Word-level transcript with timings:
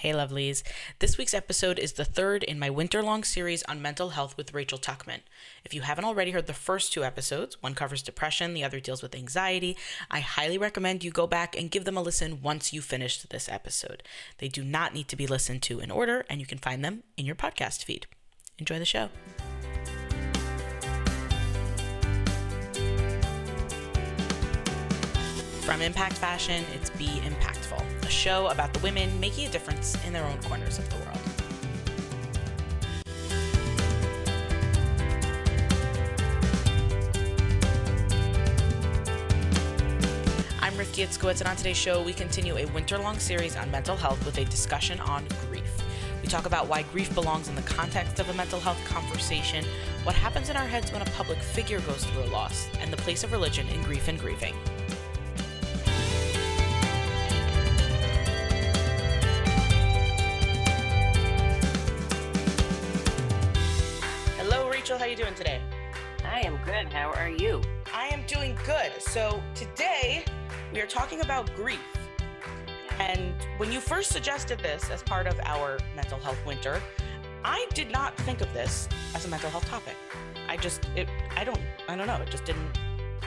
Hey, 0.00 0.12
lovelies. 0.12 0.62
This 0.98 1.18
week's 1.18 1.34
episode 1.34 1.78
is 1.78 1.92
the 1.92 2.06
third 2.06 2.42
in 2.42 2.58
my 2.58 2.70
winter 2.70 3.02
long 3.02 3.22
series 3.22 3.62
on 3.64 3.82
mental 3.82 4.08
health 4.08 4.34
with 4.34 4.54
Rachel 4.54 4.78
Tuckman. 4.78 5.20
If 5.62 5.74
you 5.74 5.82
haven't 5.82 6.06
already 6.06 6.30
heard 6.30 6.46
the 6.46 6.54
first 6.54 6.90
two 6.90 7.04
episodes, 7.04 7.60
one 7.60 7.74
covers 7.74 8.02
depression, 8.02 8.54
the 8.54 8.64
other 8.64 8.80
deals 8.80 9.02
with 9.02 9.14
anxiety, 9.14 9.76
I 10.10 10.20
highly 10.20 10.56
recommend 10.56 11.04
you 11.04 11.10
go 11.10 11.26
back 11.26 11.54
and 11.54 11.70
give 11.70 11.84
them 11.84 11.98
a 11.98 12.02
listen 12.02 12.40
once 12.40 12.72
you 12.72 12.80
finished 12.80 13.28
this 13.28 13.46
episode. 13.46 14.02
They 14.38 14.48
do 14.48 14.64
not 14.64 14.94
need 14.94 15.08
to 15.08 15.16
be 15.16 15.26
listened 15.26 15.60
to 15.64 15.80
in 15.80 15.90
order, 15.90 16.24
and 16.30 16.40
you 16.40 16.46
can 16.46 16.56
find 16.56 16.82
them 16.82 17.02
in 17.18 17.26
your 17.26 17.36
podcast 17.36 17.84
feed. 17.84 18.06
Enjoy 18.58 18.78
the 18.78 18.86
show. 18.86 19.10
From 25.70 25.82
Impact 25.82 26.14
Fashion, 26.14 26.64
it's 26.74 26.90
Be 26.90 27.06
Impactful 27.06 27.80
a 28.02 28.10
show 28.10 28.48
about 28.48 28.72
the 28.72 28.80
women 28.80 29.20
making 29.20 29.46
a 29.46 29.50
difference 29.50 29.96
in 30.04 30.12
their 30.12 30.24
own 30.24 30.36
corners 30.42 30.80
of 30.80 30.90
the 30.90 30.96
world. 30.96 31.18
I'm 40.60 40.72
Rifki 40.72 41.06
Itzkowitz, 41.06 41.38
and 41.38 41.48
on 41.48 41.54
today's 41.54 41.76
show, 41.76 42.02
we 42.02 42.14
continue 42.14 42.56
a 42.56 42.64
winter 42.64 42.98
long 42.98 43.20
series 43.20 43.54
on 43.54 43.70
mental 43.70 43.94
health 43.94 44.26
with 44.26 44.38
a 44.38 44.44
discussion 44.46 44.98
on 44.98 45.24
grief. 45.48 45.70
We 46.20 46.26
talk 46.26 46.46
about 46.46 46.66
why 46.66 46.82
grief 46.82 47.14
belongs 47.14 47.48
in 47.48 47.54
the 47.54 47.62
context 47.62 48.18
of 48.18 48.28
a 48.28 48.34
mental 48.34 48.58
health 48.58 48.84
conversation, 48.86 49.64
what 50.02 50.16
happens 50.16 50.50
in 50.50 50.56
our 50.56 50.66
heads 50.66 50.90
when 50.90 51.02
a 51.02 51.10
public 51.12 51.38
figure 51.38 51.78
goes 51.82 52.02
through 52.06 52.24
a 52.24 52.30
loss, 52.32 52.66
and 52.80 52.92
the 52.92 52.96
place 52.96 53.22
of 53.22 53.30
religion 53.30 53.68
in 53.68 53.80
grief 53.84 54.08
and 54.08 54.18
grieving. 54.18 54.56
You 65.10 65.16
doing 65.16 65.34
today? 65.34 65.60
I 66.24 66.38
am 66.42 66.56
good. 66.64 66.92
How 66.92 67.10
are 67.14 67.28
you? 67.28 67.60
I 67.92 68.06
am 68.08 68.22
doing 68.28 68.56
good. 68.64 68.92
So 69.00 69.42
today 69.56 70.24
we 70.72 70.80
are 70.80 70.86
talking 70.86 71.20
about 71.20 71.52
grief. 71.56 71.80
And 73.00 73.34
when 73.56 73.72
you 73.72 73.80
first 73.80 74.12
suggested 74.12 74.60
this 74.60 74.88
as 74.88 75.02
part 75.02 75.26
of 75.26 75.40
our 75.42 75.80
mental 75.96 76.20
health 76.20 76.38
winter, 76.46 76.80
I 77.44 77.66
did 77.74 77.90
not 77.90 78.16
think 78.18 78.40
of 78.40 78.52
this 78.52 78.88
as 79.12 79.24
a 79.24 79.28
mental 79.28 79.50
health 79.50 79.64
topic. 79.68 79.96
I 80.48 80.56
just, 80.56 80.88
it, 80.94 81.08
I 81.36 81.42
don't, 81.42 81.60
I 81.88 81.96
don't 81.96 82.06
know. 82.06 82.18
It 82.22 82.30
just 82.30 82.44
didn't 82.44 82.78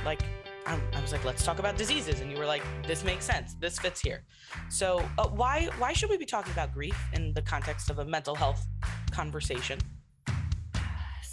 like, 0.05 0.21
I, 0.65 0.79
I 0.93 1.01
was 1.01 1.11
like, 1.11 1.25
let's 1.25 1.43
talk 1.43 1.59
about 1.59 1.75
diseases. 1.75 2.21
And 2.21 2.31
you 2.31 2.37
were 2.37 2.45
like, 2.45 2.63
this 2.87 3.03
makes 3.03 3.25
sense. 3.25 3.55
This 3.55 3.77
fits 3.77 3.99
here. 3.99 4.23
So 4.69 5.03
uh, 5.17 5.27
why, 5.27 5.67
why 5.79 5.91
should 5.91 6.09
we 6.09 6.15
be 6.15 6.25
talking 6.25 6.53
about 6.53 6.73
grief 6.73 6.97
in 7.11 7.33
the 7.33 7.41
context 7.41 7.89
of 7.89 7.99
a 7.99 8.05
mental 8.05 8.35
health 8.35 8.65
conversation? 9.11 9.79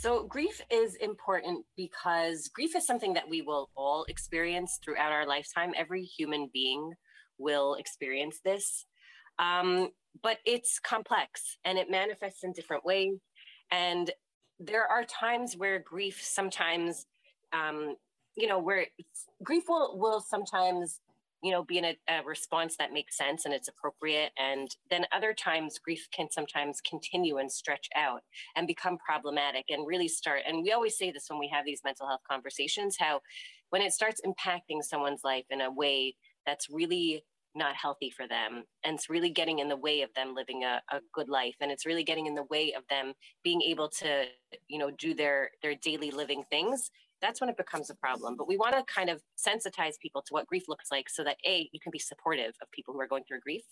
So, 0.01 0.23
grief 0.23 0.63
is 0.71 0.95
important 0.95 1.67
because 1.77 2.49
grief 2.49 2.75
is 2.75 2.87
something 2.87 3.13
that 3.13 3.29
we 3.29 3.43
will 3.43 3.69
all 3.77 4.07
experience 4.09 4.79
throughout 4.83 5.13
our 5.13 5.27
lifetime. 5.27 5.75
Every 5.77 6.05
human 6.05 6.49
being 6.55 6.95
will 7.37 7.75
experience 7.75 8.41
this. 8.43 8.87
Um, 9.39 9.91
but 10.23 10.39
it's 10.47 10.79
complex 10.79 11.59
and 11.67 11.77
it 11.77 11.91
manifests 11.91 12.45
in 12.45 12.53
different 12.53 12.83
ways. 12.83 13.19
And 13.71 14.11
there 14.59 14.87
are 14.87 15.05
times 15.05 15.59
where 15.59 15.79
grief 15.79 16.19
sometimes, 16.23 17.05
um, 17.53 17.97
you 18.39 18.47
know, 18.47 18.59
where 18.59 18.87
grief 19.45 19.65
will, 19.69 19.99
will 19.99 20.23
sometimes 20.23 21.01
you 21.43 21.51
know, 21.53 21.65
be 21.65 21.79
in 21.79 21.85
a, 21.85 21.97
a, 22.09 22.23
response 22.25 22.77
that 22.79 22.93
makes 22.93 23.17
sense 23.17 23.45
and 23.45 23.55
it's 23.55 23.69
appropriate. 23.69 24.31
And 24.39 24.69
then 24.91 25.07
other 25.13 25.33
times, 25.33 25.79
grief 25.79 26.07
can 26.13 26.31
sometimes 26.31 26.81
continue 26.81 27.39
and 27.39 27.51
stretch 27.51 27.89
out 27.97 28.21
and 28.57 28.67
become 28.67 28.99
problematic 28.99 29.67
and 29.71 29.87
really 29.87 30.09
start. 30.09 30.43
And 30.47 30.63
we 30.63 30.73
always 30.73 30.99
say 30.99 31.11
this 31.11 31.27
when 31.29 31.39
we 31.39 31.51
have 31.53 31.65
these 31.65 31.81
mental 31.85 32.07
health 32.07 32.21
conversations 32.29 32.97
how 32.99 33.21
when 33.71 33.83
it 33.83 33.93
starts 33.93 34.21
impacting 34.27 34.83
someone's 34.83 35.23
life 35.25 35.45
in 35.51 35.61
a 35.61 35.73
way 35.73 36.15
that's 36.47 36.69
really 36.71 37.25
not 37.55 37.75
healthy 37.75 38.11
for 38.11 38.29
them 38.29 38.63
and 38.85 38.95
it's 38.95 39.11
really 39.11 39.31
getting 39.31 39.59
in 39.59 39.69
the 39.69 39.77
way 39.77 40.03
of 40.03 40.11
them 40.15 40.35
living 40.35 40.63
a, 40.63 40.81
a 40.93 41.01
good 41.13 41.29
life 41.29 41.57
and 41.61 41.73
it's 41.73 41.85
really 41.85 42.05
getting 42.05 42.27
in 42.27 42.35
the 42.35 42.45
way 42.45 42.73
of 42.75 42.85
them 42.89 43.13
being 43.43 43.61
able 43.63 43.89
to 43.89 44.25
you 44.69 44.79
know 44.79 44.91
do 44.99 45.15
their 45.15 45.51
their 45.61 45.75
daily 45.75 46.13
living 46.13 46.45
things 46.49 46.91
that's 47.21 47.41
when 47.41 47.51
it 47.51 47.57
becomes 47.57 47.91
a 47.91 47.95
problem. 47.95 48.37
But 48.37 48.49
we 48.49 48.57
want 48.57 48.75
to 48.75 48.85
kind 48.93 49.11
of 49.11 49.23
sensitize 49.37 49.99
people 50.01 50.23
to 50.23 50.33
what 50.33 50.47
grief 50.47 50.65
looks 50.69 50.91
like 50.91 51.09
so 51.09 51.25
that 51.25 51.37
A, 51.47 51.69
you 51.73 51.81
can 51.81 51.91
be 51.91 51.99
supportive 51.99 52.55
of 52.63 52.71
people 52.73 52.95
who 52.95 53.01
are 53.01 53.09
going 53.09 53.25
through 53.25 53.41
grief 53.41 53.63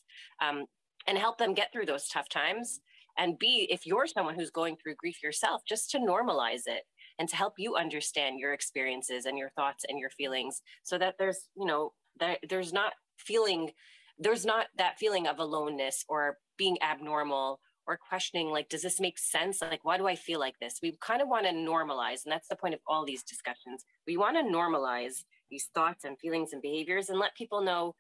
um, 0.42 0.66
and 1.06 1.18
help 1.18 1.38
them 1.38 1.54
get 1.54 1.72
through 1.72 1.86
those 1.86 2.08
tough 2.08 2.28
times. 2.28 2.80
And 3.16 3.38
B, 3.38 3.66
if 3.70 3.86
you're 3.86 4.06
someone 4.06 4.36
who's 4.36 4.50
going 4.50 4.76
through 4.76 4.94
grief 4.94 5.22
yourself, 5.22 5.62
just 5.68 5.90
to 5.90 5.98
normalize 5.98 6.62
it 6.66 6.84
and 7.18 7.28
to 7.28 7.36
help 7.36 7.54
you 7.58 7.74
understand 7.74 8.38
your 8.38 8.52
experiences 8.52 9.26
and 9.26 9.36
your 9.36 9.50
thoughts 9.50 9.84
and 9.88 9.98
your 9.98 10.10
feelings 10.10 10.62
so 10.84 10.98
that 10.98 11.16
there's, 11.18 11.48
you 11.56 11.66
know, 11.66 11.92
there, 12.20 12.36
there's 12.48 12.72
not 12.72 12.92
feeling, 13.16 13.70
there's 14.18 14.46
not 14.46 14.66
that 14.76 14.98
feeling 14.98 15.26
of 15.26 15.40
aloneness 15.40 16.04
or 16.08 16.38
being 16.56 16.76
abnormal 16.80 17.60
or 17.88 17.98
questioning 18.08 18.50
like 18.50 18.68
does 18.68 18.82
this 18.82 19.00
make 19.00 19.18
sense? 19.18 19.60
Like 19.60 19.84
why 19.84 19.98
do 19.98 20.06
i 20.06 20.14
feel 20.14 20.38
like 20.38 20.58
this? 20.60 20.78
We 20.82 20.96
kind 21.00 21.22
of 21.22 21.28
want 21.28 21.46
to 21.46 21.52
normalize 21.52 22.24
and 22.24 22.32
that's 22.32 22.48
the 22.48 22.56
point 22.56 22.74
of 22.74 22.80
all 22.86 23.04
these 23.04 23.24
discussions. 23.24 23.84
We 24.06 24.16
want 24.16 24.36
to 24.36 24.42
normalize 24.42 25.24
these 25.50 25.68
thoughts 25.74 26.04
and 26.04 26.18
feelings 26.18 26.52
and 26.52 26.62
behaviors 26.62 27.08
and 27.08 27.18
let 27.18 27.34
people 27.34 27.62
know 27.62 27.94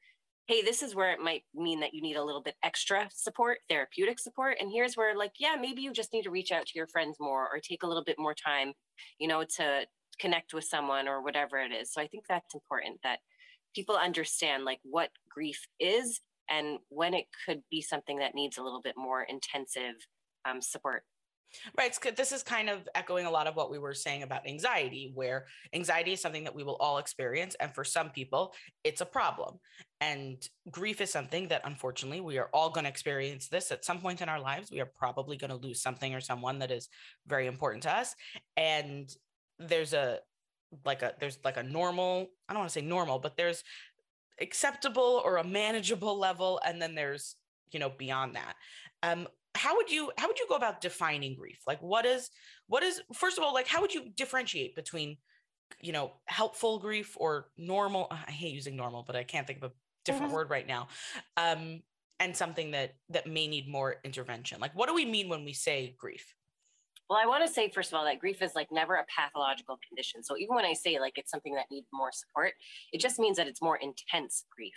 hey 0.46 0.62
this 0.62 0.82
is 0.82 0.94
where 0.94 1.12
it 1.12 1.20
might 1.20 1.42
mean 1.54 1.80
that 1.80 1.92
you 1.94 2.02
need 2.02 2.16
a 2.16 2.24
little 2.24 2.42
bit 2.42 2.54
extra 2.62 3.08
support 3.14 3.58
therapeutic 3.68 4.18
support 4.18 4.56
and 4.60 4.70
here's 4.70 4.96
where 4.96 5.16
like 5.16 5.32
yeah 5.38 5.56
maybe 5.60 5.82
you 5.82 5.92
just 5.92 6.12
need 6.12 6.22
to 6.22 6.30
reach 6.30 6.52
out 6.52 6.66
to 6.66 6.72
your 6.74 6.86
friends 6.86 7.16
more 7.20 7.48
or 7.52 7.58
take 7.58 7.82
a 7.82 7.86
little 7.86 8.04
bit 8.04 8.18
more 8.18 8.34
time 8.34 8.72
you 9.18 9.28
know 9.28 9.44
to 9.44 9.86
connect 10.18 10.52
with 10.52 10.64
someone 10.64 11.08
or 11.08 11.22
whatever 11.22 11.58
it 11.58 11.72
is. 11.72 11.92
So 11.92 12.00
i 12.02 12.06
think 12.06 12.24
that's 12.28 12.54
important 12.54 12.98
that 13.02 13.20
people 13.74 13.96
understand 13.96 14.64
like 14.64 14.80
what 14.82 15.10
grief 15.30 15.66
is 15.78 16.20
and 16.50 16.78
when 16.88 17.14
it 17.14 17.26
could 17.46 17.62
be 17.70 17.82
something 17.82 18.18
that 18.18 18.34
needs 18.34 18.58
a 18.58 18.62
little 18.62 18.80
bit 18.80 18.94
more 18.96 19.22
intensive 19.22 19.94
um, 20.48 20.60
support. 20.60 21.02
Right. 21.76 21.96
This 22.16 22.32
is 22.32 22.42
kind 22.42 22.68
of 22.68 22.86
echoing 22.94 23.26
a 23.26 23.30
lot 23.30 23.46
of 23.46 23.56
what 23.56 23.70
we 23.70 23.78
were 23.78 23.94
saying 23.94 24.22
about 24.22 24.46
anxiety, 24.46 25.12
where 25.14 25.46
anxiety 25.72 26.12
is 26.12 26.20
something 26.20 26.44
that 26.44 26.54
we 26.54 26.62
will 26.62 26.76
all 26.76 26.98
experience. 26.98 27.56
And 27.58 27.74
for 27.74 27.84
some 27.84 28.10
people, 28.10 28.54
it's 28.84 29.00
a 29.00 29.06
problem. 29.06 29.58
And 30.00 30.36
grief 30.70 31.00
is 31.00 31.10
something 31.10 31.48
that 31.48 31.62
unfortunately 31.64 32.20
we 32.20 32.38
are 32.38 32.50
all 32.52 32.70
going 32.70 32.84
to 32.84 32.90
experience 32.90 33.48
this 33.48 33.72
at 33.72 33.84
some 33.84 34.00
point 34.00 34.20
in 34.20 34.28
our 34.28 34.40
lives. 34.40 34.70
We 34.70 34.80
are 34.80 34.90
probably 34.98 35.36
going 35.36 35.50
to 35.50 35.56
lose 35.56 35.80
something 35.80 36.14
or 36.14 36.20
someone 36.20 36.58
that 36.58 36.70
is 36.70 36.88
very 37.26 37.46
important 37.46 37.82
to 37.84 37.96
us. 37.96 38.14
And 38.56 39.10
there's 39.58 39.94
a, 39.94 40.18
like 40.84 41.02
a 41.02 41.14
there's 41.18 41.38
like 41.44 41.56
a 41.56 41.62
normal 41.62 42.26
i 42.46 42.52
don't 42.52 42.60
want 42.60 42.70
to 42.70 42.78
say 42.78 42.84
normal 42.84 43.18
but 43.18 43.38
there's 43.38 43.62
acceptable 44.40 45.22
or 45.24 45.36
a 45.36 45.44
manageable 45.44 46.18
level 46.18 46.60
and 46.64 46.80
then 46.80 46.94
there's 46.94 47.36
you 47.70 47.80
know 47.80 47.90
beyond 47.98 48.36
that. 48.36 48.54
Um 49.02 49.28
how 49.54 49.76
would 49.76 49.90
you 49.90 50.12
how 50.18 50.28
would 50.28 50.38
you 50.38 50.46
go 50.48 50.56
about 50.56 50.80
defining 50.80 51.34
grief? 51.34 51.60
Like 51.66 51.80
what 51.82 52.06
is 52.06 52.30
what 52.66 52.82
is 52.82 53.00
first 53.14 53.38
of 53.38 53.44
all 53.44 53.54
like 53.54 53.66
how 53.66 53.80
would 53.80 53.94
you 53.94 54.10
differentiate 54.16 54.74
between 54.74 55.16
you 55.80 55.92
know 55.92 56.12
helpful 56.26 56.78
grief 56.78 57.14
or 57.20 57.50
normal 57.58 58.08
i 58.10 58.30
hate 58.30 58.54
using 58.54 58.74
normal 58.74 59.04
but 59.06 59.14
i 59.14 59.22
can't 59.22 59.46
think 59.46 59.58
of 59.58 59.70
a 59.70 59.74
different 60.02 60.28
mm-hmm. 60.28 60.36
word 60.36 60.48
right 60.48 60.66
now 60.66 60.88
um 61.36 61.82
and 62.20 62.36
something 62.36 62.72
that 62.72 62.94
that 63.10 63.26
may 63.26 63.46
need 63.46 63.68
more 63.68 63.96
intervention? 64.04 64.60
Like 64.60 64.74
what 64.74 64.88
do 64.88 64.94
we 64.94 65.04
mean 65.04 65.28
when 65.28 65.44
we 65.44 65.52
say 65.52 65.94
grief 65.98 66.34
well, 67.08 67.18
I 67.22 67.26
want 67.26 67.46
to 67.46 67.52
say, 67.52 67.70
first 67.70 67.90
of 67.92 67.98
all, 67.98 68.04
that 68.04 68.18
grief 68.18 68.42
is 68.42 68.54
like 68.54 68.68
never 68.70 68.96
a 68.96 69.04
pathological 69.14 69.78
condition. 69.88 70.22
So 70.22 70.36
even 70.36 70.54
when 70.54 70.64
I 70.64 70.74
say 70.74 71.00
like 71.00 71.14
it's 71.16 71.30
something 71.30 71.54
that 71.54 71.66
needs 71.70 71.88
more 71.92 72.10
support, 72.12 72.52
it 72.92 73.00
just 73.00 73.18
means 73.18 73.36
that 73.38 73.46
it's 73.46 73.62
more 73.62 73.78
intense 73.78 74.44
grief, 74.54 74.76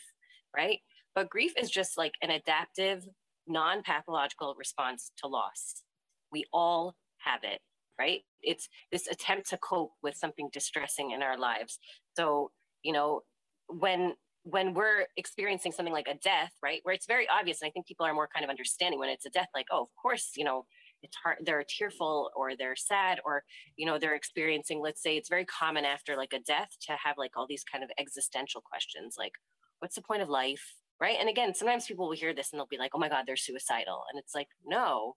right? 0.56 0.80
But 1.14 1.30
grief 1.30 1.54
is 1.58 1.70
just 1.70 1.98
like 1.98 2.14
an 2.22 2.32
adaptive, 2.32 3.06
non 3.48 3.84
pathological 3.84 4.56
response 4.58 5.12
to 5.18 5.28
loss. 5.28 5.84
We 6.32 6.46
all 6.54 6.96
have 7.20 7.42
it, 7.44 7.60
right? 8.00 8.22
It's 8.42 8.70
this 8.92 9.08
attempt 9.08 9.50
to 9.50 9.58
cope 9.58 9.92
with 10.02 10.16
something 10.16 10.50
distressing 10.54 11.12
in 11.12 11.22
our 11.22 11.38
lives. 11.38 11.80
So, 12.16 12.52
you 12.84 12.94
know, 12.94 13.22
when 13.68 14.14
when 14.44 14.74
we're 14.74 15.06
experiencing 15.18 15.72
something 15.72 15.94
like 15.94 16.08
a 16.08 16.18
death, 16.24 16.52
right, 16.64 16.80
where 16.84 16.96
it's 16.96 17.06
very 17.06 17.28
obvious, 17.30 17.62
and 17.62 17.68
I 17.68 17.72
think 17.72 17.86
people 17.86 18.08
are 18.08 18.14
more 18.14 18.28
kind 18.34 18.44
of 18.44 18.50
understanding 18.50 19.00
when 19.00 19.10
it's 19.10 19.26
a 19.26 19.30
death, 19.30 19.50
like, 19.54 19.68
oh, 19.72 19.84
of 19.84 19.90
course, 20.02 20.32
you 20.36 20.44
know, 20.44 20.66
it's 21.04 21.18
hard 21.24 21.38
they're 21.44 21.64
tearful 21.68 22.32
or 22.36 22.56
they're 22.56 22.76
sad 22.76 23.20
or 23.26 23.44
you 23.78 23.86
know 23.86 23.98
they're 23.98 24.16
experiencing 24.16 24.80
let's 24.80 25.02
say 25.02 25.18
it's 25.18 25.30
very 25.30 25.46
common 25.46 25.86
after 25.86 26.16
like 26.16 26.34
a 26.34 26.40
death 26.40 26.70
to 26.82 26.94
have 26.94 27.18
like 27.18 27.32
all 27.36 27.48
these 27.48 27.64
kind 27.64 27.84
of 27.84 27.90
existential 27.98 28.62
questions 28.62 29.16
like 29.18 29.34
what's 29.82 29.96
the 29.96 30.02
point 30.02 30.22
of 30.22 30.30
life? 30.30 30.76
Right? 31.00 31.18
And 31.20 31.28
again 31.28 31.54
sometimes 31.54 31.86
people 31.86 32.08
will 32.08 32.16
hear 32.16 32.34
this 32.34 32.52
and 32.52 32.60
they'll 32.60 32.68
be 32.68 32.78
like 32.78 32.92
oh 32.94 33.00
my 33.00 33.10
god 33.10 33.24
they're 33.28 33.36
suicidal. 33.36 34.04
And 34.10 34.20
it's 34.20 34.34
like 34.34 34.48
no 34.66 35.16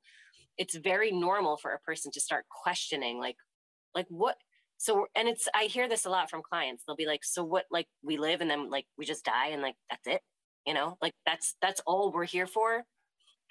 it's 0.57 0.75
very 0.75 1.13
normal 1.13 1.57
for 1.57 1.73
a 1.73 1.81
person 1.81 2.11
to 2.13 2.21
start 2.21 2.47
questioning 2.49 3.19
like 3.19 3.37
like 3.95 4.07
what 4.09 4.37
so 4.79 5.07
and 5.15 5.29
it's 5.29 5.49
i 5.55 5.65
hear 5.65 5.89
this 5.89 6.07
a 6.07 6.11
lot 6.11 6.31
from 6.31 6.43
clients. 6.43 6.85
They'll 6.87 6.97
be 6.97 7.07
like 7.07 7.25
so 7.25 7.45
what 7.45 7.67
like 7.71 7.87
we 8.03 8.17
live 8.17 8.41
and 8.41 8.51
then 8.51 8.71
like 8.71 8.87
we 8.99 9.05
just 9.05 9.25
die 9.25 9.49
and 9.49 9.63
like 9.63 9.77
that's 9.91 10.07
it? 10.07 10.23
You 10.67 10.75
know? 10.75 10.97
Like 11.03 11.13
that's 11.27 11.55
that's 11.61 11.83
all 11.87 12.11
we're 12.11 12.25
here 12.25 12.47
for. 12.47 12.85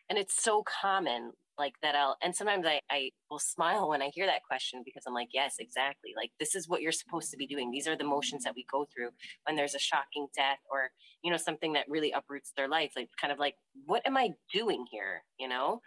And 0.10 0.18
it's 0.18 0.44
so 0.44 0.64
common 0.64 1.32
like 1.58 1.74
that 1.82 1.96
I'll 1.96 2.18
and 2.22 2.36
sometimes 2.36 2.66
I, 2.66 2.80
I 2.90 3.10
will 3.30 3.40
smile 3.40 3.90
when 3.90 4.02
I 4.02 4.10
hear 4.14 4.26
that 4.26 4.44
question 4.44 4.82
because 4.84 5.04
I'm 5.08 5.14
like, 5.14 5.30
yes, 5.34 5.56
exactly. 5.60 6.12
Like 6.16 6.32
this 6.40 6.56
is 6.56 6.68
what 6.68 6.82
you're 6.82 6.92
supposed 6.92 7.32
to 7.32 7.38
be 7.38 7.48
doing. 7.48 7.72
These 7.72 7.88
are 7.88 7.98
the 7.98 8.04
motions 8.04 8.44
that 8.44 8.54
we 8.56 8.66
go 8.72 8.88
through 8.94 9.10
when 9.46 9.56
there's 9.56 9.76
a 9.76 9.80
shocking 9.80 10.28
death 10.36 10.60
or, 10.72 10.90
you 11.24 11.32
know, 11.32 11.38
something 11.38 11.74
that 11.74 11.86
really 11.88 12.12
uproots 12.12 12.52
their 12.56 12.68
life. 12.68 12.94
Like 12.96 13.10
kind 13.20 13.32
of 13.32 13.40
like, 13.40 13.56
what 13.86 14.06
am 14.06 14.18
I 14.18 14.32
doing 14.52 14.86
here? 14.92 15.24
You 15.38 15.48
know? 15.48 15.82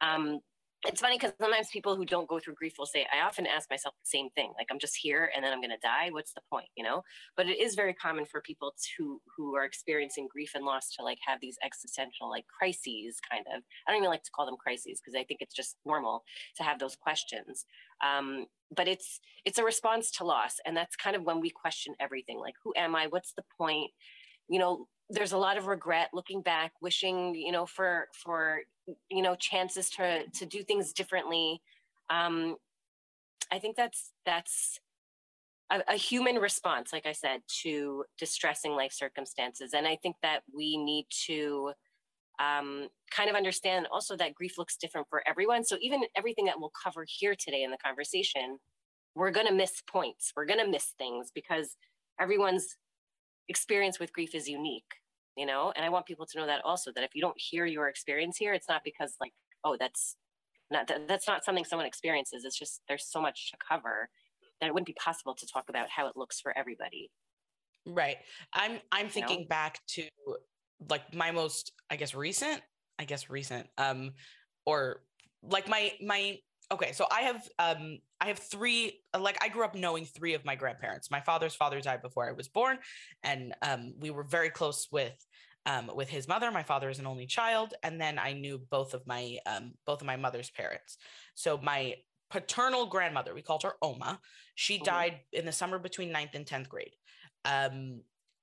Um, 0.00 0.40
it's 0.86 1.00
funny 1.00 1.16
because 1.16 1.32
sometimes 1.40 1.68
people 1.70 1.96
who 1.96 2.04
don't 2.04 2.28
go 2.28 2.38
through 2.38 2.54
grief 2.54 2.74
will 2.78 2.86
say, 2.86 3.04
I 3.12 3.26
often 3.26 3.46
ask 3.46 3.68
myself 3.68 3.94
the 3.94 4.08
same 4.08 4.30
thing. 4.30 4.52
Like 4.56 4.68
I'm 4.70 4.78
just 4.78 4.96
here 4.96 5.30
and 5.34 5.44
then 5.44 5.52
I'm 5.52 5.60
gonna 5.60 5.74
die. 5.82 6.10
What's 6.10 6.32
the 6.32 6.40
point? 6.50 6.68
You 6.76 6.84
know? 6.84 7.02
But 7.36 7.48
it 7.48 7.58
is 7.60 7.74
very 7.74 7.92
common 7.94 8.24
for 8.24 8.40
people 8.40 8.74
to 8.96 9.20
who 9.36 9.56
are 9.56 9.64
experiencing 9.64 10.28
grief 10.30 10.52
and 10.54 10.64
loss 10.64 10.94
to 10.96 11.02
like 11.02 11.18
have 11.26 11.40
these 11.40 11.58
existential 11.64 12.30
like 12.30 12.44
crises 12.46 13.18
kind 13.28 13.44
of. 13.54 13.62
I 13.86 13.90
don't 13.90 13.98
even 13.98 14.10
like 14.10 14.22
to 14.22 14.30
call 14.30 14.46
them 14.46 14.56
crises 14.56 15.00
because 15.00 15.18
I 15.18 15.24
think 15.24 15.40
it's 15.42 15.54
just 15.54 15.76
normal 15.84 16.22
to 16.56 16.62
have 16.62 16.78
those 16.78 16.94
questions. 16.94 17.66
Um, 18.04 18.46
but 18.74 18.86
it's 18.86 19.20
it's 19.44 19.58
a 19.58 19.64
response 19.64 20.12
to 20.12 20.24
loss. 20.24 20.60
And 20.64 20.76
that's 20.76 20.94
kind 20.94 21.16
of 21.16 21.24
when 21.24 21.40
we 21.40 21.50
question 21.50 21.94
everything. 21.98 22.38
Like, 22.38 22.54
who 22.62 22.72
am 22.76 22.94
I? 22.94 23.08
What's 23.08 23.32
the 23.32 23.44
point? 23.58 23.90
You 24.48 24.60
know, 24.60 24.86
there's 25.10 25.32
a 25.32 25.38
lot 25.38 25.56
of 25.56 25.66
regret 25.66 26.10
looking 26.12 26.42
back 26.42 26.72
wishing 26.82 27.34
you 27.34 27.52
know 27.52 27.66
for 27.66 28.08
for 28.12 28.60
you 29.10 29.22
know 29.22 29.34
chances 29.34 29.90
to 29.90 30.26
to 30.28 30.46
do 30.46 30.62
things 30.62 30.92
differently. 30.92 31.60
Um 32.10 32.56
i 33.50 33.58
think 33.58 33.76
that's 33.76 34.12
that's 34.26 34.80
a, 35.70 35.82
a, 35.88 35.94
human 35.94 36.36
response 36.36 36.92
like 36.92 37.06
i 37.06 37.12
said 37.12 37.40
to 37.62 38.04
distressing 38.18 38.72
life 38.72 38.92
circumstances. 38.92 39.72
And 39.74 39.86
i 39.86 39.96
think 39.96 40.16
that 40.22 40.42
we 40.54 40.76
need 40.76 41.06
to 41.26 41.72
um, 42.40 42.86
kind 43.10 43.28
of 43.28 43.34
understand 43.34 43.88
also 43.90 44.16
that 44.16 44.32
grief 44.32 44.58
looks 44.58 44.76
different 44.76 45.08
for 45.10 45.26
everyone. 45.26 45.64
So 45.64 45.76
even 45.80 46.02
everything 46.16 46.44
that 46.44 46.60
we'll 46.60 46.70
cover 46.70 47.04
here 47.08 47.34
today 47.34 47.64
in 47.64 47.72
the 47.72 47.76
conversation 47.78 48.58
we're 49.18 49.32
going 49.32 49.48
to 49.48 49.52
miss 49.52 49.82
points. 49.86 50.32
We're 50.36 50.46
going 50.46 50.64
to 50.64 50.70
miss 50.70 50.94
things 50.96 51.30
because 51.34 51.76
everyone's 52.20 52.76
experience 53.48 53.98
with 53.98 54.12
grief 54.12 54.34
is 54.34 54.48
unique 54.48 54.94
you 55.36 55.46
know? 55.46 55.72
And 55.76 55.84
i 55.84 55.88
want 55.88 56.04
people 56.04 56.26
to 56.26 56.38
know 56.38 56.46
that 56.46 56.64
also 56.64 56.90
that 56.96 57.04
if 57.04 57.14
you 57.14 57.22
don't 57.22 57.36
hear 57.38 57.64
your 57.64 57.88
experience 57.88 58.36
here 58.36 58.54
it's 58.54 58.68
not 58.68 58.82
because 58.84 59.14
like 59.20 59.32
oh 59.64 59.76
that's 59.78 60.16
not 60.70 60.90
that's 61.06 61.26
not 61.26 61.44
something 61.44 61.64
someone 61.64 61.86
experiences. 61.86 62.44
It's 62.44 62.58
just 62.58 62.82
there's 62.88 63.06
so 63.06 63.20
much 63.20 63.50
to 63.50 63.56
cover 63.66 64.08
that 64.60 64.66
it 64.66 64.74
wouldn't 64.74 64.86
be 64.86 64.96
possible 65.02 65.34
to 65.34 65.46
talk 65.46 65.68
about 65.68 65.88
how 65.88 66.08
it 66.08 66.16
looks 66.16 66.40
for 66.40 66.56
everybody. 66.56 67.10
Right. 67.86 68.18
I'm 68.52 68.80
i'm 68.92 69.08
thinking 69.08 69.40
know? 69.40 69.46
back 69.48 69.80
to 69.88 70.06
like 70.88 71.14
my 71.14 71.30
most 71.30 71.72
i 71.90 71.96
guess 71.96 72.14
recent 72.14 72.60
i 73.00 73.04
guess 73.04 73.28
recent 73.28 73.66
um 73.78 74.12
or 74.64 75.02
like 75.42 75.68
my 75.68 75.92
my 76.00 76.38
okay 76.70 76.92
so 76.92 77.06
i 77.10 77.22
have 77.22 77.48
um 77.58 77.98
i 78.20 78.26
have 78.26 78.38
three 78.38 79.00
like 79.18 79.42
i 79.42 79.48
grew 79.48 79.64
up 79.64 79.74
knowing 79.74 80.04
three 80.04 80.34
of 80.34 80.44
my 80.44 80.54
grandparents. 80.54 81.10
My 81.10 81.20
father's 81.20 81.54
father 81.54 81.80
died 81.80 82.02
before 82.02 82.28
i 82.28 82.32
was 82.32 82.48
born 82.48 82.78
and 83.22 83.54
um 83.62 83.94
we 83.98 84.10
were 84.10 84.24
very 84.24 84.50
close 84.50 84.88
with 84.90 85.16
um 85.66 85.90
with 85.94 86.08
his 86.08 86.28
mother. 86.28 86.50
My 86.50 86.62
father 86.62 86.88
is 86.88 86.98
an 86.98 87.06
only 87.06 87.26
child 87.26 87.74
and 87.82 88.00
then 88.00 88.18
i 88.18 88.32
knew 88.32 88.60
both 88.70 88.94
of 88.94 89.06
my 89.06 89.38
um 89.46 89.72
both 89.86 90.00
of 90.00 90.06
my 90.06 90.16
mother's 90.16 90.50
parents. 90.50 90.98
So 91.34 91.58
my 91.62 91.94
paternal 92.30 92.86
grandmother 92.86 93.34
we 93.34 93.42
called 93.42 93.62
her 93.62 93.74
oma 93.80 94.20
she 94.54 94.74
mm-hmm. 94.74 94.84
died 94.84 95.20
in 95.32 95.46
the 95.46 95.52
summer 95.52 95.78
between 95.78 96.12
9th 96.12 96.34
and 96.34 96.46
10th 96.46 96.68
grade. 96.68 96.94
Um 97.44 98.02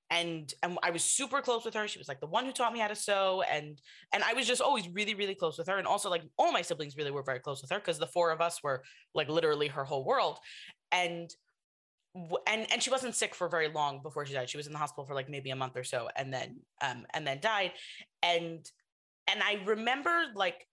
and 0.10 0.54
and 0.62 0.78
I 0.84 0.92
was 0.92 1.04
super 1.04 1.42
close 1.42 1.66
with 1.66 1.74
her. 1.74 1.88
She 1.88 1.98
was 1.98 2.08
like 2.08 2.20
the 2.20 2.28
one 2.28 2.46
who 2.46 2.52
taught 2.52 2.74
me 2.74 2.80
how 2.80 2.88
to 2.88 2.96
sew, 2.96 3.44
and 3.52 3.82
and 4.14 4.24
I 4.24 4.34
was 4.34 4.48
just 4.48 4.62
always 4.62 4.88
really 4.90 5.16
really 5.16 5.36
close 5.36 5.58
with 5.58 5.68
her. 5.68 5.78
And 5.78 5.88
also 5.88 6.10
like 6.10 6.24
all 6.38 6.52
my 6.52 6.62
siblings 6.62 6.96
really 6.96 7.12
were 7.12 7.24
very 7.24 7.40
close 7.40 7.62
with 7.62 7.72
her 7.72 7.80
because 7.80 7.98
the 7.98 8.08
four 8.08 8.32
of 8.32 8.42
us 8.42 8.62
were 8.64 8.84
like 9.14 9.30
literally 9.30 9.68
her 9.68 9.84
whole 9.84 10.06
world. 10.06 10.40
And 10.92 11.30
and 12.48 12.72
and 12.72 12.82
she 12.82 12.90
wasn't 12.90 13.16
sick 13.16 13.36
for 13.36 13.50
very 13.50 13.68
long 13.68 14.02
before 14.02 14.26
she 14.26 14.34
died. 14.34 14.50
She 14.50 14.58
was 14.58 14.68
in 14.68 14.74
the 14.74 14.80
hospital 14.80 15.06
for 15.06 15.16
like 15.16 15.30
maybe 15.30 15.50
a 15.50 15.56
month 15.56 15.76
or 15.76 15.84
so, 15.84 16.08
and 16.16 16.34
then 16.34 16.60
um 16.82 17.06
and 17.14 17.26
then 17.26 17.40
died. 17.42 17.72
And 18.22 18.66
and 19.28 19.42
I 19.42 19.60
remember 19.66 20.26
like 20.36 20.68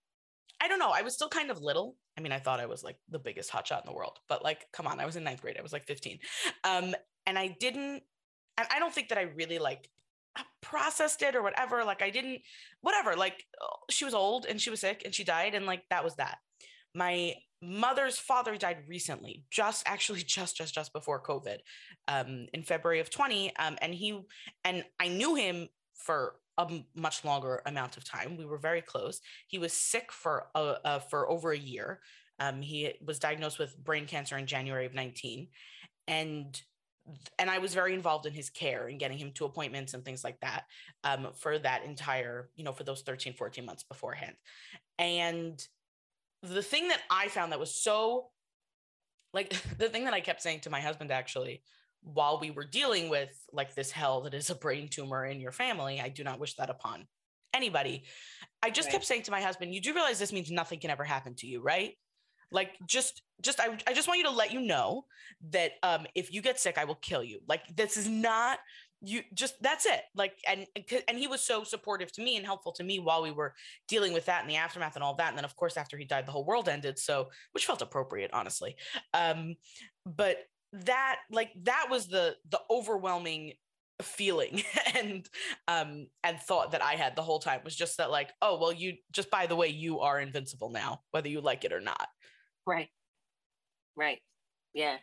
I 0.61 0.67
don't 0.67 0.79
know. 0.79 0.91
I 0.93 1.01
was 1.01 1.13
still 1.13 1.29
kind 1.29 1.51
of 1.51 1.59
little. 1.59 1.97
I 2.17 2.21
mean, 2.21 2.31
I 2.31 2.39
thought 2.39 2.59
I 2.59 2.67
was 2.67 2.83
like 2.83 2.97
the 3.09 3.19
biggest 3.19 3.51
hotshot 3.51 3.81
in 3.81 3.87
the 3.87 3.93
world, 3.93 4.19
but 4.29 4.43
like, 4.43 4.67
come 4.71 4.87
on, 4.87 4.99
I 4.99 5.05
was 5.05 5.15
in 5.15 5.23
ninth 5.23 5.41
grade. 5.41 5.57
I 5.57 5.63
was 5.63 5.73
like 5.73 5.87
15. 5.87 6.19
Um, 6.63 6.93
and 7.25 7.37
I 7.37 7.55
didn't 7.59 8.03
and 8.57 8.67
I 8.71 8.79
don't 8.79 8.93
think 8.93 9.09
that 9.09 9.17
I 9.17 9.23
really 9.23 9.59
like 9.59 9.89
processed 10.61 11.21
it 11.21 11.35
or 11.35 11.43
whatever. 11.43 11.83
Like 11.83 12.01
I 12.01 12.09
didn't, 12.09 12.41
whatever. 12.81 13.15
Like 13.15 13.45
she 13.89 14.05
was 14.05 14.13
old 14.13 14.45
and 14.45 14.59
she 14.59 14.69
was 14.69 14.81
sick 14.81 15.03
and 15.05 15.13
she 15.13 15.23
died, 15.23 15.53
and 15.55 15.65
like 15.65 15.83
that 15.89 16.03
was 16.03 16.15
that. 16.15 16.37
My 16.95 17.33
mother's 17.61 18.17
father 18.17 18.57
died 18.57 18.79
recently, 18.87 19.45
just 19.49 19.83
actually 19.85 20.23
just 20.27 20.57
just 20.57 20.73
just 20.73 20.93
before 20.93 21.21
COVID, 21.21 21.57
um, 22.07 22.47
in 22.53 22.63
February 22.63 22.99
of 22.99 23.09
20. 23.09 23.55
Um, 23.57 23.77
and 23.81 23.93
he 23.93 24.21
and 24.63 24.83
I 24.99 25.07
knew 25.07 25.35
him 25.35 25.69
for 25.95 26.35
a 26.57 26.83
much 26.95 27.25
longer 27.25 27.61
amount 27.65 27.97
of 27.97 28.03
time. 28.03 28.37
We 28.37 28.45
were 28.45 28.57
very 28.57 28.81
close. 28.81 29.21
He 29.47 29.57
was 29.57 29.73
sick 29.73 30.11
for 30.11 30.47
uh, 30.55 30.75
uh, 30.83 30.99
for 30.99 31.29
over 31.29 31.51
a 31.51 31.57
year. 31.57 31.99
Um, 32.39 32.61
he 32.61 32.93
was 33.05 33.19
diagnosed 33.19 33.59
with 33.59 33.77
brain 33.77 34.05
cancer 34.05 34.37
in 34.37 34.47
January 34.47 34.85
of 34.85 34.93
19, 34.93 35.47
and 36.07 36.61
and 37.37 37.49
I 37.49 37.59
was 37.59 37.73
very 37.73 37.93
involved 37.93 38.25
in 38.25 38.33
his 38.33 38.49
care 38.49 38.87
and 38.87 38.99
getting 38.99 39.17
him 39.17 39.31
to 39.33 39.45
appointments 39.45 39.93
and 39.93 40.05
things 40.05 40.23
like 40.23 40.39
that 40.39 40.65
um, 41.03 41.29
for 41.35 41.59
that 41.59 41.83
entire, 41.83 42.49
you 42.55 42.63
know, 42.63 42.71
for 42.71 42.83
those 42.83 43.01
13, 43.01 43.33
14 43.33 43.65
months 43.65 43.83
beforehand. 43.83 44.35
And 44.97 45.61
the 46.41 46.61
thing 46.61 46.87
that 46.89 47.01
I 47.09 47.27
found 47.27 47.51
that 47.51 47.59
was 47.59 47.75
so, 47.75 48.29
like, 49.33 49.49
the 49.77 49.89
thing 49.89 50.05
that 50.05 50.13
I 50.13 50.21
kept 50.21 50.41
saying 50.41 50.61
to 50.61 50.69
my 50.69 50.79
husband 50.79 51.11
actually, 51.11 51.61
while 52.01 52.39
we 52.39 52.51
were 52.51 52.65
dealing 52.65 53.09
with 53.09 53.33
like 53.51 53.75
this 53.75 53.91
hell 53.91 54.21
that 54.21 54.33
is 54.33 54.49
a 54.49 54.55
brain 54.55 54.87
tumor 54.89 55.25
in 55.25 55.39
your 55.39 55.51
family, 55.51 56.01
I 56.01 56.09
do 56.09 56.23
not 56.23 56.39
wish 56.39 56.55
that 56.55 56.69
upon 56.69 57.07
anybody. 57.53 58.03
I 58.61 58.69
just 58.69 58.87
right. 58.87 58.93
kept 58.93 59.05
saying 59.05 59.23
to 59.23 59.31
my 59.31 59.41
husband, 59.41 59.73
you 59.73 59.81
do 59.81 59.93
realize 59.93 60.19
this 60.19 60.33
means 60.33 60.51
nothing 60.51 60.79
can 60.79 60.89
ever 60.89 61.03
happen 61.03 61.35
to 61.35 61.47
you, 61.47 61.61
right? 61.61 61.93
Like 62.53 62.77
just 62.87 63.21
just 63.41 63.59
I, 63.59 63.77
I 63.87 63.93
just 63.93 64.07
want 64.07 64.19
you 64.19 64.25
to 64.25 64.31
let 64.31 64.53
you 64.53 64.61
know 64.61 65.05
that 65.49 65.73
um 65.83 66.05
if 66.15 66.31
you 66.33 66.41
get 66.41 66.59
sick, 66.59 66.77
I 66.77 66.85
will 66.85 66.95
kill 66.95 67.23
you. 67.23 67.39
Like 67.47 67.63
this 67.75 67.97
is 67.97 68.07
not 68.07 68.59
you 69.01 69.21
just 69.33 69.61
that's 69.61 69.85
it. 69.85 70.01
Like 70.15 70.33
and 70.47 70.65
and 71.07 71.17
he 71.17 71.27
was 71.27 71.41
so 71.41 71.63
supportive 71.63 72.11
to 72.13 72.23
me 72.23 72.37
and 72.37 72.45
helpful 72.45 72.71
to 72.73 72.83
me 72.83 72.99
while 72.99 73.21
we 73.21 73.31
were 73.31 73.53
dealing 73.87 74.13
with 74.13 74.25
that 74.27 74.41
and 74.41 74.49
the 74.49 74.55
aftermath 74.55 74.95
and 74.95 75.03
all 75.03 75.15
that. 75.15 75.29
And 75.29 75.37
then 75.37 75.45
of 75.45 75.55
course 75.55 75.75
after 75.75 75.97
he 75.97 76.05
died 76.05 76.25
the 76.25 76.31
whole 76.31 76.45
world 76.45 76.69
ended. 76.69 76.97
So 76.99 77.29
which 77.51 77.65
felt 77.65 77.81
appropriate 77.81 78.31
honestly. 78.33 78.77
Um 79.13 79.55
but 80.05 80.37
that 80.73 81.17
like 81.31 81.51
that 81.63 81.87
was 81.89 82.07
the 82.07 82.35
the 82.49 82.61
overwhelming 82.69 83.53
feeling 84.01 84.63
and 84.95 85.29
um 85.67 86.07
and 86.23 86.39
thought 86.39 86.71
that 86.71 86.81
I 86.81 86.93
had 86.93 87.15
the 87.15 87.21
whole 87.21 87.39
time 87.39 87.61
was 87.63 87.75
just 87.75 87.97
that 87.97 88.11
like 88.11 88.31
oh 88.41 88.57
well 88.59 88.73
you 88.73 88.93
just 89.11 89.29
by 89.29 89.45
the 89.45 89.55
way 89.55 89.67
you 89.67 89.99
are 89.99 90.19
invincible 90.19 90.69
now 90.69 91.01
whether 91.11 91.29
you 91.29 91.41
like 91.41 91.63
it 91.63 91.73
or 91.73 91.79
not 91.79 92.07
Right. 92.65 92.89
Right. 93.95 94.19
Yeah. 94.73 94.97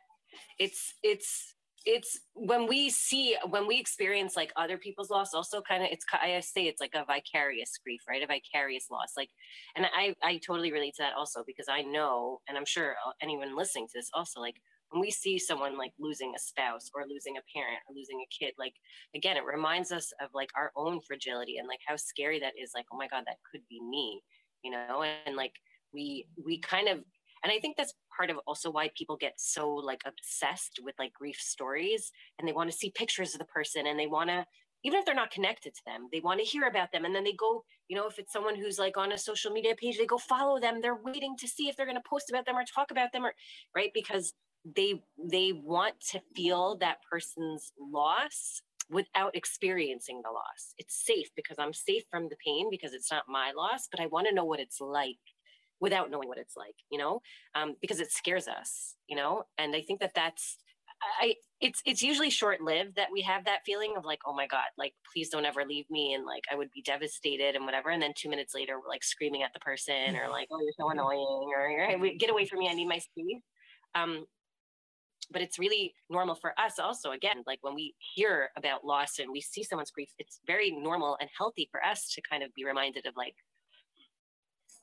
It's 0.58 0.94
it's 1.02 1.54
it's 1.86 2.20
when 2.34 2.66
we 2.68 2.90
see 2.90 3.36
when 3.50 3.66
we 3.66 3.78
experience 3.80 4.36
like 4.36 4.52
other 4.56 4.78
people's 4.78 5.10
loss 5.10 5.34
also 5.34 5.62
kind 5.62 5.82
of 5.82 5.88
it's 5.92 6.04
i 6.12 6.38
say 6.40 6.66
it's 6.66 6.80
like 6.80 6.94
a 6.94 7.04
vicarious 7.06 7.78
grief 7.84 8.02
right 8.08 8.22
a 8.22 8.26
vicarious 8.26 8.88
loss 8.90 9.12
like 9.16 9.30
and 9.76 9.86
i 9.96 10.14
i 10.22 10.38
totally 10.46 10.72
relate 10.72 10.94
to 10.94 11.02
that 11.02 11.14
also 11.16 11.42
because 11.46 11.68
i 11.70 11.82
know 11.82 12.40
and 12.48 12.58
i'm 12.58 12.66
sure 12.66 12.96
uh, 13.06 13.12
anyone 13.22 13.56
listening 13.56 13.86
to 13.86 13.92
this 13.94 14.10
also 14.14 14.40
like 14.40 14.56
when 14.90 15.00
we 15.00 15.10
see 15.10 15.38
someone 15.38 15.78
like 15.78 15.92
losing 15.98 16.34
a 16.36 16.38
spouse 16.38 16.90
or 16.94 17.06
losing 17.08 17.36
a 17.38 17.42
parent 17.54 17.78
or 17.88 17.94
losing 17.96 18.20
a 18.20 18.44
kid 18.44 18.52
like 18.58 18.74
again 19.14 19.36
it 19.38 19.44
reminds 19.44 19.92
us 19.92 20.12
of 20.22 20.30
like 20.34 20.50
our 20.56 20.72
own 20.76 21.00
fragility 21.06 21.56
and 21.58 21.68
like 21.68 21.80
how 21.86 21.96
scary 21.96 22.40
that 22.40 22.54
is 22.62 22.72
like 22.74 22.86
oh 22.92 22.98
my 22.98 23.08
god 23.08 23.24
that 23.26 23.36
could 23.50 23.62
be 23.70 23.80
me 23.82 24.20
you 24.62 24.70
know 24.70 25.02
and 25.26 25.36
like 25.36 25.54
we 25.94 26.26
we 26.44 26.58
kind 26.60 26.88
of 26.88 26.98
and 27.42 27.52
i 27.52 27.58
think 27.58 27.76
that's 27.76 27.94
part 28.16 28.30
of 28.30 28.38
also 28.46 28.70
why 28.70 28.90
people 28.96 29.16
get 29.16 29.34
so 29.38 29.70
like 29.70 30.02
obsessed 30.06 30.80
with 30.82 30.94
like 30.98 31.12
grief 31.12 31.38
stories 31.40 32.12
and 32.38 32.48
they 32.48 32.52
want 32.52 32.70
to 32.70 32.76
see 32.76 32.92
pictures 32.94 33.34
of 33.34 33.38
the 33.38 33.46
person 33.46 33.86
and 33.86 33.98
they 33.98 34.06
want 34.06 34.30
to 34.30 34.44
even 34.82 34.98
if 34.98 35.04
they're 35.04 35.14
not 35.14 35.30
connected 35.30 35.74
to 35.74 35.82
them 35.86 36.08
they 36.12 36.20
want 36.20 36.40
to 36.40 36.46
hear 36.46 36.66
about 36.66 36.92
them 36.92 37.04
and 37.04 37.14
then 37.14 37.24
they 37.24 37.34
go 37.34 37.64
you 37.88 37.96
know 37.96 38.06
if 38.06 38.18
it's 38.18 38.32
someone 38.32 38.56
who's 38.56 38.78
like 38.78 38.96
on 38.96 39.12
a 39.12 39.18
social 39.18 39.52
media 39.52 39.74
page 39.74 39.98
they 39.98 40.06
go 40.06 40.18
follow 40.18 40.60
them 40.60 40.80
they're 40.80 41.02
waiting 41.04 41.36
to 41.38 41.48
see 41.48 41.68
if 41.68 41.76
they're 41.76 41.86
going 41.86 41.96
to 41.96 42.08
post 42.08 42.30
about 42.30 42.46
them 42.46 42.56
or 42.56 42.64
talk 42.64 42.90
about 42.90 43.12
them 43.12 43.24
or 43.24 43.32
right? 43.74 43.90
Because 43.94 44.32
they 44.76 45.02
they 45.18 45.52
want 45.52 45.94
to 46.12 46.20
feel 46.36 46.76
that 46.78 46.98
person's 47.10 47.72
loss 47.80 48.60
without 48.90 49.34
experiencing 49.36 50.20
the 50.24 50.30
loss. 50.30 50.74
It's 50.78 51.04
safe 51.06 51.28
because 51.36 51.56
i'm 51.58 51.72
safe 51.72 52.02
from 52.10 52.28
the 52.28 52.36
pain 52.44 52.68
because 52.70 52.92
it's 52.92 53.10
not 53.10 53.24
my 53.28 53.52
loss 53.56 53.88
but 53.90 54.00
i 54.00 54.06
want 54.06 54.26
to 54.28 54.34
know 54.34 54.44
what 54.44 54.60
it's 54.60 54.80
like 54.80 55.16
without 55.80 56.10
knowing 56.10 56.28
what 56.28 56.38
it's 56.38 56.56
like, 56.56 56.74
you 56.90 56.98
know, 56.98 57.20
um, 57.54 57.74
because 57.80 58.00
it 58.00 58.12
scares 58.12 58.48
us, 58.48 58.96
you 59.08 59.16
know. 59.16 59.44
And 59.58 59.74
I 59.74 59.80
think 59.82 60.00
that 60.00 60.12
that's 60.14 60.58
I 61.20 61.34
it's 61.60 61.80
it's 61.86 62.02
usually 62.02 62.30
short 62.30 62.60
lived 62.60 62.96
that 62.96 63.08
we 63.12 63.22
have 63.22 63.44
that 63.46 63.60
feeling 63.64 63.94
of 63.96 64.04
like, 64.04 64.20
oh 64.26 64.34
my 64.34 64.46
God, 64.46 64.66
like 64.76 64.92
please 65.12 65.30
don't 65.30 65.46
ever 65.46 65.64
leave 65.64 65.86
me. 65.90 66.14
And 66.14 66.26
like 66.26 66.44
I 66.50 66.56
would 66.56 66.70
be 66.72 66.82
devastated 66.82 67.56
and 67.56 67.64
whatever. 67.64 67.90
And 67.90 68.02
then 68.02 68.12
two 68.16 68.28
minutes 68.28 68.54
later, 68.54 68.78
we're 68.78 68.88
like 68.88 69.02
screaming 69.04 69.42
at 69.42 69.52
the 69.54 69.60
person 69.60 70.16
or 70.16 70.28
like, 70.30 70.48
oh, 70.52 70.60
you're 70.60 70.72
so 70.78 70.90
annoying 70.90 71.50
or 71.56 72.08
get 72.18 72.30
away 72.30 72.46
from 72.46 72.58
me. 72.58 72.68
I 72.68 72.74
need 72.74 72.88
my 72.88 72.98
space. 72.98 73.42
Um, 73.94 74.26
but 75.32 75.42
it's 75.42 75.58
really 75.58 75.94
normal 76.08 76.34
for 76.34 76.58
us 76.58 76.78
also 76.78 77.12
again 77.12 77.42
like 77.46 77.58
when 77.62 77.74
we 77.74 77.94
hear 77.98 78.50
about 78.56 78.84
loss 78.84 79.18
and 79.18 79.30
we 79.30 79.40
see 79.40 79.62
someone's 79.62 79.90
grief 79.90 80.08
it's 80.18 80.40
very 80.46 80.70
normal 80.72 81.16
and 81.20 81.30
healthy 81.36 81.68
for 81.70 81.84
us 81.84 82.10
to 82.12 82.20
kind 82.28 82.42
of 82.42 82.52
be 82.54 82.64
reminded 82.64 83.06
of 83.06 83.14
like 83.16 83.34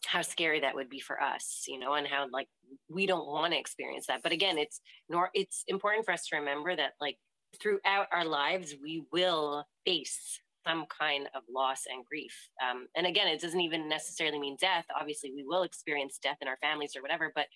how 0.08 0.22
scary 0.22 0.62
that 0.62 0.74
would 0.74 0.90
be 0.90 1.00
for 1.00 1.22
us 1.22 1.66
you 1.68 1.78
know 1.78 1.94
and 1.94 2.08
how 2.08 2.28
like 2.32 2.48
we 2.90 3.06
don't 3.06 3.28
want 3.28 3.54
to 3.54 3.60
experience 3.60 4.08
that. 4.08 4.22
But 4.24 4.32
again 4.32 4.58
it's 4.58 4.82
nor 5.10 5.30
it's 5.34 5.64
important 5.68 6.06
for 6.06 6.14
us 6.14 6.28
to 6.28 6.38
remember 6.38 6.76
that 6.76 6.94
like 7.00 7.18
throughout 7.62 8.08
our 8.12 8.26
lives 8.26 8.76
we 8.82 9.04
will 9.12 9.66
face 9.86 10.40
some 10.66 10.86
kind 10.88 11.30
of 11.34 11.44
loss 11.50 11.84
and 11.90 12.06
grief. 12.06 12.34
Um, 12.68 12.88
and 12.96 13.08
again 13.08 13.28
it 13.28 13.42
doesn't 13.42 13.62
even 13.62 13.88
necessarily 13.88 14.40
mean 14.40 14.58
death. 14.60 14.86
Obviously 15.00 15.32
we 15.36 15.44
will 15.44 15.64
experience 15.64 16.20
death 16.22 16.38
in 16.42 16.48
our 16.48 16.58
families 16.62 16.96
or 16.96 17.02
whatever 17.02 17.32
but 17.36 17.48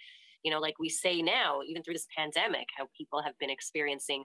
you 0.44 0.52
know 0.52 0.60
like 0.60 0.80
we 0.80 0.90
say 0.90 1.22
now 1.22 1.60
even 1.68 1.84
through 1.84 1.94
this 1.94 2.08
pandemic 2.16 2.68
how 2.78 2.88
people 2.98 3.22
have 3.22 3.38
been 3.40 3.50
experiencing 3.50 4.24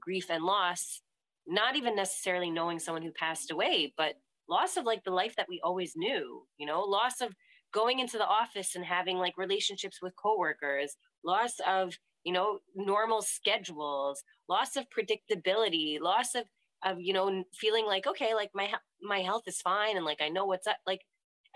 grief 0.00 0.26
and 0.30 0.44
loss 0.44 1.00
not 1.46 1.76
even 1.76 1.96
necessarily 1.96 2.50
knowing 2.50 2.78
someone 2.78 3.02
who 3.02 3.12
passed 3.12 3.50
away 3.50 3.92
but 3.96 4.14
loss 4.48 4.76
of 4.76 4.84
like 4.84 5.02
the 5.04 5.10
life 5.10 5.34
that 5.36 5.46
we 5.48 5.60
always 5.64 5.94
knew 5.96 6.42
you 6.58 6.66
know 6.66 6.80
loss 6.82 7.22
of 7.22 7.34
going 7.74 7.98
into 7.98 8.16
the 8.16 8.26
office 8.26 8.76
and 8.76 8.84
having 8.84 9.18
like 9.18 9.36
relationships 9.36 9.98
with 10.00 10.14
coworkers 10.16 10.96
loss 11.24 11.54
of 11.66 11.92
you 12.22 12.32
know 12.32 12.60
normal 12.74 13.20
schedules 13.20 14.22
loss 14.48 14.76
of 14.76 14.86
predictability 14.96 16.00
loss 16.00 16.34
of 16.34 16.44
of 16.84 17.00
you 17.00 17.12
know 17.12 17.42
feeling 17.52 17.84
like 17.84 18.06
okay 18.06 18.34
like 18.34 18.50
my 18.54 18.72
my 19.02 19.18
health 19.18 19.42
is 19.46 19.60
fine 19.60 19.96
and 19.96 20.06
like 20.06 20.22
i 20.22 20.28
know 20.28 20.46
what's 20.46 20.66
up 20.66 20.76
like 20.86 21.00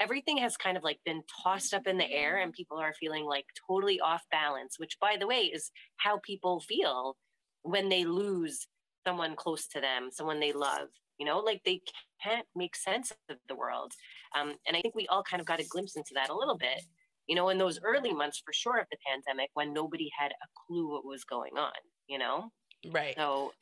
everything 0.00 0.38
has 0.38 0.56
kind 0.56 0.76
of 0.76 0.84
like 0.84 0.98
been 1.04 1.22
tossed 1.42 1.74
up 1.74 1.86
in 1.86 1.98
the 1.98 2.10
air 2.10 2.38
and 2.38 2.52
people 2.52 2.78
are 2.78 2.94
feeling 2.94 3.24
like 3.24 3.46
totally 3.68 4.00
off 4.00 4.22
balance 4.30 4.78
which 4.78 4.96
by 5.00 5.16
the 5.18 5.26
way 5.26 5.42
is 5.42 5.70
how 5.98 6.18
people 6.24 6.60
feel 6.60 7.16
when 7.62 7.88
they 7.88 8.04
lose 8.04 8.66
someone 9.06 9.36
close 9.36 9.66
to 9.68 9.80
them 9.80 10.08
someone 10.10 10.40
they 10.40 10.52
love 10.52 10.88
you 11.18 11.26
know 11.26 11.38
like 11.38 11.62
they 11.64 11.80
can't 12.22 12.46
make 12.56 12.76
sense 12.76 13.12
of 13.28 13.36
the 13.48 13.54
world. 13.54 13.92
Um, 14.38 14.54
and 14.66 14.76
i 14.76 14.80
think 14.80 14.94
we 14.94 15.06
all 15.08 15.22
kind 15.22 15.40
of 15.40 15.46
got 15.46 15.60
a 15.60 15.64
glimpse 15.64 15.96
into 15.96 16.10
that 16.14 16.28
a 16.28 16.34
little 16.34 16.58
bit 16.58 16.82
you 17.26 17.34
know 17.34 17.48
in 17.48 17.58
those 17.58 17.80
early 17.82 18.12
months 18.12 18.42
for 18.44 18.52
sure 18.52 18.78
of 18.78 18.86
the 18.90 18.98
pandemic 19.06 19.50
when 19.54 19.72
nobody 19.72 20.10
had 20.18 20.32
a 20.32 20.46
clue 20.66 20.90
what 20.90 21.04
was 21.04 21.24
going 21.24 21.56
on 21.56 21.72
you 22.08 22.18
know? 22.18 22.50
Right. 22.90 23.14
So 23.16 23.52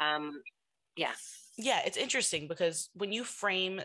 um 0.00 0.42
yeah. 0.96 1.12
Yeah 1.56 1.80
it's 1.84 1.96
interesting 1.96 2.46
because 2.46 2.90
when 2.94 3.12
you 3.12 3.24
frame 3.24 3.80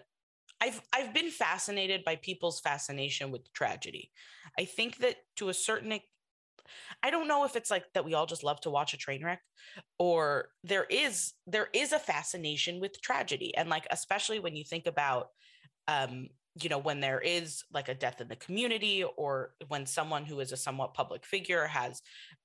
I've 0.62 0.82
I've 0.94 1.14
been 1.14 1.32
fascinated 1.32 2.04
by 2.04 2.18
people's 2.18 2.60
fascination 2.60 3.32
with 3.32 3.52
tragedy. 3.54 4.12
I 4.58 4.66
think 4.66 4.98
that 4.98 5.18
to 5.38 5.50
a 5.50 5.54
certain 5.54 5.92
I 7.02 7.10
don't 7.10 7.28
know 7.28 7.46
if 7.46 7.56
it's 7.56 7.72
like 7.72 7.86
that 7.94 8.06
we 8.06 8.14
all 8.14 8.26
just 8.26 8.44
love 8.44 8.60
to 8.62 8.70
watch 8.70 8.94
a 8.94 8.98
train 8.98 9.24
wreck 9.24 9.42
or 10.00 10.50
there 10.64 10.86
is 10.90 11.34
there 11.48 11.70
is 11.74 11.92
a 11.92 12.00
fascination 12.00 12.80
with 12.80 13.02
tragedy. 13.02 13.56
And 13.56 13.70
like 13.70 13.88
especially 13.92 14.40
when 14.40 14.56
you 14.56 14.64
think 14.64 14.88
about 14.88 15.28
um 15.88 16.30
you 16.62 16.70
know 16.70 16.78
when 16.78 17.00
there 17.00 17.20
is 17.20 17.64
like 17.74 17.90
a 17.90 17.96
death 17.96 18.22
in 18.22 18.28
the 18.28 18.36
community 18.36 19.04
or 19.18 19.56
when 19.68 19.86
someone 19.86 20.26
who 20.26 20.40
is 20.40 20.52
a 20.52 20.58
somewhat 20.58 20.94
public 20.94 21.26
figure 21.26 21.66
has 21.68 22.02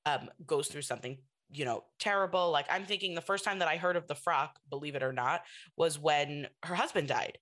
um 0.07 0.29
goes 0.47 0.69
through 0.69 0.83
something 0.83 1.19
you 1.51 1.65
know 1.65 1.85
terrible. 1.99 2.51
Like 2.51 2.67
i'm 2.71 2.85
thinking 2.85 3.15
the 3.15 3.21
first 3.21 3.45
time 3.45 3.61
that 3.61 3.69
i 3.69 3.77
heard 3.77 3.97
of 3.97 4.07
the 4.07 4.15
frock 4.15 4.59
believe 4.69 4.95
it 4.95 5.03
or 5.03 5.13
not 5.13 5.43
was 5.77 5.99
when 5.99 6.49
her 6.65 6.75
husband 6.75 7.09
died 7.09 7.39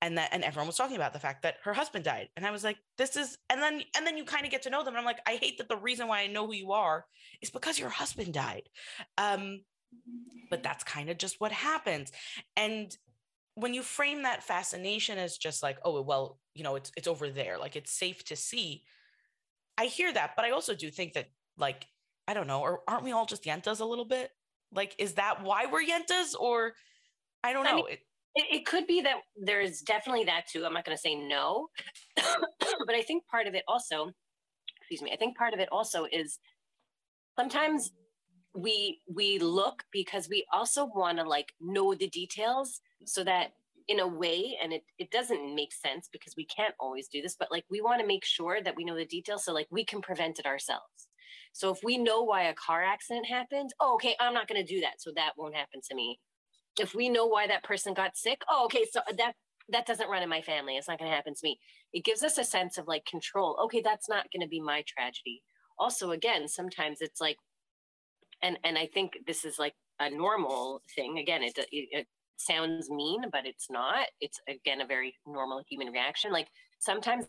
and 0.00 0.16
that 0.18 0.30
and 0.32 0.44
everyone 0.44 0.66
was 0.66 0.76
talking 0.76 0.96
about 0.96 1.12
the 1.12 1.18
fact 1.18 1.42
that 1.42 1.56
her 1.64 1.72
husband 1.74 2.04
died. 2.04 2.28
And 2.36 2.46
i 2.46 2.50
was 2.50 2.64
like 2.64 2.78
this 2.96 3.16
is 3.16 3.38
and 3.50 3.60
then 3.60 3.82
and 3.96 4.06
then 4.06 4.16
you 4.16 4.24
kind 4.24 4.44
of 4.44 4.50
get 4.50 4.62
to 4.62 4.70
know 4.70 4.84
them. 4.84 4.94
And 4.94 4.98
i'm 4.98 5.04
like 5.04 5.20
i 5.26 5.36
hate 5.36 5.58
that 5.58 5.68
the 5.68 5.76
reason 5.76 6.08
why 6.08 6.20
i 6.20 6.26
know 6.26 6.46
who 6.46 6.54
you 6.54 6.72
are 6.72 7.04
is 7.42 7.50
because 7.50 7.78
your 7.78 7.88
husband 7.88 8.32
died. 8.32 8.68
Um 9.16 9.60
but 10.50 10.62
that's 10.62 10.84
kind 10.84 11.10
of 11.10 11.18
just 11.18 11.40
what 11.40 11.52
happens. 11.52 12.12
And 12.56 12.94
when 13.54 13.74
you 13.74 13.82
frame 13.82 14.22
that 14.22 14.44
fascination 14.44 15.18
as 15.18 15.36
just 15.36 15.62
like 15.62 15.78
oh 15.84 16.00
well 16.02 16.38
you 16.54 16.62
know 16.62 16.76
it's 16.76 16.92
it's 16.96 17.08
over 17.08 17.28
there 17.28 17.58
like 17.58 17.74
it's 17.74 17.90
safe 17.92 18.24
to 18.26 18.36
see 18.36 18.82
i 19.76 19.86
hear 19.86 20.12
that. 20.12 20.32
But 20.36 20.44
i 20.44 20.50
also 20.50 20.74
do 20.74 20.90
think 20.90 21.14
that 21.14 21.26
like 21.56 21.86
i 22.28 22.34
don't 22.34 22.46
know 22.46 22.60
or 22.60 22.80
aren't 22.86 23.04
we 23.04 23.12
all 23.12 23.26
just 23.26 23.44
yentas 23.44 23.80
a 23.80 23.84
little 23.84 24.04
bit? 24.04 24.30
Like 24.72 24.94
is 24.98 25.14
that 25.14 25.42
why 25.42 25.66
we're 25.66 25.82
yentas 25.84 26.34
or 26.38 26.74
i 27.42 27.52
don't 27.52 27.64
know 27.64 27.70
I 27.70 27.76
mean, 27.76 27.84
it, 27.88 28.00
it, 28.38 28.46
it 28.50 28.66
could 28.66 28.86
be 28.86 29.00
that 29.02 29.16
there's 29.36 29.80
definitely 29.80 30.24
that 30.24 30.46
too. 30.46 30.64
I'm 30.64 30.72
not 30.72 30.84
going 30.84 30.96
to 30.96 31.00
say 31.00 31.16
no, 31.16 31.68
but 32.16 32.94
I 32.94 33.02
think 33.02 33.26
part 33.26 33.48
of 33.48 33.54
it 33.54 33.64
also, 33.66 34.12
excuse 34.80 35.02
me, 35.02 35.10
I 35.12 35.16
think 35.16 35.36
part 35.36 35.54
of 35.54 35.60
it 35.60 35.68
also 35.72 36.06
is 36.10 36.38
sometimes 37.36 37.90
we 38.54 39.00
we 39.12 39.38
look 39.38 39.82
because 39.92 40.28
we 40.28 40.44
also 40.52 40.88
want 40.94 41.18
to 41.18 41.24
like 41.24 41.52
know 41.60 41.94
the 41.94 42.08
details 42.08 42.80
so 43.04 43.22
that 43.24 43.52
in 43.88 44.00
a 44.00 44.06
way 44.06 44.56
and 44.62 44.72
it, 44.72 44.82
it 44.98 45.10
doesn't 45.10 45.54
make 45.54 45.72
sense 45.72 46.08
because 46.12 46.34
we 46.36 46.46
can't 46.46 46.74
always 46.80 47.08
do 47.08 47.20
this 47.20 47.36
but 47.38 47.50
like 47.50 47.64
we 47.70 47.80
want 47.80 48.00
to 48.00 48.06
make 48.06 48.24
sure 48.24 48.62
that 48.62 48.74
we 48.74 48.84
know 48.84 48.96
the 48.96 49.04
details 49.04 49.44
so 49.44 49.52
like 49.52 49.68
we 49.70 49.84
can 49.84 50.00
prevent 50.00 50.38
it 50.38 50.46
ourselves 50.46 51.08
so 51.52 51.70
if 51.70 51.78
we 51.84 51.98
know 51.98 52.22
why 52.22 52.44
a 52.44 52.54
car 52.54 52.82
accident 52.82 53.26
happened 53.26 53.70
oh, 53.80 53.94
okay 53.94 54.16
i'm 54.18 54.34
not 54.34 54.48
going 54.48 54.60
to 54.60 54.74
do 54.74 54.80
that 54.80 55.00
so 55.00 55.12
that 55.14 55.32
won't 55.36 55.54
happen 55.54 55.80
to 55.86 55.94
me 55.94 56.18
if 56.80 56.94
we 56.94 57.08
know 57.08 57.26
why 57.26 57.46
that 57.46 57.64
person 57.64 57.94
got 57.94 58.16
sick, 58.16 58.42
oh, 58.48 58.64
okay, 58.66 58.84
so 58.90 59.00
that 59.16 59.32
that 59.70 59.86
doesn't 59.86 60.08
run 60.08 60.22
in 60.22 60.28
my 60.28 60.40
family. 60.40 60.76
It's 60.76 60.88
not 60.88 60.98
going 60.98 61.10
to 61.10 61.14
happen 61.14 61.34
to 61.34 61.40
me. 61.42 61.58
It 61.92 62.04
gives 62.04 62.22
us 62.22 62.38
a 62.38 62.44
sense 62.44 62.78
of 62.78 62.88
like 62.88 63.04
control. 63.04 63.58
Okay, 63.64 63.82
that's 63.82 64.08
not 64.08 64.26
going 64.32 64.42
to 64.42 64.48
be 64.48 64.60
my 64.60 64.82
tragedy. 64.86 65.42
Also, 65.78 66.12
again, 66.12 66.48
sometimes 66.48 66.98
it's 67.00 67.20
like, 67.20 67.36
and 68.42 68.58
and 68.64 68.78
I 68.78 68.86
think 68.86 69.18
this 69.26 69.44
is 69.44 69.58
like 69.58 69.74
a 70.00 70.10
normal 70.10 70.82
thing. 70.94 71.18
Again, 71.18 71.42
it, 71.42 71.58
it, 71.58 71.66
it 71.72 72.06
sounds 72.36 72.88
mean, 72.90 73.22
but 73.30 73.46
it's 73.46 73.70
not. 73.70 74.06
It's 74.20 74.40
again 74.48 74.80
a 74.80 74.86
very 74.86 75.14
normal 75.26 75.62
human 75.68 75.88
reaction. 75.88 76.32
Like 76.32 76.48
sometimes 76.78 77.26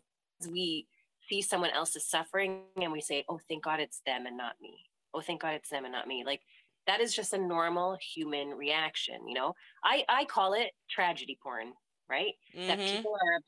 we 0.49 0.87
see 1.27 1.41
someone 1.41 1.71
else's 1.71 2.09
suffering 2.09 2.61
and 2.81 2.91
we 2.91 3.01
say, 3.01 3.25
"Oh, 3.27 3.39
thank 3.49 3.63
God 3.63 3.79
it's 3.79 4.01
them 4.05 4.25
and 4.25 4.37
not 4.37 4.53
me." 4.61 4.85
Oh, 5.13 5.21
thank 5.21 5.41
God 5.41 5.55
it's 5.55 5.69
them 5.69 5.85
and 5.85 5.91
not 5.91 6.07
me. 6.07 6.23
Like 6.25 6.41
that 6.87 7.01
is 7.01 7.13
just 7.13 7.33
a 7.33 7.37
normal 7.37 7.97
human 8.13 8.49
reaction 8.49 9.27
you 9.27 9.33
know? 9.33 9.53
I 9.83 10.03
i 10.09 10.25
call 10.25 10.53
it 10.53 10.71
tragedy 10.89 11.37
porn 11.41 11.73
right? 12.09 12.33
Mm-hmm. 12.57 12.67
that 12.67 12.79
people 12.79 13.13
are 13.13 13.39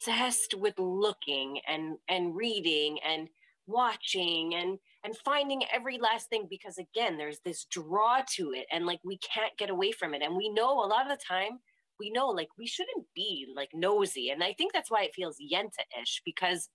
obsessed 0.00 0.54
with 0.54 0.78
looking 0.78 1.60
and 1.68 1.96
and 2.08 2.34
reading 2.34 2.98
and 3.06 3.28
watching 3.66 4.54
and 4.54 4.78
and 5.04 5.16
finding 5.24 5.62
every 5.72 5.98
last 5.98 6.28
thing 6.28 6.46
because 6.48 6.78
again 6.78 7.16
there's 7.16 7.40
this 7.44 7.66
draw 7.70 8.22
to 8.36 8.52
it 8.52 8.66
and 8.72 8.86
like 8.86 9.00
we 9.04 9.18
can't 9.18 9.56
get 9.58 9.70
away 9.70 9.92
from 9.92 10.14
it. 10.14 10.22
And 10.22 10.36
we 10.36 10.48
know 10.48 10.72
a 10.72 10.86
lot 10.86 11.10
of 11.10 11.16
the 11.16 11.24
time 11.24 11.58
we 11.98 12.10
know 12.10 12.28
like 12.28 12.48
we 12.58 12.66
shouldn't 12.66 13.06
be 13.14 13.46
like 13.54 13.70
nosy. 13.74 14.30
And 14.30 14.42
i 14.42 14.54
think 14.54 14.72
that's 14.72 14.90
why 14.90 15.02
it 15.02 15.14
feels 15.14 15.36
yenta-ish 15.52 16.22
because 16.24 16.68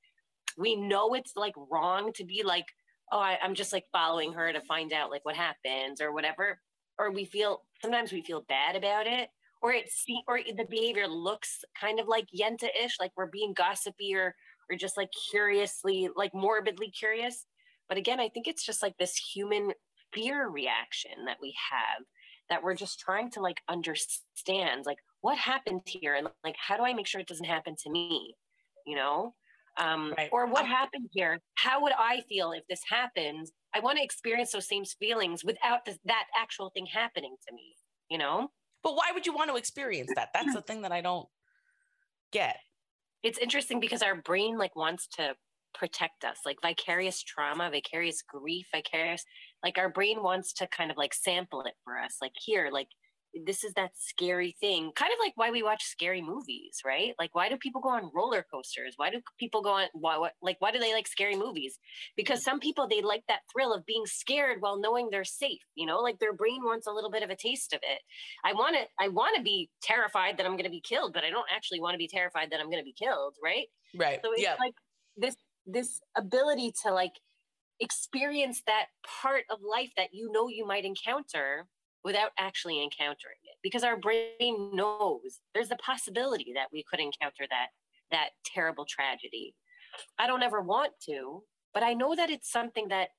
we 0.58 0.75
know 0.75 1.13
it's 1.13 1.34
like 1.36 1.53
wrong 1.72 2.12
to 2.13 2.25
be 2.25 2.44
like 2.44 2.65
oh, 3.12 3.20
I, 3.20 3.38
I'm 3.41 3.56
just 3.56 3.74
like 3.74 3.86
following 3.91 4.34
her 4.34 4.51
to 4.53 4.62
find 4.62 4.94
out 4.94 5.12
like 5.12 5.25
what 5.25 5.36
happens 5.36 6.01
or 6.01 6.13
whatever. 6.13 6.60
Or 6.98 7.12
we 7.12 7.25
feel 7.25 7.63
sometimes 7.82 8.12
we 8.12 8.22
feel 8.22 8.46
bad 8.48 8.75
about 8.75 9.08
it, 9.08 9.30
or 9.62 9.74
it's 9.74 10.06
or 10.27 10.39
the 10.39 10.65
behavior 10.70 11.08
looks 11.08 11.63
kind 11.80 12.00
of 12.00 12.08
like 12.08 12.25
yenta-ish, 12.38 12.98
like 13.00 13.12
we're 13.15 13.27
being 13.27 13.53
gossipy 13.53 14.15
or 14.15 14.36
or 14.70 14.77
just 14.77 14.98
like 14.98 15.10
curiously, 15.32 16.10
like 16.15 16.34
morbidly 16.34 16.89
curious. 16.91 17.46
But 17.89 17.98
again, 17.98 18.20
I 18.20 18.30
think 18.30 18.48
it's 18.48 18.65
just 18.65 18.82
like 18.82 18.98
this 18.98 19.15
human 19.15 19.74
fear 20.13 20.48
reaction 20.48 21.12
that 21.25 21.38
we 21.41 21.56
have 21.72 22.06
that 22.50 22.63
we're 22.63 22.75
just 22.75 23.00
trying 23.00 23.32
to 23.32 23.41
like 23.41 23.62
understand 23.70 24.86
like 24.86 24.98
what 25.22 25.38
happened 25.38 25.82
here 25.86 26.15
and 26.15 26.27
like 26.44 26.56
how 26.58 26.77
do 26.77 26.84
I 26.84 26.94
make 26.94 27.08
sure 27.08 27.22
it 27.22 27.27
doesn't 27.27 27.46
happen 27.46 27.75
to 27.84 27.89
me? 27.89 28.36
You 28.86 28.96
know? 28.96 29.34
Um, 29.78 30.13
right. 30.18 30.30
or 30.32 30.48
what 30.48 30.66
happened 30.66 31.10
here? 31.12 31.40
How 31.56 31.82
would 31.82 31.94
i 31.98 32.22
feel 32.28 32.51
if 32.51 32.63
this 32.70 32.82
happens 32.90 33.51
i 33.74 33.80
want 33.80 33.98
to 33.98 34.04
experience 34.04 34.51
those 34.51 34.68
same 34.68 34.84
feelings 34.86 35.44
without 35.44 35.86
this, 35.86 35.98
that 36.06 36.25
actual 36.40 36.72
thing 36.72 36.86
happening 36.86 37.36
to 37.48 37.56
me 37.56 37.75
you 38.12 38.18
know? 38.18 38.51
But 38.84 38.96
why 38.96 39.12
would 39.13 39.25
you 39.25 39.34
want 39.34 39.50
to 39.50 39.56
experience 39.56 40.12
that? 40.16 40.30
That's 40.34 40.54
the 40.54 40.62
thing 40.62 40.82
that 40.82 40.92
i 40.92 41.01
don't 41.01 41.28
get. 42.32 42.58
It's 43.24 43.40
interesting 43.40 43.80
because 43.80 44.01
our 44.04 44.16
brain 44.22 44.58
like 44.58 44.75
wants 44.75 45.08
to 45.18 45.36
protect 45.74 46.25
us 46.25 46.40
like 46.46 46.58
vicarious 46.62 47.24
trauma 47.24 47.70
vicarious 47.72 48.22
grief 48.22 48.68
vicarious 48.74 49.24
like 49.63 49.78
our 49.78 49.88
brain 49.88 50.22
wants 50.22 50.51
to 50.51 50.68
kind 50.68 50.92
of 50.92 50.98
like 50.98 51.13
sample 51.13 51.62
it 51.62 51.75
for 51.86 51.98
us 51.98 52.18
like 52.22 52.34
here 52.38 52.70
like 52.74 52.90
this 53.46 53.64
is 53.64 53.74
that 53.74 53.92
scary 53.96 54.56
thing 54.60 54.92
kind 54.96 55.12
of 55.12 55.18
like 55.24 55.34
why 55.36 55.52
we 55.52 55.64
watch 55.64 55.84
scary 55.84 56.22
movies 56.22 56.82
right? 56.86 57.14
Like 57.20 57.34
why 57.34 57.50
do 57.50 57.58
people 57.58 57.82
go 57.82 57.90
on 57.90 58.12
roller 58.14 58.46
coasters? 58.52 58.94
Why 58.98 59.10
do 59.10 59.22
people 59.40 59.62
go 59.62 59.72
on 59.72 59.88
why 59.94 60.18
what 60.18 60.34
like 60.42 60.58
why 60.60 60.72
do 60.72 60.80
they 60.80 60.94
like 60.94 61.08
scary 61.08 61.36
movies? 61.36 61.80
Because 62.16 62.40
mm. 62.40 62.44
some 62.44 62.60
people 62.60 62.88
they 62.88 63.02
like 63.02 63.24
that 63.28 63.42
thrill 63.52 63.74
of 63.74 63.86
being 63.86 64.06
scared 64.06 64.58
while 64.60 64.80
knowing 64.80 65.10
they're 65.10 65.24
safe 65.24 65.62
you 65.76 65.86
know? 65.86 66.00
Like 66.00 66.20
their 66.20 66.34
brain 66.34 66.62
wants 66.64 66.88
a 66.88 66.92
little 66.92 67.12
bit 67.12 67.24
of 67.24 67.30
a 67.30 67.36
taste 67.36 67.74
of 67.74 67.80
it. 67.84 68.02
I 68.44 68.54
want 68.54 68.76
to 68.76 68.84
i 69.00 69.08
want 69.08 69.36
to 69.36 69.42
be 69.42 69.70
terrified 69.82 70.38
that 70.38 70.46
i'm 70.46 70.54
going 70.54 70.66
to 70.66 70.70
be 70.70 70.82
killed 70.82 71.14
but 71.14 71.24
i 71.24 71.30
don't 71.30 71.46
actually 71.54 71.80
want 71.80 71.94
to 71.94 71.98
be 71.98 72.08
terrified 72.08 72.50
that 72.52 72.60
i'm 72.60 72.70
going 72.70 72.82
to 72.82 72.84
be 72.84 72.94
killed 72.94 73.36
right? 73.44 73.68
Right 73.96 74.20
so 74.24 74.32
it's 74.32 74.42
yeah. 74.42 74.56
like 74.60 74.74
this 75.18 75.36
this 75.66 76.02
ability 76.18 76.74
to 76.84 76.94
like 76.94 77.14
experience 77.80 78.62
that 78.68 78.86
part 79.22 79.44
of 79.50 79.60
life 79.62 79.92
that 79.98 80.10
you 80.14 80.32
know 80.32 80.48
you 80.48 80.66
might 80.66 80.86
encounter 80.86 81.68
without 82.03 82.31
actually 82.39 82.81
encountering 82.81 83.38
it 83.43 83.58
because 83.62 83.84
our 83.84 83.98
brain 83.98 84.72
knows 84.74 85.39
there's 85.53 85.72
a 85.72 85.75
possibility 85.77 86.51
that 86.55 86.67
we 86.72 86.84
could 86.89 87.00
encounter 87.00 87.46
that 87.50 87.67
that 88.12 88.29
terrible 88.46 88.86
tragedy. 88.86 89.55
I 90.17 90.27
don't 90.27 90.43
ever 90.43 90.62
want 90.62 90.93
to 91.08 91.43
but 91.74 91.84
i 91.84 91.93
know 91.93 92.15
that 92.15 92.29
it's 92.29 92.51
something 92.51 92.88
that 92.89 93.10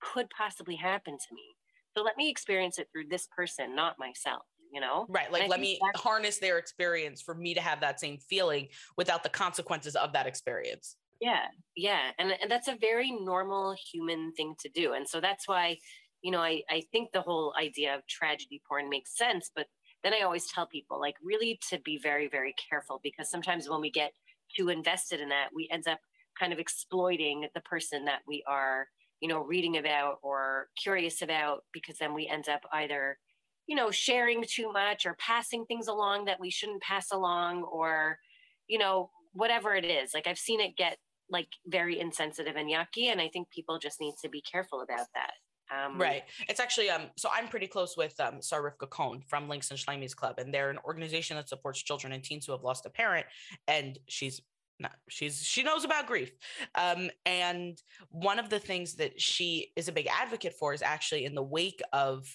could 0.00 0.28
possibly 0.36 0.74
happen 0.74 1.16
to 1.16 1.34
me. 1.34 1.54
So 1.96 2.02
let 2.02 2.16
me 2.16 2.28
experience 2.28 2.78
it 2.78 2.88
through 2.92 3.04
this 3.08 3.28
person 3.36 3.74
not 3.74 3.98
myself 3.98 4.42
you 4.72 4.80
know? 4.80 5.04
Right 5.10 5.30
like 5.30 5.48
let 5.48 5.60
me 5.60 5.78
harness 5.96 6.38
their 6.38 6.56
experience 6.58 7.20
for 7.20 7.34
me 7.34 7.52
to 7.54 7.60
have 7.60 7.80
that 7.82 8.00
same 8.00 8.16
feeling 8.16 8.68
without 8.96 9.22
the 9.22 9.28
consequences 9.28 9.94
of 9.96 10.14
that 10.14 10.26
experience. 10.26 10.96
Yeah 11.20 11.46
yeah 11.76 12.10
and, 12.18 12.32
and 12.40 12.50
that's 12.50 12.68
a 12.68 12.76
very 12.80 13.10
normal 13.10 13.76
human 13.92 14.32
thing 14.32 14.54
to 14.60 14.68
do 14.70 14.94
and 14.94 15.06
so 15.06 15.20
that's 15.20 15.46
why 15.46 15.76
you 16.22 16.30
know, 16.30 16.40
I, 16.40 16.62
I 16.70 16.82
think 16.92 17.12
the 17.12 17.20
whole 17.20 17.52
idea 17.60 17.94
of 17.94 18.06
tragedy 18.06 18.62
porn 18.68 18.88
makes 18.88 19.16
sense, 19.16 19.50
but 19.54 19.66
then 20.02 20.14
I 20.14 20.22
always 20.22 20.46
tell 20.50 20.66
people 20.66 21.00
like 21.00 21.16
really 21.22 21.58
to 21.70 21.78
be 21.80 21.98
very, 21.98 22.28
very 22.28 22.54
careful 22.68 23.00
because 23.02 23.30
sometimes 23.30 23.68
when 23.68 23.80
we 23.80 23.90
get 23.90 24.12
too 24.56 24.68
invested 24.68 25.20
in 25.20 25.28
that, 25.30 25.48
we 25.54 25.68
end 25.70 25.86
up 25.88 25.98
kind 26.38 26.52
of 26.52 26.58
exploiting 26.58 27.46
the 27.54 27.60
person 27.60 28.04
that 28.04 28.20
we 28.26 28.42
are, 28.46 28.86
you 29.20 29.28
know, 29.28 29.40
reading 29.40 29.76
about 29.76 30.18
or 30.22 30.68
curious 30.80 31.22
about 31.22 31.64
because 31.72 31.98
then 31.98 32.14
we 32.14 32.26
end 32.26 32.48
up 32.48 32.62
either, 32.72 33.18
you 33.66 33.76
know, 33.76 33.90
sharing 33.90 34.44
too 34.46 34.72
much 34.72 35.06
or 35.06 35.16
passing 35.18 35.64
things 35.66 35.88
along 35.88 36.24
that 36.24 36.40
we 36.40 36.50
shouldn't 36.50 36.82
pass 36.82 37.12
along 37.12 37.62
or, 37.64 38.18
you 38.66 38.78
know, 38.78 39.10
whatever 39.32 39.74
it 39.74 39.84
is. 39.84 40.12
Like 40.14 40.26
I've 40.26 40.38
seen 40.38 40.60
it 40.60 40.76
get 40.76 40.98
like 41.30 41.48
very 41.66 41.98
insensitive 41.98 42.56
and 42.56 42.70
yucky. 42.70 43.10
And 43.10 43.20
I 43.20 43.28
think 43.28 43.50
people 43.50 43.78
just 43.78 44.00
need 44.00 44.14
to 44.22 44.28
be 44.28 44.42
careful 44.42 44.82
about 44.82 45.06
that. 45.14 45.32
Um, 45.70 45.98
right. 45.98 46.22
It's 46.48 46.60
actually 46.60 46.90
um. 46.90 47.02
So 47.16 47.28
I'm 47.32 47.48
pretty 47.48 47.66
close 47.66 47.96
with 47.96 48.18
um 48.20 48.40
Sarifka 48.40 48.88
Cohn 48.90 49.22
from 49.28 49.48
Links 49.48 49.70
and 49.70 49.78
Schleimies 49.78 50.14
Club, 50.14 50.38
and 50.38 50.52
they're 50.52 50.70
an 50.70 50.78
organization 50.84 51.36
that 51.36 51.48
supports 51.48 51.82
children 51.82 52.12
and 52.12 52.22
teens 52.22 52.46
who 52.46 52.52
have 52.52 52.62
lost 52.62 52.86
a 52.86 52.90
parent. 52.90 53.26
And 53.68 53.98
she's 54.08 54.40
not. 54.78 54.92
She's 55.08 55.42
she 55.42 55.62
knows 55.62 55.84
about 55.84 56.06
grief. 56.06 56.32
Um, 56.74 57.10
and 57.24 57.80
one 58.10 58.38
of 58.38 58.50
the 58.50 58.58
things 58.58 58.94
that 58.96 59.20
she 59.20 59.72
is 59.76 59.88
a 59.88 59.92
big 59.92 60.08
advocate 60.08 60.54
for 60.58 60.74
is 60.74 60.82
actually 60.82 61.24
in 61.24 61.34
the 61.34 61.42
wake 61.42 61.80
of 61.92 62.26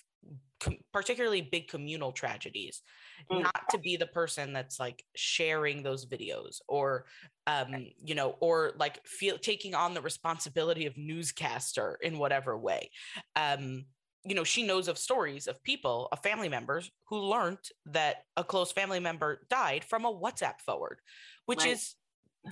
com- 0.60 0.78
particularly 0.94 1.42
big 1.42 1.68
communal 1.68 2.12
tragedies 2.12 2.82
mm. 3.32 3.44
not 3.44 3.70
to 3.70 3.78
be 3.78 3.96
the 3.96 4.08
person 4.08 4.54
that's 4.54 4.80
like 4.80 5.04
sharing 5.16 5.84
those 5.84 6.06
videos 6.06 6.58
or 6.68 7.06
um 7.46 7.88
you 8.04 8.16
know 8.16 8.36
or 8.40 8.74
like 8.78 9.06
feel 9.06 9.38
taking 9.38 9.76
on 9.76 9.94
the 9.94 10.02
responsibility 10.02 10.86
of 10.86 10.98
newscaster 10.98 11.98
in 12.02 12.18
whatever 12.18 12.58
way 12.58 12.90
um 13.36 13.86
you 14.26 14.36
know 14.36 14.44
she 14.44 14.66
knows 14.66 14.88
of 14.88 14.98
stories 14.98 15.48
of 15.48 15.62
people 15.64 16.08
of 16.12 16.20
family 16.20 16.50
members 16.50 16.92
who 17.08 17.18
learned 17.20 17.60
that 17.86 18.24
a 18.36 18.44
close 18.44 18.72
family 18.72 19.00
member 19.00 19.42
died 19.50 19.84
from 19.84 20.06
a 20.06 20.14
whatsapp 20.14 20.60
forward 20.66 21.00
which 21.46 21.60
right. 21.60 21.72
is 21.72 21.96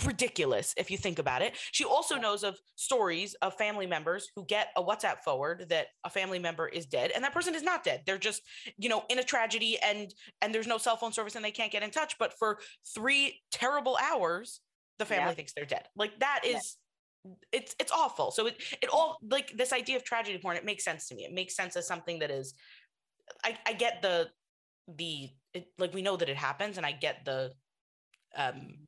ridiculous 0.03 0.73
if 0.77 0.89
you 0.89 0.97
think 0.97 1.19
about 1.19 1.41
it. 1.41 1.55
She 1.71 1.85
also 1.85 2.15
knows 2.15 2.43
of 2.43 2.57
stories 2.75 3.35
of 3.41 3.53
family 3.55 3.87
members 3.87 4.29
who 4.35 4.45
get 4.45 4.69
a 4.75 4.83
WhatsApp 4.83 5.19
forward 5.23 5.67
that 5.69 5.87
a 6.03 6.09
family 6.09 6.39
member 6.39 6.67
is 6.67 6.85
dead 6.85 7.11
and 7.13 7.23
that 7.23 7.33
person 7.33 7.55
is 7.55 7.63
not 7.63 7.83
dead. 7.83 8.01
They're 8.05 8.17
just, 8.17 8.41
you 8.77 8.89
know, 8.89 9.03
in 9.09 9.19
a 9.19 9.23
tragedy 9.23 9.77
and 9.83 10.13
and 10.41 10.53
there's 10.53 10.67
no 10.67 10.77
cell 10.77 10.97
phone 10.97 11.13
service 11.13 11.35
and 11.35 11.45
they 11.45 11.51
can't 11.51 11.71
get 11.71 11.83
in 11.83 11.91
touch, 11.91 12.17
but 12.17 12.33
for 12.37 12.59
3 12.95 13.39
terrible 13.51 13.97
hours 14.01 14.61
the 14.97 15.05
family 15.05 15.29
yeah. 15.29 15.33
thinks 15.33 15.53
they're 15.53 15.65
dead. 15.65 15.87
Like 15.95 16.19
that 16.19 16.41
is 16.45 16.77
yeah. 17.25 17.31
it's 17.51 17.75
it's 17.79 17.91
awful. 17.91 18.31
So 18.31 18.47
it 18.47 18.61
it 18.81 18.89
all 18.91 19.17
like 19.29 19.51
this 19.55 19.74
idea 19.74 19.98
of 19.98 20.03
tragedy 20.03 20.37
porn 20.37 20.57
it 20.57 20.65
makes 20.65 20.83
sense 20.83 21.07
to 21.09 21.15
me. 21.15 21.25
It 21.25 21.33
makes 21.33 21.55
sense 21.55 21.75
as 21.75 21.87
something 21.87 22.20
that 22.20 22.31
is 22.31 22.53
I 23.43 23.57
I 23.65 23.74
get 23.74 24.01
the 24.01 24.29
the 24.87 25.29
it, 25.53 25.67
like 25.77 25.93
we 25.93 26.01
know 26.01 26.15
that 26.15 26.29
it 26.29 26.37
happens 26.37 26.77
and 26.77 26.85
I 26.85 26.91
get 26.91 27.25
the 27.25 27.51
um 28.37 28.87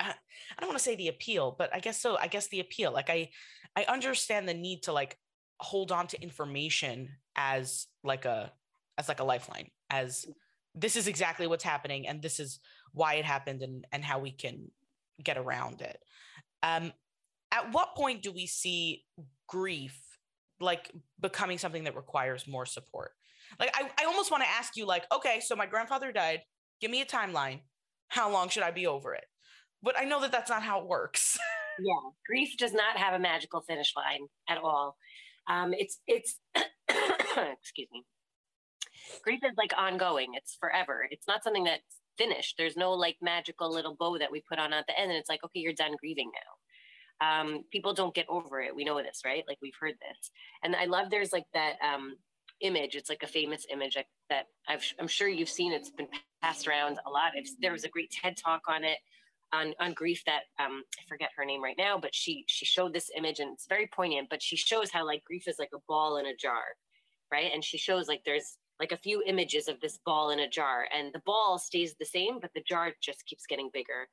I 0.00 0.60
don't 0.60 0.68
want 0.68 0.78
to 0.78 0.84
say 0.84 0.96
the 0.96 1.08
appeal, 1.08 1.54
but 1.56 1.74
I 1.74 1.80
guess 1.80 2.00
so. 2.00 2.16
I 2.18 2.26
guess 2.26 2.48
the 2.48 2.60
appeal. 2.60 2.92
Like 2.92 3.10
I 3.10 3.30
I 3.76 3.84
understand 3.84 4.48
the 4.48 4.54
need 4.54 4.82
to 4.84 4.92
like 4.92 5.18
hold 5.58 5.92
on 5.92 6.06
to 6.08 6.22
information 6.22 7.10
as 7.36 7.86
like 8.02 8.24
a 8.24 8.52
as 8.98 9.08
like 9.08 9.20
a 9.20 9.24
lifeline 9.24 9.70
as 9.90 10.26
this 10.74 10.96
is 10.96 11.06
exactly 11.06 11.46
what's 11.46 11.64
happening 11.64 12.06
and 12.06 12.22
this 12.22 12.40
is 12.40 12.60
why 12.92 13.14
it 13.14 13.24
happened 13.24 13.62
and 13.62 13.86
and 13.92 14.04
how 14.04 14.18
we 14.18 14.30
can 14.30 14.70
get 15.22 15.36
around 15.36 15.80
it. 15.82 15.98
Um 16.62 16.92
at 17.52 17.72
what 17.72 17.94
point 17.94 18.22
do 18.22 18.32
we 18.32 18.46
see 18.46 19.04
grief 19.48 19.98
like 20.60 20.90
becoming 21.20 21.58
something 21.58 21.84
that 21.84 21.96
requires 21.96 22.46
more 22.46 22.66
support? 22.66 23.12
Like 23.58 23.74
I, 23.74 23.90
I 24.00 24.04
almost 24.06 24.30
want 24.30 24.42
to 24.44 24.48
ask 24.48 24.76
you 24.76 24.86
like, 24.86 25.04
okay, 25.12 25.40
so 25.40 25.56
my 25.56 25.66
grandfather 25.66 26.12
died. 26.12 26.42
Give 26.80 26.90
me 26.90 27.00
a 27.02 27.06
timeline. 27.06 27.60
How 28.08 28.30
long 28.30 28.48
should 28.48 28.62
I 28.62 28.70
be 28.70 28.86
over 28.86 29.14
it? 29.14 29.24
But 29.82 29.98
I 29.98 30.04
know 30.04 30.20
that 30.20 30.32
that's 30.32 30.50
not 30.50 30.62
how 30.62 30.80
it 30.80 30.86
works. 30.86 31.38
yeah, 31.80 32.10
grief 32.26 32.56
does 32.58 32.72
not 32.72 32.96
have 32.96 33.14
a 33.14 33.18
magical 33.18 33.60
finish 33.60 33.94
line 33.96 34.26
at 34.48 34.58
all. 34.58 34.96
Um, 35.48 35.72
it's 35.72 35.98
it's 36.06 36.38
excuse 37.62 37.88
me. 37.92 38.04
Grief 39.24 39.40
is 39.44 39.56
like 39.56 39.72
ongoing. 39.76 40.32
It's 40.34 40.56
forever. 40.60 41.06
It's 41.10 41.26
not 41.26 41.42
something 41.42 41.64
that's 41.64 41.98
finished. 42.18 42.56
There's 42.58 42.76
no 42.76 42.92
like 42.92 43.16
magical 43.20 43.72
little 43.72 43.96
bow 43.98 44.18
that 44.18 44.30
we 44.30 44.42
put 44.48 44.58
on 44.58 44.72
at 44.72 44.86
the 44.86 44.98
end, 44.98 45.10
and 45.10 45.18
it's 45.18 45.28
like 45.28 45.44
okay, 45.44 45.60
you're 45.60 45.72
done 45.72 45.96
grieving 45.98 46.30
now. 46.32 46.40
Um, 47.22 47.64
people 47.70 47.92
don't 47.92 48.14
get 48.14 48.26
over 48.28 48.60
it. 48.60 48.74
We 48.74 48.84
know 48.84 49.02
this, 49.02 49.22
right? 49.24 49.44
Like 49.46 49.58
we've 49.60 49.74
heard 49.80 49.94
this, 49.94 50.30
and 50.62 50.76
I 50.76 50.86
love 50.86 51.10
there's 51.10 51.32
like 51.32 51.46
that 51.54 51.74
um, 51.82 52.16
image. 52.60 52.94
It's 52.94 53.10
like 53.10 53.22
a 53.22 53.26
famous 53.26 53.66
image 53.70 53.96
that 54.28 54.46
I've, 54.68 54.84
I'm 54.98 55.08
sure 55.08 55.28
you've 55.28 55.48
seen. 55.48 55.72
It's 55.72 55.90
been 55.90 56.08
passed 56.42 56.66
around 56.66 56.98
a 57.06 57.10
lot. 57.10 57.32
It's, 57.34 57.56
there 57.60 57.72
was 57.72 57.84
a 57.84 57.88
great 57.88 58.10
TED 58.10 58.36
talk 58.36 58.62
on 58.68 58.84
it 58.84 58.98
on, 59.52 59.74
on 59.80 59.94
grief 59.94 60.22
that 60.26 60.42
um, 60.58 60.82
I 60.98 61.02
forget 61.08 61.30
her 61.36 61.44
name 61.44 61.62
right 61.62 61.76
now, 61.78 61.98
but 61.98 62.14
she 62.14 62.44
she 62.46 62.64
showed 62.64 62.92
this 62.92 63.10
image 63.16 63.40
and 63.40 63.52
it's 63.52 63.66
very 63.68 63.88
poignant. 63.92 64.28
But 64.30 64.42
she 64.42 64.56
shows 64.56 64.90
how 64.90 65.06
like 65.06 65.24
grief 65.24 65.48
is 65.48 65.58
like 65.58 65.70
a 65.74 65.80
ball 65.88 66.18
in 66.18 66.26
a 66.26 66.36
jar, 66.36 66.62
right? 67.32 67.50
And 67.52 67.64
she 67.64 67.78
shows 67.78 68.08
like 68.08 68.22
there's 68.24 68.58
like 68.78 68.92
a 68.92 68.96
few 68.98 69.22
images 69.26 69.68
of 69.68 69.80
this 69.80 69.98
ball 70.06 70.30
in 70.30 70.40
a 70.40 70.48
jar, 70.48 70.86
and 70.96 71.12
the 71.12 71.22
ball 71.26 71.58
stays 71.58 71.94
the 71.98 72.06
same, 72.06 72.38
but 72.40 72.50
the 72.54 72.64
jar 72.68 72.92
just 73.02 73.26
keeps 73.26 73.46
getting 73.46 73.70
bigger. 73.72 74.08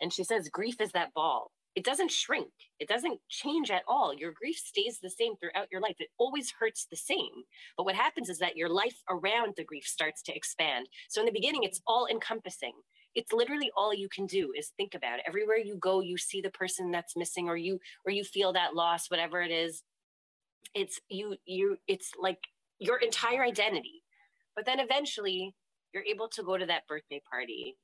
And 0.00 0.12
she 0.12 0.24
says 0.24 0.48
grief 0.48 0.80
is 0.80 0.92
that 0.92 1.14
ball. 1.14 1.50
It 1.76 1.84
doesn't 1.84 2.10
shrink. 2.10 2.50
It 2.80 2.88
doesn't 2.88 3.20
change 3.28 3.70
at 3.70 3.84
all. 3.86 4.12
Your 4.12 4.32
grief 4.32 4.56
stays 4.56 4.98
the 5.00 5.08
same 5.10 5.36
throughout 5.36 5.68
your 5.70 5.80
life. 5.80 5.94
It 6.00 6.08
always 6.18 6.52
hurts 6.58 6.86
the 6.90 6.96
same. 6.96 7.30
But 7.76 7.84
what 7.84 7.94
happens 7.94 8.28
is 8.28 8.38
that 8.38 8.56
your 8.56 8.68
life 8.68 8.96
around 9.08 9.54
the 9.56 9.64
grief 9.64 9.84
starts 9.86 10.20
to 10.22 10.34
expand. 10.34 10.88
So 11.08 11.20
in 11.20 11.26
the 11.26 11.32
beginning, 11.32 11.62
it's 11.62 11.80
all 11.86 12.08
encompassing 12.10 12.72
it's 13.14 13.32
literally 13.32 13.70
all 13.76 13.92
you 13.94 14.08
can 14.08 14.26
do 14.26 14.52
is 14.56 14.72
think 14.76 14.94
about 14.94 15.18
it. 15.18 15.24
Everywhere 15.26 15.58
you 15.58 15.76
go 15.76 16.00
you 16.00 16.16
see 16.16 16.40
the 16.40 16.50
person 16.50 16.90
that's 16.90 17.16
missing 17.16 17.48
or 17.48 17.56
you 17.56 17.80
or 18.06 18.12
you 18.12 18.24
feel 18.24 18.52
that 18.52 18.74
loss 18.74 19.10
whatever 19.10 19.40
it 19.40 19.50
is. 19.50 19.82
It's 20.74 21.00
you 21.08 21.36
you 21.44 21.78
it's 21.88 22.12
like 22.20 22.38
your 22.78 22.98
entire 22.98 23.42
identity. 23.42 24.02
But 24.54 24.66
then 24.66 24.80
eventually 24.80 25.54
you're 25.92 26.04
able 26.04 26.28
to 26.28 26.42
go 26.42 26.56
to 26.56 26.66
that 26.66 26.86
birthday 26.86 27.20
party. 27.30 27.76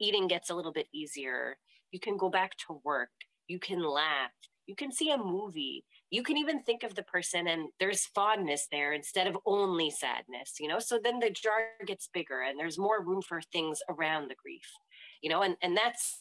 Eating 0.00 0.28
gets 0.28 0.50
a 0.50 0.54
little 0.54 0.72
bit 0.72 0.88
easier. 0.92 1.56
You 1.90 2.00
can 2.00 2.16
go 2.16 2.28
back 2.28 2.52
to 2.66 2.80
work. 2.84 3.10
You 3.46 3.58
can 3.58 3.82
laugh. 3.82 4.32
You 4.66 4.74
can 4.74 4.92
see 4.92 5.10
a 5.10 5.18
movie 5.18 5.84
you 6.14 6.22
can 6.22 6.36
even 6.36 6.62
think 6.62 6.82
of 6.82 6.94
the 6.94 7.02
person 7.02 7.48
and 7.48 7.68
there's 7.80 8.06
fondness 8.06 8.68
there 8.70 8.92
instead 8.92 9.26
of 9.26 9.36
only 9.46 9.90
sadness 9.90 10.54
you 10.60 10.68
know? 10.68 10.78
So 10.78 10.98
then 11.02 11.18
the 11.18 11.30
jar 11.30 11.68
gets 11.86 12.08
bigger 12.12 12.42
and 12.42 12.58
there's 12.58 12.78
more 12.78 13.04
room 13.04 13.22
for 13.22 13.40
things 13.40 13.80
around 13.88 14.28
the 14.28 14.36
grief 14.42 14.68
you 15.22 15.30
know? 15.30 15.42
And 15.42 15.56
and 15.62 15.76
that's 15.76 16.20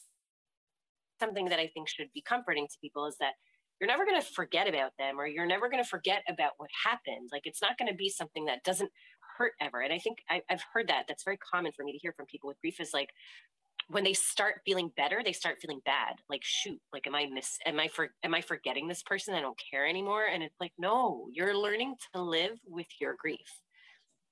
something 1.19 1.45
that 1.45 1.59
i 1.59 1.67
think 1.67 1.87
should 1.87 2.11
be 2.13 2.21
comforting 2.21 2.67
to 2.67 2.77
people 2.81 3.05
is 3.05 3.15
that 3.19 3.33
you're 3.79 3.87
never 3.87 4.05
going 4.05 4.19
to 4.19 4.27
forget 4.27 4.67
about 4.67 4.91
them 4.97 5.19
or 5.19 5.27
you're 5.27 5.45
never 5.45 5.69
going 5.69 5.83
to 5.83 5.89
forget 5.89 6.23
about 6.29 6.51
what 6.57 6.69
happened. 6.85 7.29
Like 7.31 7.45
it's 7.45 7.61
not 7.61 7.77
going 7.77 7.91
to 7.91 7.95
be 7.95 8.07
something 8.07 8.45
that 8.45 8.63
doesn't 8.63 8.89
hurt 9.37 9.53
ever. 9.59 9.81
And 9.81 9.91
i 9.91 9.97
think 9.99 10.19
I, 10.29 10.41
i've 10.49 10.63
heard 10.73 10.87
that. 10.87 11.05
That's 11.07 11.23
very 11.23 11.37
common 11.37 11.71
for 11.71 11.83
me 11.83 11.91
to 11.91 11.97
hear 11.97 12.13
from 12.13 12.27
people 12.27 12.47
with 12.47 12.61
grief 12.61 12.79
is 12.79 12.91
like 12.93 13.09
when 13.89 14.03
they 14.03 14.13
start 14.13 14.61
feeling 14.65 14.91
better, 14.97 15.21
they 15.23 15.33
start 15.33 15.59
feeling 15.61 15.81
bad. 15.85 16.15
Like, 16.29 16.41
shoot, 16.43 16.79
like, 16.93 17.07
am 17.07 17.15
I 17.15 17.27
miss? 17.27 17.57
Am 17.65 17.79
I 17.79 17.87
for? 17.87 18.09
Am 18.23 18.33
I 18.33 18.41
forgetting 18.41 18.87
this 18.87 19.03
person? 19.03 19.35
I 19.35 19.41
don't 19.41 19.59
care 19.71 19.87
anymore. 19.87 20.25
And 20.25 20.43
it's 20.43 20.59
like, 20.59 20.73
no, 20.77 21.27
you're 21.33 21.57
learning 21.57 21.95
to 22.13 22.21
live 22.21 22.59
with 22.67 22.87
your 22.99 23.15
grief. 23.19 23.61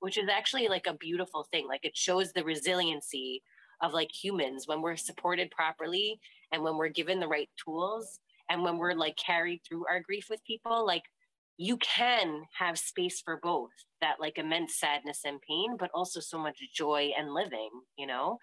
which 0.00 0.18
is 0.18 0.28
actually 0.28 0.68
like 0.68 0.86
a 0.86 0.94
beautiful 0.94 1.46
thing. 1.50 1.66
Like 1.66 1.84
it 1.84 1.96
shows 1.96 2.32
the 2.32 2.44
resiliency 2.44 3.42
of 3.82 3.92
like 3.92 4.10
humans 4.12 4.66
when 4.66 4.82
we're 4.82 4.96
supported 4.96 5.50
properly 5.50 6.20
and 6.52 6.62
when 6.62 6.76
we're 6.76 6.88
given 6.88 7.20
the 7.20 7.28
right 7.28 7.48
tools 7.62 8.20
and 8.50 8.62
when 8.62 8.78
we're 8.78 8.94
like 8.94 9.16
carried 9.16 9.60
through 9.66 9.86
our 9.88 10.00
grief 10.00 10.26
with 10.30 10.44
people, 10.44 10.86
like 10.86 11.04
you 11.56 11.76
can 11.76 12.42
have 12.58 12.78
space 12.78 13.20
for 13.20 13.38
both 13.42 13.70
that 14.00 14.16
like 14.20 14.38
immense 14.38 14.78
sadness 14.78 15.20
and 15.24 15.40
pain, 15.48 15.76
but 15.78 15.90
also 15.94 16.20
so 16.20 16.38
much 16.38 16.58
joy 16.74 17.10
and 17.16 17.32
living, 17.32 17.70
you 17.96 18.06
know? 18.06 18.38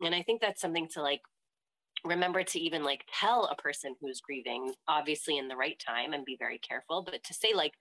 And 0.00 0.14
I 0.14 0.22
think 0.22 0.40
that's 0.40 0.60
something 0.60 0.88
to 0.92 1.02
like 1.02 1.20
remember 2.04 2.42
to 2.42 2.60
even 2.60 2.82
like 2.82 3.04
tell 3.18 3.46
a 3.46 3.60
person 3.60 3.94
who's 4.00 4.20
grieving, 4.20 4.74
obviously 4.88 5.38
in 5.38 5.48
the 5.48 5.56
right 5.56 5.80
time 5.84 6.12
and 6.12 6.24
be 6.24 6.36
very 6.38 6.58
careful, 6.58 7.02
but 7.02 7.22
to 7.24 7.34
say 7.34 7.52
like, 7.54 7.72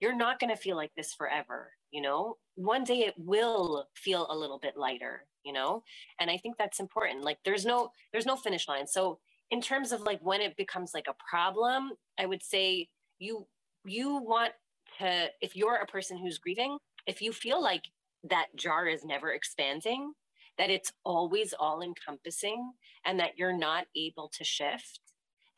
you're 0.00 0.16
not 0.16 0.38
going 0.38 0.50
to 0.50 0.60
feel 0.60 0.76
like 0.76 0.92
this 0.94 1.14
forever, 1.14 1.72
you 1.90 2.02
know? 2.02 2.36
One 2.54 2.84
day 2.84 3.00
it 3.00 3.14
will 3.16 3.86
feel 3.94 4.26
a 4.30 4.36
little 4.36 4.58
bit 4.58 4.76
lighter, 4.76 5.26
you 5.42 5.52
know? 5.52 5.82
And 6.20 6.30
I 6.30 6.36
think 6.36 6.56
that's 6.58 6.80
important. 6.80 7.24
Like 7.24 7.38
there's 7.44 7.64
no 7.64 7.90
there's 8.12 8.26
no 8.26 8.36
finish 8.36 8.68
line. 8.68 8.86
So 8.86 9.18
in 9.50 9.60
terms 9.60 9.92
of 9.92 10.02
like 10.02 10.20
when 10.22 10.40
it 10.40 10.56
becomes 10.56 10.92
like 10.92 11.06
a 11.08 11.16
problem, 11.30 11.92
I 12.18 12.26
would 12.26 12.42
say 12.42 12.88
you 13.18 13.46
you 13.86 14.16
want 14.16 14.52
to 14.98 15.28
if 15.40 15.56
you're 15.56 15.76
a 15.76 15.86
person 15.86 16.18
who's 16.18 16.38
grieving, 16.38 16.78
if 17.06 17.20
you 17.20 17.32
feel 17.32 17.62
like 17.62 17.84
that 18.24 18.46
jar 18.56 18.86
is 18.86 19.04
never 19.04 19.32
expanding, 19.32 20.12
that 20.58 20.70
it's 20.70 20.92
always 21.04 21.54
all 21.58 21.82
encompassing 21.82 22.72
and 23.04 23.20
that 23.20 23.36
you're 23.36 23.56
not 23.56 23.86
able 23.96 24.30
to 24.36 24.44
shift, 24.44 25.00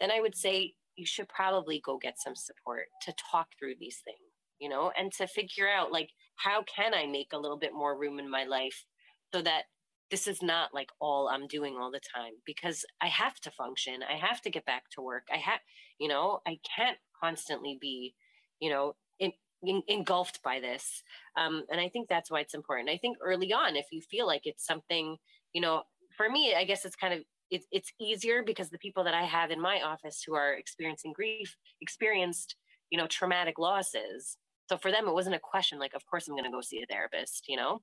then 0.00 0.10
I 0.10 0.20
would 0.20 0.36
say 0.36 0.74
you 0.96 1.06
should 1.06 1.28
probably 1.28 1.80
go 1.84 1.96
get 1.96 2.20
some 2.20 2.34
support 2.34 2.86
to 3.02 3.14
talk 3.30 3.48
through 3.58 3.74
these 3.78 4.02
things, 4.04 4.18
you 4.58 4.68
know, 4.68 4.92
and 4.98 5.12
to 5.12 5.26
figure 5.26 5.68
out 5.68 5.92
like, 5.92 6.10
how 6.36 6.64
can 6.64 6.94
I 6.94 7.06
make 7.06 7.28
a 7.32 7.38
little 7.38 7.58
bit 7.58 7.72
more 7.72 7.98
room 7.98 8.18
in 8.18 8.30
my 8.30 8.44
life 8.44 8.84
so 9.32 9.42
that 9.42 9.64
this 10.10 10.26
is 10.26 10.42
not 10.42 10.72
like 10.72 10.90
all 11.00 11.28
I'm 11.28 11.46
doing 11.46 11.76
all 11.78 11.90
the 11.90 12.00
time 12.00 12.32
because 12.46 12.84
I 13.00 13.08
have 13.08 13.38
to 13.40 13.50
function. 13.50 14.00
I 14.08 14.16
have 14.16 14.40
to 14.42 14.50
get 14.50 14.64
back 14.64 14.84
to 14.92 15.02
work. 15.02 15.24
I 15.32 15.36
have, 15.36 15.60
you 15.98 16.08
know, 16.08 16.40
I 16.46 16.58
can't 16.76 16.96
constantly 17.22 17.78
be, 17.80 18.14
you 18.60 18.70
know, 18.70 18.94
in, 19.18 19.32
in, 19.62 19.82
engulfed 19.88 20.42
by 20.42 20.60
this. 20.60 21.02
Um, 21.36 21.64
and 21.70 21.80
I 21.80 21.88
think 21.88 22.08
that's 22.08 22.30
why 22.30 22.40
it's 22.40 22.54
important. 22.54 22.90
I 22.90 22.96
think 22.96 23.18
early 23.22 23.52
on, 23.52 23.76
if 23.76 23.86
you 23.92 24.00
feel 24.00 24.26
like 24.26 24.42
it's 24.44 24.66
something, 24.66 25.16
you 25.52 25.60
know, 25.60 25.82
for 26.16 26.28
me, 26.28 26.54
I 26.54 26.64
guess 26.64 26.84
it's 26.84 26.96
kind 26.96 27.14
of 27.14 27.20
it's 27.50 27.66
it's 27.72 27.92
easier 28.00 28.42
because 28.42 28.68
the 28.68 28.78
people 28.78 29.04
that 29.04 29.14
I 29.14 29.24
have 29.24 29.50
in 29.50 29.60
my 29.60 29.80
office 29.80 30.22
who 30.26 30.34
are 30.34 30.52
experiencing 30.54 31.12
grief 31.14 31.56
experienced, 31.80 32.56
you 32.90 32.98
know, 32.98 33.06
traumatic 33.06 33.58
losses. 33.58 34.36
So 34.68 34.76
for 34.76 34.90
them, 34.90 35.08
it 35.08 35.14
wasn't 35.14 35.36
a 35.36 35.40
question 35.40 35.78
like, 35.78 35.94
of 35.94 36.04
course, 36.06 36.28
I'm 36.28 36.34
going 36.34 36.44
to 36.44 36.50
go 36.50 36.60
see 36.60 36.82
a 36.82 36.86
therapist. 36.86 37.44
You 37.48 37.56
know, 37.56 37.80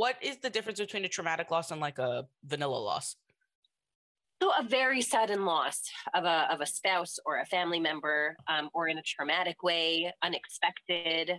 what 0.00 0.16
is 0.22 0.38
the 0.38 0.48
difference 0.48 0.80
between 0.80 1.04
a 1.04 1.08
traumatic 1.08 1.50
loss 1.50 1.70
and 1.70 1.78
like 1.78 1.98
a 1.98 2.26
vanilla 2.42 2.78
loss? 2.78 3.16
So 4.42 4.50
a 4.58 4.62
very 4.62 5.02
sudden 5.02 5.44
loss 5.44 5.82
of 6.14 6.24
a 6.24 6.48
of 6.50 6.62
a 6.62 6.66
spouse 6.66 7.18
or 7.26 7.38
a 7.38 7.44
family 7.44 7.78
member, 7.80 8.34
um, 8.48 8.70
or 8.72 8.88
in 8.88 8.96
a 8.96 9.02
traumatic 9.02 9.62
way, 9.62 10.10
unexpected, 10.22 11.32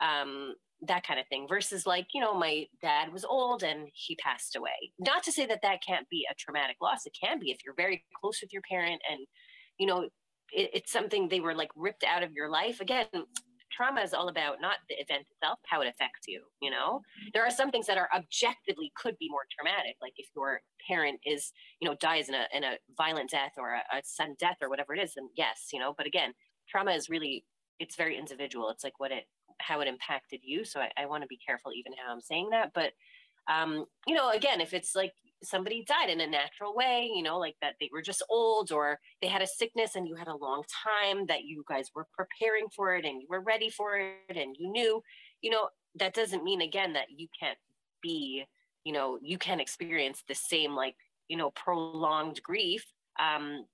um, 0.00 0.54
that 0.88 1.06
kind 1.06 1.20
of 1.20 1.26
thing. 1.28 1.46
Versus 1.46 1.84
like 1.84 2.06
you 2.14 2.22
know, 2.22 2.32
my 2.32 2.64
dad 2.80 3.12
was 3.12 3.26
old 3.26 3.62
and 3.62 3.86
he 3.92 4.16
passed 4.16 4.56
away. 4.56 4.92
Not 4.98 5.22
to 5.24 5.30
say 5.30 5.44
that 5.44 5.60
that 5.60 5.84
can't 5.86 6.08
be 6.08 6.26
a 6.30 6.34
traumatic 6.38 6.76
loss. 6.80 7.04
It 7.04 7.14
can 7.22 7.38
be 7.38 7.50
if 7.50 7.58
you're 7.66 7.74
very 7.74 8.02
close 8.18 8.40
with 8.40 8.50
your 8.50 8.62
parent 8.62 9.02
and 9.10 9.20
you 9.78 9.86
know 9.86 10.08
it, 10.52 10.70
it's 10.72 10.90
something 10.90 11.28
they 11.28 11.40
were 11.40 11.54
like 11.54 11.70
ripped 11.76 12.02
out 12.02 12.22
of 12.22 12.32
your 12.32 12.48
life. 12.48 12.80
Again, 12.80 13.08
trauma 13.76 14.00
is 14.00 14.14
all 14.14 14.28
about 14.28 14.60
not 14.60 14.76
the 14.88 14.94
event 14.94 15.26
itself, 15.30 15.58
how 15.66 15.80
it 15.80 15.88
affects 15.88 16.26
you. 16.26 16.42
You 16.62 16.70
know, 16.70 17.02
there 17.34 17.44
are 17.44 17.50
some 17.50 17.70
things 17.70 17.86
that 17.86 17.98
are 17.98 18.08
objectively 18.16 18.92
could 18.96 19.16
be 19.18 19.28
more 19.28 19.46
traumatic, 19.54 19.96
like 20.00 20.14
if 20.16 20.26
your 20.34 20.60
parent 20.88 21.20
is, 21.26 21.52
you 21.80 21.88
know, 21.88 21.96
dies 22.00 22.28
in 22.28 22.34
a 22.34 22.46
in 22.52 22.64
a 22.64 22.76
violent 22.96 23.30
death 23.30 23.52
or 23.58 23.74
a, 23.74 23.96
a 23.96 24.00
sudden 24.04 24.36
death 24.38 24.56
or 24.62 24.70
whatever 24.70 24.94
it 24.94 25.02
is, 25.02 25.14
then 25.14 25.28
yes, 25.36 25.68
you 25.72 25.80
know. 25.80 25.94
But 25.96 26.06
again, 26.06 26.32
trauma 26.68 26.92
is 26.92 27.10
really 27.10 27.44
it's 27.78 27.96
very 27.96 28.18
individual. 28.18 28.70
It's 28.70 28.84
like 28.84 28.98
what 28.98 29.12
it 29.12 29.24
how 29.58 29.80
it 29.80 29.88
impacted 29.88 30.40
you. 30.42 30.64
So 30.64 30.80
I, 30.80 30.90
I 30.96 31.06
want 31.06 31.22
to 31.22 31.28
be 31.28 31.38
careful 31.44 31.72
even 31.72 31.92
how 31.92 32.12
I'm 32.12 32.20
saying 32.20 32.50
that. 32.50 32.72
But 32.74 32.92
um, 33.48 33.84
you 34.06 34.14
know, 34.14 34.30
again, 34.30 34.60
if 34.60 34.74
it's 34.74 34.94
like 34.94 35.12
somebody 35.46 35.84
died 35.86 36.10
in 36.10 36.20
a 36.20 36.26
natural 36.26 36.74
way, 36.74 37.10
you 37.14 37.22
know, 37.22 37.38
like 37.38 37.56
that 37.62 37.74
they 37.80 37.88
were 37.92 38.02
just 38.02 38.22
old 38.28 38.72
or 38.72 38.98
they 39.22 39.28
had 39.28 39.42
a 39.42 39.46
sickness 39.46 39.94
and 39.94 40.06
you 40.06 40.14
had 40.14 40.28
a 40.28 40.36
long 40.36 40.62
time 40.84 41.26
that 41.26 41.44
you 41.44 41.64
guys 41.68 41.90
were 41.94 42.06
preparing 42.16 42.66
for 42.74 42.94
it 42.94 43.04
and 43.04 43.20
you 43.20 43.26
were 43.30 43.40
ready 43.40 43.70
for 43.70 43.96
it 43.96 44.36
and 44.36 44.56
you 44.58 44.70
knew, 44.70 45.02
you 45.40 45.50
know, 45.50 45.68
that 45.98 46.14
doesn't 46.14 46.44
mean 46.44 46.60
again 46.60 46.92
that 46.92 47.06
you 47.16 47.28
can't 47.38 47.58
be, 48.02 48.44
you 48.84 48.92
know, 48.92 49.18
you 49.22 49.38
can't 49.38 49.60
experience 49.60 50.22
the 50.28 50.34
same 50.34 50.74
like, 50.74 50.94
you 51.28 51.36
know, 51.36 51.50
prolonged 51.50 52.42
grief 52.42 52.84
um, 53.18 53.64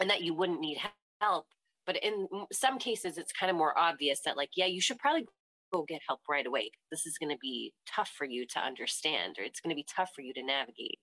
and 0.00 0.10
that 0.10 0.22
you 0.22 0.34
wouldn't 0.34 0.60
need 0.60 0.78
help. 1.20 1.46
But 1.86 1.96
in 2.02 2.26
some 2.52 2.78
cases, 2.78 3.16
it's 3.16 3.32
kind 3.32 3.48
of 3.48 3.56
more 3.56 3.78
obvious 3.78 4.20
that, 4.24 4.36
like, 4.36 4.50
yeah, 4.56 4.66
you 4.66 4.80
should 4.80 4.98
probably 4.98 5.24
go 5.72 5.84
get 5.86 6.00
help 6.06 6.20
right 6.28 6.46
away. 6.46 6.70
This 6.90 7.06
is 7.06 7.16
going 7.18 7.30
to 7.30 7.38
be 7.40 7.72
tough 7.88 8.10
for 8.16 8.24
you 8.24 8.44
to 8.54 8.58
understand, 8.58 9.36
or 9.38 9.44
it's 9.44 9.60
going 9.60 9.70
to 9.70 9.76
be 9.76 9.86
tough 9.94 10.10
for 10.14 10.22
you 10.22 10.32
to 10.34 10.42
navigate. 10.42 10.98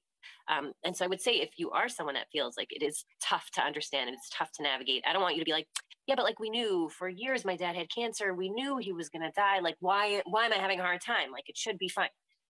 Um, 0.50 0.74
and 0.84 0.96
so 0.96 1.06
I 1.06 1.08
would 1.08 1.22
say 1.22 1.34
if 1.34 1.52
you 1.58 1.72
are 1.72 1.90
someone 1.90 2.16
that 2.16 2.32
feels 2.32 2.58
like 2.58 2.72
it 2.72 2.84
is 2.84 3.06
tough 3.22 3.50
to 3.52 3.62
understand 3.62 4.10
and 4.10 4.18
it's 4.18 4.30
tough 4.30 4.52
to 4.54 4.64
navigate, 4.64 5.04
I 5.08 5.14
don't 5.14 5.22
want 5.22 5.36
you 5.36 5.42
to 5.42 5.46
be 5.46 5.52
like, 5.52 5.68
yeah, 6.08 6.16
but 6.16 6.26
like 6.26 6.40
we 6.40 6.50
knew 6.50 6.90
for 6.98 7.08
years 7.08 7.46
my 7.46 7.56
dad 7.56 7.76
had 7.76 7.88
cancer. 7.94 8.34
We 8.34 8.50
knew 8.50 8.78
he 8.78 8.92
was 8.92 9.10
going 9.10 9.22
to 9.22 9.32
die. 9.36 9.60
Like, 9.60 9.78
why, 9.80 10.22
why 10.26 10.46
am 10.46 10.54
I 10.54 10.58
having 10.58 10.80
a 10.80 10.84
hard 10.84 11.02
time? 11.02 11.32
Like, 11.32 11.48
it 11.48 11.58
should 11.58 11.78
be 11.78 11.90
fine. 11.90 12.10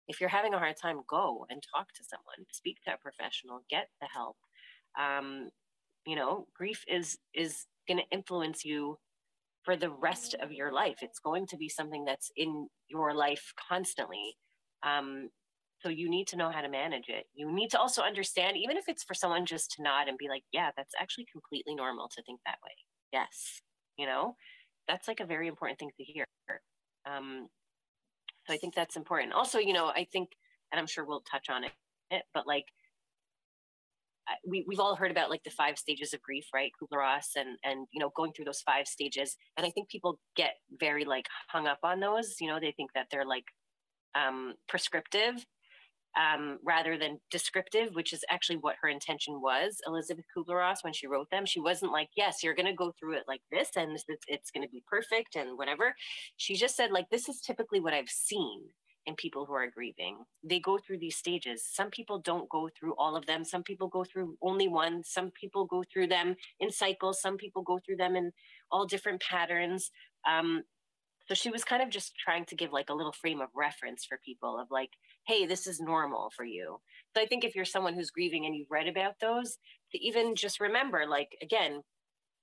If 0.08 0.22
you're 0.22 0.30
having 0.30 0.54
a 0.54 0.60
hard 0.60 0.76
time, 0.82 1.02
go 1.10 1.46
and 1.50 1.62
talk 1.76 1.88
to 1.94 2.04
someone, 2.04 2.46
speak 2.52 2.78
to 2.86 2.94
a 2.94 2.98
professional, 2.98 3.62
get 3.70 3.88
the 4.02 4.08
help. 4.14 4.38
Um, 5.00 5.50
you 6.06 6.16
know, 6.16 6.48
grief 6.56 6.84
is 6.88 7.18
is 7.34 7.66
going 7.88 8.00
to 8.00 8.16
influence 8.18 8.64
you 8.64 8.98
for 9.64 9.76
the 9.76 9.90
rest 9.90 10.34
of 10.42 10.54
your 10.54 10.72
life. 10.72 11.00
It's 11.02 11.20
going 11.20 11.46
to 11.48 11.58
be 11.58 11.68
something 11.68 12.06
that's 12.06 12.32
in 12.38 12.70
your 12.88 13.14
life 13.14 13.54
constantly. 13.68 14.38
Um, 14.82 15.30
so 15.80 15.90
you 15.90 16.10
need 16.10 16.28
to 16.28 16.38
know 16.38 16.50
how 16.50 16.62
to 16.62 16.70
manage 16.70 17.06
it. 17.08 17.26
You 17.36 17.52
need 17.52 17.70
to 17.72 17.80
also 17.80 18.02
understand, 18.02 18.58
even 18.58 18.78
if 18.78 18.86
it's 18.88 19.04
for 19.04 19.14
someone 19.14 19.46
just 19.46 19.72
to 19.72 19.84
nod 19.84 20.08
and 20.08 20.18
be 20.18 20.28
like, 20.28 20.44
yeah, 20.52 20.72
that's 20.76 20.94
actually 21.00 21.28
completely 21.32 21.76
normal 21.76 22.10
to 22.16 22.24
think 22.24 22.40
that 22.46 22.58
way. 22.64 22.74
Yes. 23.14 23.62
You 23.98 24.08
know, 24.08 24.36
that's 24.88 25.08
like 25.08 25.20
a 25.20 25.26
very 25.26 25.48
important 25.48 25.80
thing 25.80 25.92
to 25.98 26.04
hear. 26.04 26.26
Um, 27.06 27.48
so 28.48 28.54
I 28.54 28.58
think 28.58 28.74
that's 28.74 28.96
important. 28.96 29.34
Also, 29.34 29.60
you 29.60 29.74
know, 29.74 29.88
I 29.88 30.08
think, 30.12 30.30
and 30.72 30.80
I'm 30.80 30.88
sure 30.88 31.06
we'll 31.06 31.24
touch 31.32 31.48
on 31.50 31.64
it, 31.64 32.24
but 32.34 32.48
like 32.48 32.66
we, 34.46 34.66
we've 34.68 34.80
all 34.80 34.96
heard 34.96 35.12
about 35.12 35.30
like 35.30 35.44
the 35.44 35.50
five 35.50 35.78
stages 35.78 36.14
of 36.14 36.22
grief 36.22 36.46
right 36.54 36.72
kubler-ross 36.82 37.32
and 37.38 37.58
and 37.64 37.88
you 37.94 38.00
know 38.00 38.12
going 38.16 38.34
through 38.34 38.44
those 38.44 38.60
five 38.60 38.86
stages 38.86 39.38
and 39.56 39.66
i 39.66 39.70
think 39.70 39.88
people 39.88 40.20
get 40.36 40.56
very 40.80 41.06
like 41.06 41.26
hung 41.48 41.66
up 41.66 41.80
on 41.84 42.02
those 42.02 42.36
you 42.42 42.48
know 42.48 42.60
they 42.60 42.74
think 42.76 42.92
that 42.94 43.08
they're 43.10 43.26
like 43.26 43.46
um, 44.16 44.56
prescriptive 44.68 45.46
um, 46.18 46.58
rather 46.64 46.98
than 46.98 47.20
descriptive, 47.30 47.94
which 47.94 48.12
is 48.12 48.26
actually 48.30 48.58
what 48.58 48.76
her 48.82 48.90
intention 48.90 49.40
was. 49.42 49.78
Elisabeth 49.86 50.26
Kubler-Ross, 50.36 50.84
when 50.84 50.94
she 50.94 51.08
wrote 51.08 51.30
them, 51.30 51.46
she 51.46 51.60
wasn't 51.60 51.92
like, 51.92 52.10
"Yes, 52.16 52.44
you're 52.44 52.56
going 52.56 52.66
to 52.66 52.74
go 52.74 52.92
through 53.00 53.14
it 53.14 53.24
like 53.28 53.42
this, 53.52 53.70
and 53.76 53.92
it's, 53.92 54.26
it's 54.28 54.52
going 54.52 54.66
to 54.66 54.72
be 54.72 54.84
perfect 54.90 55.36
and 55.36 55.58
whatever." 55.58 55.94
She 56.38 56.56
just 56.56 56.76
said, 56.76 56.92
"Like 56.92 57.10
this 57.10 57.30
is 57.30 57.42
typically 57.42 57.80
what 57.80 57.94
I've 57.94 58.10
seen." 58.10 58.70
in 59.08 59.16
people 59.16 59.46
who 59.46 59.54
are 59.54 59.72
grieving. 59.72 60.18
They 60.44 60.60
go 60.60 60.78
through 60.78 61.00
these 61.00 61.16
stages. 61.16 61.66
Some 61.66 61.90
people 61.90 62.20
don't 62.20 62.50
go 62.50 62.70
through 62.78 62.94
all 62.98 63.16
of 63.16 63.26
them. 63.26 63.46
Some 63.46 63.64
people 63.64 63.88
go 63.88 64.04
through 64.04 64.38
only 64.42 64.68
one. 64.68 65.02
Some 65.04 65.32
people 65.32 65.66
go 65.66 65.82
through 65.92 66.08
them 66.08 66.36
in 66.60 66.70
cycles. 66.70 67.22
Some 67.22 67.38
people 67.38 67.62
go 67.64 67.80
through 67.84 67.96
them 67.96 68.18
in 68.18 68.32
all 68.70 68.86
different 68.86 69.22
patterns. 69.22 69.92
Um, 70.30 70.64
so 71.28 71.34
she 71.34 71.50
was 71.50 71.64
kind 71.64 71.82
of 71.82 71.90
just 71.90 72.14
trying 72.18 72.46
to 72.46 72.56
give 72.56 72.74
like 72.74 72.90
a 72.90 72.94
little 72.94 73.14
frame 73.14 73.42
of 73.42 73.50
reference 73.56 74.06
for 74.06 74.20
people 74.26 74.60
of 74.60 74.68
like, 74.72 74.92
hey, 75.28 75.46
this 75.46 75.68
is 75.68 75.80
normal 75.80 76.32
for 76.36 76.46
you. 76.46 76.80
So 77.16 77.22
I 77.22 77.26
think 77.26 77.44
if 77.44 77.56
you're 77.56 77.66
someone 77.66 77.94
who's 77.94 78.12
grieving 78.12 78.46
and 78.46 78.56
you've 78.56 78.72
read 78.72 78.88
about 78.88 79.14
those, 79.20 79.58
to 79.92 80.00
even 80.00 80.36
just 80.36 80.60
remember, 80.60 81.06
like, 81.08 81.38
again, 81.42 81.82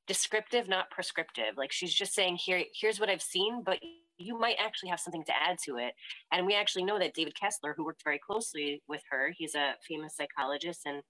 descriptive, 0.06 0.68
not 0.68 0.90
prescriptive. 0.90 1.56
Like 1.56 1.72
she's 1.72 1.94
just 1.94 2.14
saying, 2.14 2.36
here, 2.36 2.62
here's 2.78 3.00
what 3.00 3.08
I've 3.08 3.22
seen, 3.22 3.62
but 3.64 3.78
you 4.18 4.38
might 4.38 4.56
actually 4.64 4.90
have 4.90 5.00
something 5.00 5.24
to 5.24 5.32
add 5.32 5.56
to 5.64 5.76
it. 5.76 5.94
And 6.32 6.46
we 6.46 6.54
actually 6.54 6.84
know 6.84 6.98
that 6.98 7.14
David 7.14 7.34
Kessler, 7.38 7.74
who 7.76 7.84
worked 7.84 8.04
very 8.04 8.20
closely 8.24 8.82
with 8.86 9.02
her, 9.10 9.32
he's 9.36 9.54
a 9.54 9.74
famous 9.88 10.16
psychologist, 10.16 10.82
and 10.86 11.02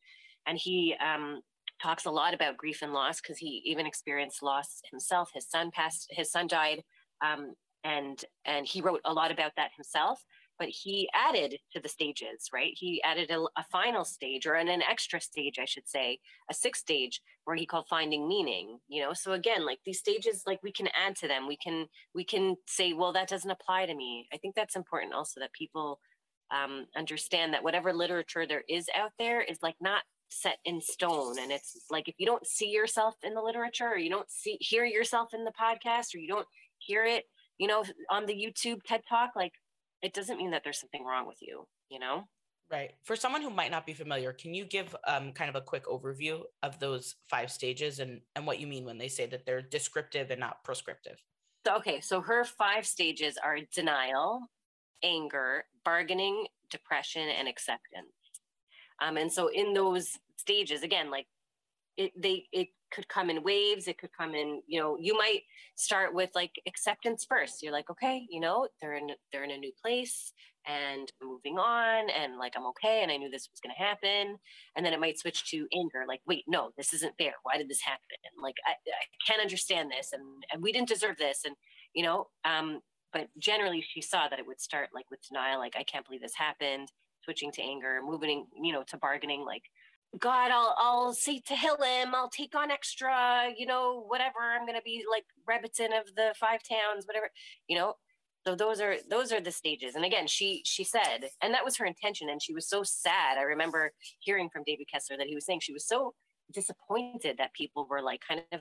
and 0.47 0.59
he 0.59 0.95
um, 1.05 1.41
talks 1.83 2.05
a 2.05 2.11
lot 2.11 2.35
about 2.35 2.57
grief 2.57 2.83
and 2.83 2.93
loss 2.93 3.21
because 3.21 3.39
he 3.39 3.63
even 3.65 3.87
experienced 3.87 4.43
loss 4.43 4.81
himself. 4.91 5.31
His 5.35 5.49
son 5.49 5.71
passed, 5.73 6.07
his 6.11 6.31
son 6.31 6.47
died, 6.47 6.83
um, 7.25 7.55
and 7.83 8.25
and 8.45 8.67
he 8.67 8.81
wrote 8.81 9.01
a 9.05 9.13
lot 9.13 9.31
about 9.31 9.53
that 9.57 9.71
himself. 9.77 10.23
But 10.59 10.69
he 10.69 11.09
added 11.15 11.59
to 11.73 11.81
the 11.81 11.89
stages, 11.89 12.49
right? 12.53 12.73
He 12.75 13.03
added 13.03 13.31
a, 13.31 13.41
a, 13.57 13.65
final 13.73 14.05
stage 14.05 14.47
or 14.47 14.55
an, 14.55 14.69
an 14.69 14.83
extra 14.83 15.21
stage, 15.21 15.59
I 15.59 15.65
should 15.65 15.89
say, 15.89 16.19
a 16.51 16.55
sixth 16.55 16.83
stage 16.83 17.21
where 17.45 17.57
he 17.57 17.67
called 17.67 17.87
finding 17.89 18.29
meaning, 18.29 18.79
you 18.89 19.03
know? 19.03 19.13
So 19.13 19.33
again, 19.33 19.67
like 19.67 19.81
these 19.85 19.99
stages, 19.99 20.43
like 20.47 20.63
we 20.63 20.73
can 20.73 20.89
add 20.89 21.17
to 21.17 21.29
them. 21.29 21.49
We 21.49 21.57
can, 21.57 21.87
we 22.15 22.25
can 22.25 22.57
say, 22.69 22.93
well, 22.93 23.13
that 23.13 23.29
doesn't 23.29 23.51
apply 23.51 23.87
to 23.87 23.95
me. 23.95 24.29
I 24.33 24.37
think 24.37 24.55
that's 24.55 24.77
important 24.77 25.15
also 25.15 25.41
that 25.41 25.53
people 25.53 25.99
um, 26.51 26.87
understand 26.97 27.53
that 27.53 27.65
whatever 27.65 27.93
literature 27.93 28.47
there 28.47 28.65
is 28.69 28.89
out 28.97 29.13
there 29.19 29.41
is 29.41 29.59
like 29.63 29.77
not 29.81 30.03
set 30.29 30.59
in 30.65 30.81
stone. 30.81 31.39
And 31.39 31.51
it's 31.51 31.87
like, 31.91 32.09
if 32.09 32.15
you 32.19 32.27
don't 32.27 32.47
see 32.47 32.71
yourself 32.71 33.15
in 33.23 33.35
the 33.35 33.43
literature 33.43 33.89
or 33.89 33.99
you 33.99 34.11
don't 34.11 34.31
see, 34.31 34.57
hear 34.61 34.85
yourself 34.85 35.35
in 35.35 35.45
the 35.45 35.53
podcast 35.61 36.15
or 36.15 36.19
you 36.19 36.29
don't 36.29 36.47
hear 36.79 37.05
it, 37.05 37.25
you 37.59 37.67
know, 37.67 37.85
on 38.11 38.27
the 38.27 38.35
YouTube 38.35 38.83
TED 38.85 39.03
talk, 39.09 39.31
like 39.37 39.53
it 40.05 40.13
doesn't 40.13 40.37
mean 40.37 40.51
that 40.51 40.63
there's 40.63 40.79
something 40.79 41.03
wrong 41.03 41.27
with 41.27 41.39
you, 41.41 41.67
you 41.89 41.99
know? 41.99 42.25
Right. 42.71 42.93
For 43.05 43.17
someone 43.17 43.41
who 43.41 43.51
might 43.51 43.71
not 43.71 43.87
be 43.87 43.95
familiar, 43.95 44.33
can 44.33 44.53
you 44.53 44.67
give 44.67 44.95
um, 45.07 45.33
kind 45.33 45.49
of 45.49 45.57
a 45.57 45.61
quick 45.61 45.87
overview 45.87 46.43
of 46.63 46.79
those 46.79 47.15
five 47.29 47.51
stages 47.51 48.01
and, 48.01 48.21
and 48.37 48.47
what 48.47 48.61
you 48.61 48.67
mean 48.67 48.85
when 48.85 48.99
they 48.99 49.09
say 49.09 49.27
that 49.27 49.47
they're 49.47 49.63
descriptive 49.63 50.31
and 50.31 50.41
not 50.41 50.63
prescriptive? 50.63 51.17
So, 51.67 51.77
okay. 51.77 52.01
So 52.01 52.21
her 52.21 52.45
five 52.45 52.87
stages 52.87 53.39
are 53.43 53.59
denial, 53.75 54.43
anger, 55.03 55.65
bargaining, 55.85 56.47
depression, 56.71 57.29
and 57.29 57.49
acceptance. 57.49 58.13
Um, 59.01 59.17
and 59.17 59.33
so 59.33 59.49
in 59.49 59.73
those 59.73 60.19
stages, 60.37 60.83
again, 60.83 61.11
like 61.11 61.27
it, 61.97 62.13
they, 62.21 62.45
it 62.53 62.69
could 62.95 63.09
come 63.09 63.29
in 63.31 63.43
waves 63.43 63.89
it 63.89 63.99
could 63.99 64.13
come 64.17 64.35
in 64.35 64.63
you 64.67 64.79
know 64.79 64.97
you 64.99 65.17
might 65.17 65.43
start 65.75 66.15
with 66.15 66.31
like 66.35 66.53
acceptance 66.67 67.27
first. 67.29 67.63
You're 67.63 67.73
like 67.73 67.91
okay 67.91 68.27
you 68.31 68.41
know 68.41 68.69
they're 68.81 68.95
in 68.95 69.09
they're 69.33 69.45
in 69.45 69.51
a 69.51 69.59
new 69.59 69.73
place 69.83 70.33
and 70.67 71.13
moving 71.23 71.59
on 71.59 72.09
and 72.09 72.39
like 72.39 72.55
i'm 72.57 72.65
okay 72.65 73.03
and 73.03 73.13
i 73.13 73.19
knew 73.19 73.29
this 73.29 73.49
was 73.53 73.61
going 73.61 73.75
to 73.77 73.83
happen. 73.83 74.39
And 74.77 74.85
then 74.85 74.93
it 74.93 75.01
might 75.01 75.19
switch 75.19 75.51
to 75.51 75.67
anger 75.75 76.05
like 76.07 76.21
wait 76.27 76.45
no 76.47 76.71
this 76.77 76.93
isn't 76.95 77.19
fair. 77.19 77.33
Why 77.43 77.59
did 77.59 77.69
this 77.69 77.81
happen? 77.81 78.01
Like 78.41 78.57
i, 78.67 78.73
I 78.73 79.05
can't 79.27 79.43
understand 79.43 79.91
this 79.91 80.13
and, 80.13 80.23
and 80.53 80.63
we 80.63 80.73
didn't 80.73 80.89
deserve 80.89 81.17
this 81.19 81.41
and 81.45 81.57
you 81.95 82.05
know 82.05 82.29
um 82.45 82.81
but 83.13 83.29
generally 83.39 83.85
she 83.87 84.03
saw 84.03 84.29
that 84.29 84.39
it 84.39 84.47
would 84.47 84.61
start 84.61 84.89
like 84.95 85.11
with 85.11 85.27
denial 85.27 85.59
like 85.59 85.75
i 85.79 85.85
can't 85.85 86.05
believe 86.05 86.21
this 86.21 86.35
happened 86.37 86.89
switching 87.25 87.51
to 87.53 87.63
anger 87.63 88.01
moving 88.05 88.47
you 88.61 88.73
know 88.73 88.83
to 88.87 88.99
bargaining 88.99 89.45
like 89.45 89.63
God, 90.19 90.51
I'll 90.51 90.75
I'll 90.79 91.13
say 91.13 91.41
to 91.47 91.55
him, 91.55 92.15
I'll 92.15 92.29
take 92.29 92.55
on 92.55 92.71
extra, 92.71 93.51
you 93.57 93.67
know, 93.67 94.05
whatever. 94.07 94.39
I'm 94.41 94.67
gonna 94.67 94.83
be 94.85 95.05
like 95.11 95.25
Rebbitzin 95.49 95.99
of 95.99 96.15
the 96.15 96.35
five 96.39 96.61
towns, 96.63 97.07
whatever, 97.07 97.31
you 97.69 97.77
know. 97.77 97.95
So 98.47 98.55
those 98.55 98.81
are 98.81 98.97
those 99.11 99.33
are 99.33 99.41
the 99.41 99.51
stages. 99.51 99.95
And 99.95 100.05
again, 100.05 100.27
she 100.27 100.63
she 100.65 100.85
said, 100.85 101.31
and 101.43 101.55
that 101.55 101.65
was 101.65 101.77
her 101.79 101.87
intention. 101.87 102.29
And 102.29 102.43
she 102.43 102.53
was 102.53 102.69
so 102.69 102.83
sad. 102.83 103.39
I 103.39 103.43
remember 103.43 103.93
hearing 104.21 104.51
from 104.51 104.63
David 104.67 104.87
Kessler 104.93 105.17
that 105.17 105.27
he 105.27 105.35
was 105.35 105.47
saying 105.47 105.61
she 105.61 105.73
was 105.73 105.87
so 105.87 106.15
disappointed 106.53 107.39
that 107.39 107.55
people 107.55 107.87
were 107.89 108.03
like 108.03 108.21
kind 108.27 108.43
of 108.53 108.61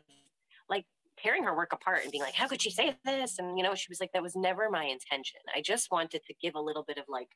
like 0.70 0.86
tearing 1.18 1.44
her 1.44 1.56
work 1.56 1.74
apart 1.74 2.00
and 2.04 2.12
being 2.12 2.24
like, 2.24 2.34
how 2.34 2.48
could 2.48 2.62
she 2.62 2.72
say 2.72 2.96
this? 3.06 3.38
And 3.40 3.58
you 3.58 3.64
know, 3.64 3.76
she 3.76 3.88
was 3.90 4.00
like, 4.00 4.12
that 4.14 4.24
was 4.24 4.36
never 4.36 4.70
my 4.70 4.86
intention. 4.86 5.42
I 5.54 5.62
just 5.62 5.92
wanted 5.92 6.22
to 6.26 6.34
give 6.42 6.56
a 6.56 6.62
little 6.62 6.84
bit 6.84 6.98
of 6.98 7.06
like, 7.10 7.30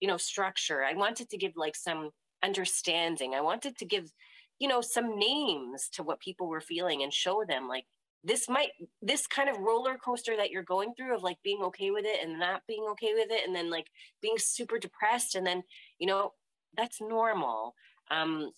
you 0.00 0.08
know, 0.08 0.16
structure. 0.16 0.82
I 0.82 0.94
wanted 0.94 1.30
to 1.30 1.38
give 1.38 1.52
like 1.56 1.76
some 1.76 2.10
understanding. 2.42 3.34
I 3.34 3.40
wanted 3.40 3.76
to 3.78 3.84
give, 3.84 4.12
you 4.58 4.68
know, 4.68 4.80
some 4.80 5.18
names 5.18 5.88
to 5.94 6.02
what 6.02 6.20
people 6.20 6.48
were 6.48 6.60
feeling 6.60 7.02
and 7.02 7.12
show 7.12 7.44
them 7.46 7.68
like 7.68 7.84
this 8.26 8.48
might 8.48 8.70
this 9.00 9.26
kind 9.26 9.48
of 9.48 9.58
roller 9.58 9.96
coaster 9.96 10.36
that 10.36 10.50
you're 10.50 10.62
going 10.62 10.92
through 10.94 11.14
of 11.14 11.22
like 11.22 11.38
being 11.44 11.62
okay 11.62 11.90
with 11.90 12.04
it 12.04 12.18
and 12.22 12.38
not 12.38 12.62
being 12.66 12.84
okay 12.90 13.14
with 13.14 13.30
it 13.30 13.46
and 13.46 13.54
then 13.54 13.70
like 13.70 13.86
being 14.20 14.34
super 14.36 14.78
depressed 14.78 15.36
and 15.36 15.46
then 15.46 15.62
you 15.98 16.06
know 16.06 16.32
that's 16.76 17.00
normal 17.00 17.74
um 18.10 18.50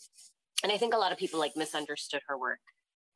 and 0.62 0.72
i 0.72 0.76
think 0.78 0.94
a 0.94 0.98
lot 0.98 1.12
of 1.12 1.18
people 1.18 1.38
like 1.38 1.52
misunderstood 1.54 2.22
her 2.26 2.38
work 2.38 2.60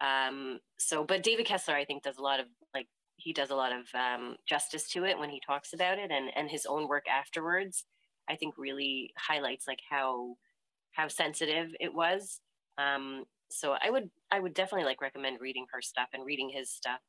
um 0.01 0.59
so 0.79 1.03
but 1.05 1.22
david 1.22 1.46
kessler 1.46 1.75
i 1.75 1.85
think 1.85 2.03
does 2.03 2.18
a 2.18 2.22
lot 2.22 2.38
of 2.38 2.46
like 2.75 2.87
he 3.16 3.33
does 3.33 3.51
a 3.51 3.55
lot 3.55 3.72
of 3.72 3.87
um, 3.94 4.37
justice 4.48 4.88
to 4.88 5.05
it 5.05 5.18
when 5.18 5.31
he 5.31 5.40
talks 5.46 5.72
about 5.72 5.98
it 5.98 6.11
and 6.11 6.31
and 6.37 6.51
his 6.51 6.66
own 6.66 6.87
work 6.87 7.05
afterwards 7.09 7.85
i 8.29 8.37
think 8.37 8.55
really 8.59 9.12
highlights 9.16 9.66
like 9.66 9.81
how 9.88 10.35
how 10.92 11.09
sensitive 11.09 11.68
it 11.81 11.92
was. 11.92 12.40
Um, 12.78 13.24
so 13.50 13.76
I 13.83 13.90
would 13.90 14.11
I 14.31 14.40
would 14.40 14.55
definitely 14.55 14.87
like 14.87 15.00
recommend 15.00 15.40
reading 15.40 15.66
her 15.72 15.83
stuff 15.83 16.09
and 16.12 16.24
reading 16.24 16.50
his 16.52 16.70
stuff. 16.70 17.00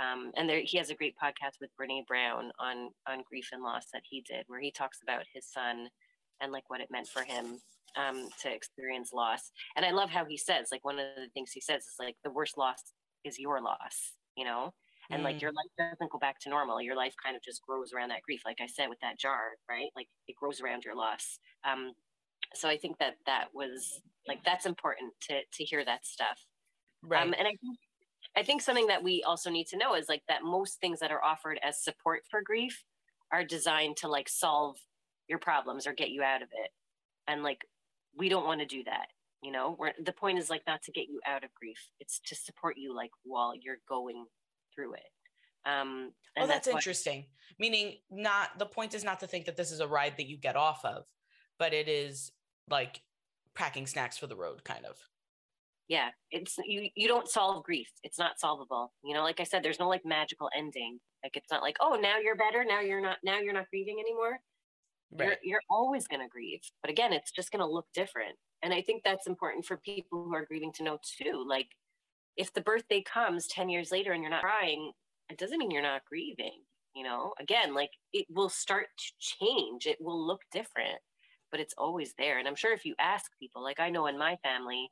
Um, 0.00 0.30
and 0.36 0.48
there 0.48 0.62
he 0.64 0.78
has 0.78 0.90
a 0.90 0.94
great 0.94 1.14
podcast 1.22 1.60
with 1.60 1.70
Brene 1.80 2.06
Brown 2.06 2.52
on 2.58 2.90
on 3.08 3.24
grief 3.28 3.48
and 3.52 3.62
loss 3.62 3.86
that 3.92 4.02
he 4.08 4.22
did, 4.22 4.44
where 4.46 4.60
he 4.60 4.70
talks 4.70 4.98
about 5.02 5.24
his 5.34 5.46
son 5.46 5.88
and 6.40 6.52
like 6.52 6.64
what 6.68 6.80
it 6.80 6.90
meant 6.90 7.08
for 7.08 7.22
him 7.22 7.58
um, 7.96 8.28
to 8.42 8.52
experience 8.52 9.12
loss. 9.12 9.50
And 9.76 9.84
I 9.84 9.90
love 9.90 10.10
how 10.10 10.24
he 10.24 10.36
says 10.36 10.68
like 10.70 10.84
one 10.84 10.98
of 10.98 11.06
the 11.16 11.28
things 11.34 11.52
he 11.52 11.60
says 11.60 11.82
is 11.82 11.96
like 11.98 12.16
the 12.24 12.30
worst 12.30 12.56
loss 12.56 12.82
is 13.24 13.38
your 13.38 13.60
loss, 13.60 14.14
you 14.36 14.44
know. 14.44 14.72
And 15.10 15.22
mm. 15.22 15.24
like 15.24 15.42
your 15.42 15.50
life 15.50 15.90
doesn't 15.92 16.12
go 16.12 16.18
back 16.18 16.38
to 16.40 16.48
normal. 16.48 16.80
Your 16.80 16.96
life 16.96 17.14
kind 17.22 17.36
of 17.36 17.42
just 17.42 17.62
grows 17.62 17.92
around 17.92 18.10
that 18.10 18.22
grief, 18.22 18.42
like 18.44 18.60
I 18.60 18.66
said 18.66 18.88
with 18.88 19.00
that 19.00 19.18
jar, 19.18 19.40
right? 19.68 19.90
Like 19.96 20.06
it 20.28 20.36
grows 20.36 20.60
around 20.60 20.84
your 20.84 20.94
loss. 20.94 21.40
Um, 21.70 21.92
so 22.54 22.68
I 22.68 22.76
think 22.76 22.98
that 22.98 23.14
that 23.26 23.48
was 23.54 24.00
like 24.26 24.44
that's 24.44 24.66
important 24.66 25.12
to 25.28 25.40
to 25.52 25.64
hear 25.64 25.84
that 25.84 26.06
stuff. 26.06 26.46
Right. 27.02 27.22
Um, 27.22 27.34
and 27.38 27.46
I 27.46 27.52
think 27.52 27.78
I 28.36 28.42
think 28.42 28.62
something 28.62 28.86
that 28.88 29.02
we 29.02 29.22
also 29.22 29.50
need 29.50 29.66
to 29.68 29.78
know 29.78 29.94
is 29.94 30.08
like 30.08 30.22
that 30.28 30.42
most 30.42 30.80
things 30.80 31.00
that 31.00 31.10
are 31.10 31.22
offered 31.22 31.58
as 31.62 31.82
support 31.82 32.22
for 32.30 32.42
grief 32.42 32.84
are 33.32 33.44
designed 33.44 33.96
to 33.98 34.08
like 34.08 34.28
solve 34.28 34.76
your 35.28 35.38
problems 35.38 35.86
or 35.86 35.92
get 35.92 36.10
you 36.10 36.22
out 36.22 36.42
of 36.42 36.48
it. 36.52 36.70
And 37.26 37.42
like 37.42 37.64
we 38.16 38.28
don't 38.28 38.46
want 38.46 38.60
to 38.60 38.66
do 38.66 38.84
that. 38.84 39.06
You 39.42 39.52
know, 39.52 39.74
where 39.78 39.94
the 40.04 40.12
point 40.12 40.38
is 40.38 40.50
like 40.50 40.62
not 40.66 40.82
to 40.82 40.92
get 40.92 41.08
you 41.08 41.20
out 41.26 41.44
of 41.44 41.54
grief. 41.54 41.78
It's 41.98 42.20
to 42.26 42.34
support 42.34 42.76
you 42.76 42.94
like 42.94 43.10
while 43.24 43.54
you're 43.54 43.80
going 43.88 44.26
through 44.74 44.94
it. 44.94 45.08
Um, 45.64 46.12
oh, 46.38 46.46
that's, 46.46 46.66
that's 46.66 46.68
interesting. 46.68 47.24
Meaning, 47.58 47.96
not 48.10 48.58
the 48.58 48.66
point 48.66 48.94
is 48.94 49.04
not 49.04 49.20
to 49.20 49.26
think 49.26 49.46
that 49.46 49.56
this 49.56 49.72
is 49.72 49.80
a 49.80 49.86
ride 49.86 50.16
that 50.18 50.26
you 50.26 50.36
get 50.36 50.56
off 50.56 50.84
of, 50.84 51.04
but 51.58 51.72
it 51.72 51.88
is 51.88 52.32
like 52.70 53.02
packing 53.54 53.86
snacks 53.86 54.16
for 54.16 54.26
the 54.26 54.36
road 54.36 54.64
kind 54.64 54.84
of. 54.84 54.96
Yeah 55.88 56.10
it's 56.30 56.56
you 56.64 56.88
you 56.94 57.08
don't 57.08 57.28
solve 57.28 57.64
grief. 57.64 57.90
It's 58.02 58.18
not 58.18 58.38
solvable. 58.38 58.92
You 59.02 59.14
know 59.14 59.22
like 59.22 59.40
i 59.40 59.44
said 59.44 59.62
there's 59.62 59.80
no 59.80 59.88
like 59.88 60.04
magical 60.04 60.48
ending. 60.56 60.98
Like 61.22 61.36
it's 61.36 61.50
not 61.50 61.62
like 61.62 61.76
oh 61.80 61.98
now 62.00 62.18
you're 62.18 62.36
better. 62.36 62.64
Now 62.64 62.80
you're 62.80 63.00
not 63.02 63.18
now 63.24 63.38
you're 63.38 63.54
not 63.54 63.70
grieving 63.70 63.98
anymore. 64.00 64.38
Right. 65.12 65.26
you're, 65.26 65.36
you're 65.42 65.62
always 65.68 66.06
going 66.06 66.22
to 66.22 66.28
grieve. 66.28 66.60
But 66.82 66.90
again 66.90 67.12
it's 67.12 67.32
just 67.32 67.50
going 67.50 67.60
to 67.60 67.66
look 67.66 67.86
different. 67.94 68.36
And 68.62 68.72
i 68.72 68.82
think 68.82 69.02
that's 69.02 69.26
important 69.26 69.64
for 69.64 69.78
people 69.78 70.24
who 70.24 70.34
are 70.34 70.46
grieving 70.46 70.72
to 70.74 70.84
know 70.84 70.98
too 71.18 71.44
like 71.48 71.68
if 72.36 72.52
the 72.52 72.60
birthday 72.60 73.02
comes 73.02 73.46
10 73.48 73.68
years 73.68 73.90
later 73.90 74.12
and 74.12 74.22
you're 74.22 74.30
not 74.30 74.42
crying 74.42 74.92
it 75.28 75.38
doesn't 75.38 75.58
mean 75.58 75.70
you're 75.70 75.82
not 75.82 76.04
grieving 76.04 76.60
you 76.94 77.04
know? 77.04 77.32
Again 77.40 77.74
like 77.74 77.90
it 78.12 78.26
will 78.30 78.48
start 78.48 78.86
to 78.98 79.12
change. 79.18 79.86
It 79.86 79.98
will 80.00 80.24
look 80.24 80.40
different 80.52 80.98
but 81.50 81.60
it's 81.60 81.74
always 81.76 82.14
there. 82.18 82.38
And 82.38 82.48
I'm 82.48 82.54
sure 82.54 82.72
if 82.72 82.84
you 82.84 82.94
ask 82.98 83.30
people, 83.38 83.62
like 83.62 83.80
I 83.80 83.90
know 83.90 84.06
in 84.06 84.18
my 84.18 84.36
family, 84.42 84.90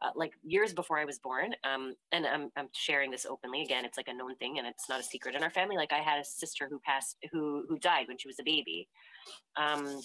uh, 0.00 0.10
like 0.14 0.32
years 0.44 0.72
before 0.72 0.98
I 0.98 1.04
was 1.04 1.18
born, 1.18 1.54
um, 1.64 1.94
and 2.12 2.26
I'm, 2.26 2.50
I'm 2.56 2.68
sharing 2.72 3.10
this 3.10 3.26
openly 3.26 3.62
again, 3.62 3.84
it's 3.84 3.96
like 3.96 4.08
a 4.08 4.14
known 4.14 4.36
thing 4.36 4.58
and 4.58 4.66
it's 4.66 4.88
not 4.88 5.00
a 5.00 5.02
secret 5.02 5.34
in 5.34 5.42
our 5.42 5.50
family. 5.50 5.76
Like 5.76 5.92
I 5.92 5.98
had 5.98 6.20
a 6.20 6.24
sister 6.24 6.68
who 6.70 6.78
passed, 6.80 7.16
who, 7.32 7.64
who 7.68 7.78
died 7.78 8.06
when 8.06 8.18
she 8.18 8.28
was 8.28 8.38
a 8.38 8.44
baby. 8.44 8.88
Um, 9.56 10.00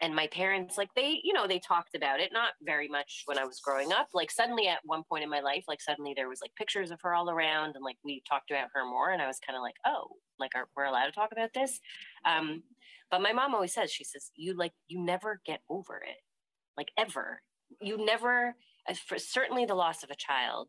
and 0.00 0.14
my 0.14 0.28
parents, 0.28 0.78
like 0.78 0.90
they, 0.94 1.20
you 1.24 1.32
know, 1.32 1.46
they 1.46 1.58
talked 1.58 1.94
about 1.96 2.20
it, 2.20 2.30
not 2.32 2.52
very 2.62 2.88
much 2.88 3.22
when 3.26 3.38
I 3.38 3.44
was 3.44 3.60
growing 3.60 3.92
up. 3.92 4.08
Like 4.14 4.30
suddenly 4.30 4.68
at 4.68 4.78
one 4.84 5.02
point 5.02 5.24
in 5.24 5.30
my 5.30 5.40
life, 5.40 5.64
like 5.66 5.80
suddenly 5.80 6.12
there 6.14 6.28
was 6.28 6.40
like 6.40 6.54
pictures 6.54 6.90
of 6.90 7.00
her 7.02 7.14
all 7.14 7.30
around 7.30 7.74
and 7.74 7.84
like 7.84 7.96
we 8.04 8.22
talked 8.28 8.50
about 8.50 8.68
her 8.74 8.84
more. 8.84 9.10
And 9.10 9.20
I 9.20 9.26
was 9.26 9.40
kind 9.44 9.56
of 9.56 9.62
like, 9.62 9.74
oh, 9.84 10.16
like 10.38 10.52
are, 10.54 10.68
we're 10.76 10.84
allowed 10.84 11.06
to 11.06 11.12
talk 11.12 11.32
about 11.32 11.50
this. 11.52 11.80
Um, 12.24 12.62
but 13.10 13.22
my 13.22 13.32
mom 13.32 13.54
always 13.54 13.74
says, 13.74 13.90
she 13.90 14.04
says, 14.04 14.30
you 14.36 14.54
like, 14.56 14.72
you 14.86 15.04
never 15.04 15.40
get 15.44 15.60
over 15.68 15.96
it, 15.96 16.22
like 16.76 16.88
ever. 16.96 17.42
You 17.80 18.04
never, 18.04 18.54
for 19.06 19.18
certainly 19.18 19.66
the 19.66 19.74
loss 19.74 20.02
of 20.04 20.10
a 20.10 20.16
child, 20.16 20.68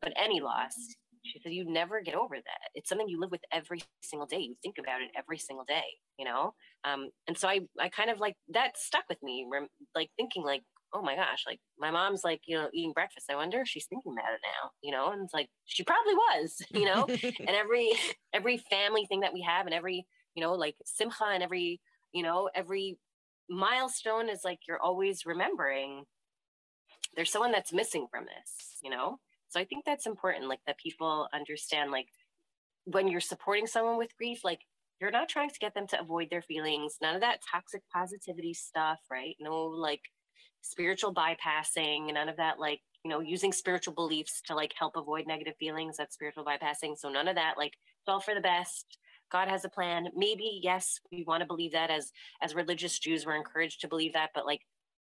but 0.00 0.12
any 0.16 0.40
loss, 0.40 0.74
she 1.22 1.38
said, 1.40 1.52
you 1.52 1.64
never 1.70 2.00
get 2.00 2.14
over 2.14 2.34
that. 2.36 2.70
It's 2.74 2.88
something 2.88 3.08
you 3.08 3.20
live 3.20 3.30
with 3.30 3.42
every 3.52 3.80
single 4.02 4.26
day. 4.26 4.38
You 4.38 4.54
think 4.62 4.76
about 4.78 5.02
it 5.02 5.10
every 5.16 5.38
single 5.38 5.64
day, 5.66 5.84
you 6.18 6.24
know? 6.24 6.54
Um, 6.84 7.10
and 7.28 7.36
so 7.36 7.48
I, 7.48 7.60
I 7.78 7.88
kind 7.88 8.10
of 8.10 8.18
like 8.18 8.36
that 8.54 8.78
stuck 8.78 9.04
with 9.08 9.22
me, 9.22 9.46
like 9.94 10.10
thinking 10.16 10.42
like, 10.44 10.62
oh 10.92 11.02
my 11.02 11.14
gosh, 11.14 11.44
like 11.46 11.60
my 11.78 11.90
mom's 11.90 12.22
like, 12.24 12.40
you 12.46 12.56
know, 12.56 12.68
eating 12.72 12.92
breakfast. 12.92 13.26
I 13.30 13.36
wonder 13.36 13.60
if 13.60 13.68
she's 13.68 13.86
thinking 13.86 14.12
about 14.12 14.32
it 14.34 14.40
now, 14.42 14.70
you 14.82 14.92
know? 14.92 15.12
And 15.12 15.22
it's 15.24 15.34
like, 15.34 15.48
she 15.66 15.84
probably 15.84 16.14
was, 16.14 16.56
you 16.70 16.84
know? 16.86 17.06
and 17.22 17.50
every, 17.50 17.92
every 18.32 18.58
family 18.70 19.06
thing 19.06 19.20
that 19.20 19.32
we 19.34 19.42
have 19.42 19.66
and 19.66 19.74
every, 19.74 20.06
you 20.34 20.42
know, 20.42 20.54
like 20.54 20.76
simcha 20.84 21.24
and 21.26 21.42
every, 21.42 21.80
you 22.12 22.22
know, 22.22 22.48
every 22.54 22.98
milestone 23.48 24.28
is 24.28 24.40
like 24.44 24.60
you're 24.66 24.80
always 24.80 25.26
remembering 25.26 26.04
there's 27.16 27.30
someone 27.30 27.52
that's 27.52 27.72
missing 27.72 28.06
from 28.10 28.24
this, 28.24 28.78
you 28.82 28.90
know? 28.90 29.18
So 29.50 29.60
I 29.60 29.64
think 29.64 29.84
that's 29.84 30.06
important, 30.06 30.48
like 30.48 30.60
that 30.66 30.78
people 30.78 31.28
understand, 31.34 31.90
like 31.90 32.06
when 32.84 33.08
you're 33.08 33.20
supporting 33.20 33.66
someone 33.66 33.98
with 33.98 34.16
grief, 34.16 34.40
like 34.44 34.60
you're 35.00 35.10
not 35.10 35.28
trying 35.28 35.50
to 35.50 35.58
get 35.58 35.74
them 35.74 35.86
to 35.88 36.00
avoid 36.00 36.28
their 36.30 36.42
feelings. 36.42 36.96
None 37.02 37.14
of 37.14 37.20
that 37.20 37.40
toxic 37.50 37.82
positivity 37.92 38.54
stuff, 38.54 39.00
right? 39.10 39.36
No 39.40 39.64
like 39.64 40.02
spiritual 40.62 41.14
bypassing, 41.14 42.12
none 42.12 42.28
of 42.28 42.36
that 42.36 42.58
like, 42.58 42.80
you 43.04 43.10
know, 43.10 43.20
using 43.20 43.52
spiritual 43.52 43.94
beliefs 43.94 44.42
to 44.46 44.54
like 44.54 44.72
help 44.78 44.96
avoid 44.96 45.26
negative 45.26 45.54
feelings. 45.58 45.96
That's 45.96 46.14
spiritual 46.14 46.44
bypassing. 46.44 46.96
So 46.96 47.08
none 47.08 47.28
of 47.28 47.36
that, 47.36 47.54
like 47.56 47.72
it's 47.72 48.08
all 48.08 48.20
for 48.20 48.34
the 48.34 48.40
best. 48.40 48.98
God 49.32 49.48
has 49.48 49.64
a 49.64 49.68
plan. 49.68 50.08
Maybe, 50.14 50.60
yes, 50.62 51.00
we 51.10 51.24
want 51.24 51.40
to 51.40 51.46
believe 51.46 51.72
that 51.72 51.90
as 51.90 52.12
as 52.42 52.54
religious 52.54 52.98
Jews, 52.98 53.24
we're 53.24 53.36
encouraged 53.36 53.80
to 53.80 53.88
believe 53.88 54.12
that, 54.12 54.30
but 54.34 54.46
like 54.46 54.60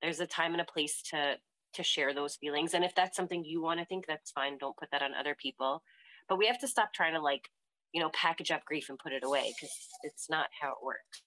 there's 0.02 0.19
a 0.19 0.28
time 0.28 0.54
and 0.54 0.62
a 0.62 0.65
place 0.65 1.02
to 1.12 1.36
to 1.74 1.84
share 1.84 2.14
those 2.14 2.36
feelings. 2.36 2.74
And 2.74 2.84
if 2.84 2.96
that's 2.96 3.16
something 3.16 3.44
you 3.46 3.62
want 3.62 3.80
to 3.80 3.86
think, 3.86 4.06
that's 4.08 4.32
fine. 4.32 4.58
Don't 4.58 4.78
put 4.78 4.92
that 4.92 5.02
on 5.02 5.14
other 5.14 5.36
people. 5.36 5.84
But 6.28 6.38
we 6.38 6.48
have 6.48 6.60
to 6.60 6.68
stop 6.68 6.94
trying 6.94 7.14
to 7.14 7.22
like 7.22 7.50
you 7.92 8.00
know 8.00 8.10
package 8.10 8.52
up 8.52 8.64
grief 8.66 8.90
and 8.90 9.00
put 9.00 9.14
it 9.14 9.24
away 9.24 9.52
because 9.56 9.76
it's 10.04 10.30
not 10.30 10.46
how 10.62 10.70
it 10.70 10.78
works 10.84 11.24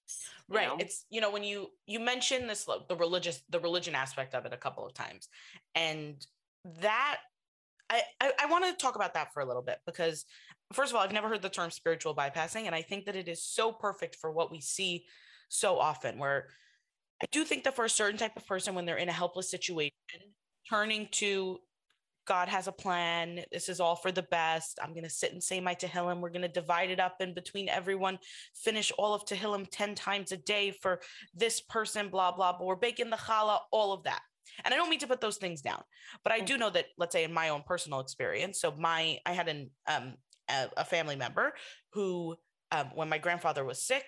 right 0.48 0.68
know? 0.68 0.76
it's 0.78 1.06
you 1.10 1.20
know 1.20 1.28
when 1.28 1.42
you 1.42 1.66
you 1.88 1.98
mentioned 1.98 2.48
this 2.48 2.68
the 2.88 2.94
religious 2.94 3.42
the 3.50 3.58
religion 3.58 3.96
aspect 3.96 4.32
of 4.32 4.46
it 4.46 4.52
a 4.52 4.56
couple 4.56 4.86
of 4.86 4.94
times 4.94 5.28
and 5.74 6.24
that 6.80 7.18
I, 7.90 8.02
I, 8.20 8.32
I 8.44 8.46
want 8.46 8.64
to 8.64 8.72
talk 8.74 8.94
about 8.94 9.14
that 9.14 9.34
for 9.34 9.40
a 9.40 9.44
little 9.44 9.60
bit 9.60 9.78
because 9.86 10.24
first 10.72 10.92
of 10.92 10.96
all, 10.96 11.02
I've 11.02 11.12
never 11.12 11.28
heard 11.28 11.42
the 11.42 11.48
term 11.48 11.70
spiritual 11.70 12.14
bypassing, 12.14 12.66
and 12.66 12.74
I 12.74 12.82
think 12.82 13.04
that 13.06 13.16
it 13.16 13.28
is 13.28 13.44
so 13.44 13.72
perfect 13.72 14.16
for 14.16 14.30
what 14.30 14.50
we 14.50 14.60
see 14.60 15.04
so 15.48 15.78
often. 15.78 16.18
Where 16.18 16.48
I 17.22 17.26
do 17.30 17.44
think 17.44 17.64
that 17.64 17.76
for 17.76 17.84
a 17.84 17.90
certain 17.90 18.18
type 18.18 18.36
of 18.36 18.46
person, 18.46 18.74
when 18.74 18.84
they're 18.84 18.96
in 18.96 19.08
a 19.08 19.12
helpless 19.12 19.50
situation, 19.50 19.92
turning 20.68 21.08
to 21.12 21.58
God 22.24 22.48
has 22.48 22.68
a 22.68 22.72
plan. 22.72 23.40
This 23.50 23.68
is 23.68 23.80
all 23.80 23.96
for 23.96 24.12
the 24.12 24.22
best. 24.22 24.78
I'm 24.82 24.92
going 24.92 25.04
to 25.04 25.10
sit 25.10 25.32
and 25.32 25.42
say 25.42 25.60
my 25.60 25.74
Tehillim. 25.74 26.20
We're 26.20 26.30
going 26.30 26.42
to 26.42 26.48
divide 26.48 26.90
it 26.90 27.00
up 27.00 27.16
in 27.20 27.34
between 27.34 27.68
everyone, 27.68 28.18
finish 28.54 28.92
all 28.96 29.14
of 29.14 29.24
Tehillim 29.24 29.66
10 29.70 29.94
times 29.94 30.32
a 30.32 30.36
day 30.36 30.70
for 30.70 31.00
this 31.34 31.60
person, 31.60 32.08
blah, 32.08 32.32
blah, 32.32 32.56
blah. 32.56 32.66
We're 32.66 32.76
baking 32.76 33.10
the 33.10 33.16
challah, 33.16 33.58
all 33.72 33.92
of 33.92 34.04
that. 34.04 34.20
And 34.64 34.72
I 34.72 34.76
don't 34.76 34.90
mean 34.90 35.00
to 35.00 35.06
put 35.06 35.20
those 35.20 35.38
things 35.38 35.62
down, 35.62 35.82
but 36.22 36.32
I 36.32 36.40
do 36.40 36.58
know 36.58 36.70
that, 36.70 36.86
let's 36.98 37.12
say 37.12 37.24
in 37.24 37.32
my 37.32 37.48
own 37.48 37.62
personal 37.66 38.00
experience, 38.00 38.60
so 38.60 38.74
my, 38.76 39.18
I 39.24 39.32
had 39.32 39.48
an, 39.48 39.70
um, 39.88 40.14
a, 40.50 40.68
a 40.76 40.84
family 40.84 41.16
member 41.16 41.54
who, 41.92 42.36
um, 42.70 42.90
when 42.94 43.08
my 43.08 43.18
grandfather 43.18 43.64
was 43.64 43.82
sick, 43.82 44.04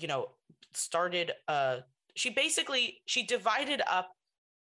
you 0.00 0.08
know, 0.08 0.28
started, 0.72 1.32
uh, 1.48 1.78
she 2.14 2.30
basically, 2.30 3.02
she 3.06 3.24
divided 3.24 3.82
up 3.90 4.10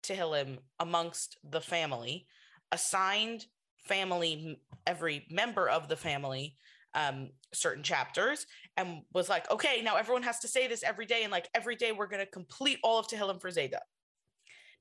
Tehillim 0.03 0.59
amongst 0.79 1.37
the 1.49 1.61
family 1.61 2.27
assigned 2.71 3.45
family 3.83 4.59
every 4.87 5.25
member 5.29 5.69
of 5.69 5.87
the 5.87 5.95
family 5.95 6.57
um, 6.93 7.29
certain 7.53 7.83
chapters 7.83 8.45
and 8.77 9.01
was 9.13 9.29
like, 9.29 9.49
okay, 9.51 9.81
now 9.83 9.95
everyone 9.95 10.23
has 10.23 10.39
to 10.39 10.47
say 10.47 10.67
this 10.67 10.83
every 10.83 11.05
day. 11.05 11.23
And 11.23 11.31
like 11.31 11.49
every 11.53 11.75
day 11.75 11.91
we're 11.91 12.07
going 12.07 12.25
to 12.25 12.31
complete 12.31 12.79
all 12.83 12.97
of 12.97 13.07
Tehillim 13.07 13.41
for 13.41 13.49
Zayda. 13.49 13.79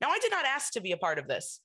Now, 0.01 0.09
I 0.09 0.19
did 0.19 0.31
not 0.31 0.45
ask 0.45 0.73
to 0.73 0.81
be 0.81 0.91
a 0.91 0.97
part 0.97 1.19
of 1.19 1.27
this. 1.27 1.59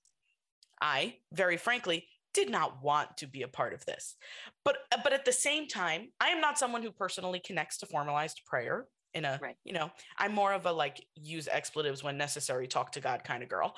I, 0.81 1.16
very 1.33 1.57
frankly, 1.57 2.07
did 2.33 2.48
not 2.48 2.83
want 2.83 3.16
to 3.18 3.26
be 3.26 3.42
a 3.42 3.48
part 3.48 3.74
of 3.74 3.85
this. 3.87 4.16
But 4.64 4.79
but 5.03 5.12
at 5.12 5.24
the 5.24 5.33
same 5.33 5.66
time, 5.66 6.12
I 6.20 6.29
am 6.29 6.40
not 6.40 6.59
someone 6.59 6.83
who 6.83 6.92
personally 6.92 7.40
connects 7.44 7.79
to 7.79 7.87
formalized 7.87 8.42
prayer 8.46 8.87
in 9.14 9.25
a 9.25 9.38
right. 9.42 9.57
you 9.64 9.73
know 9.73 9.90
i'm 10.18 10.33
more 10.33 10.53
of 10.53 10.66
a 10.66 10.73
like 10.73 11.05
use 11.16 11.49
expletives 11.51 12.03
when 12.03 12.16
necessary 12.16 12.66
talk 12.66 12.92
to 12.92 13.01
god 13.01 13.25
kind 13.25 13.42
of 13.42 13.49
girl. 13.49 13.75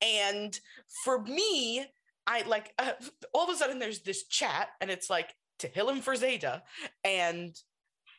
And 0.00 0.58
for 1.04 1.22
me 1.22 1.84
i 2.26 2.42
like 2.46 2.72
uh, 2.78 2.92
all 3.34 3.48
of 3.48 3.54
a 3.54 3.56
sudden 3.56 3.78
there's 3.78 4.00
this 4.00 4.24
chat 4.24 4.68
and 4.80 4.90
it's 4.90 5.08
like 5.10 5.34
Tehillim 5.58 6.00
for 6.00 6.14
Zayda 6.14 6.62
and 7.04 7.54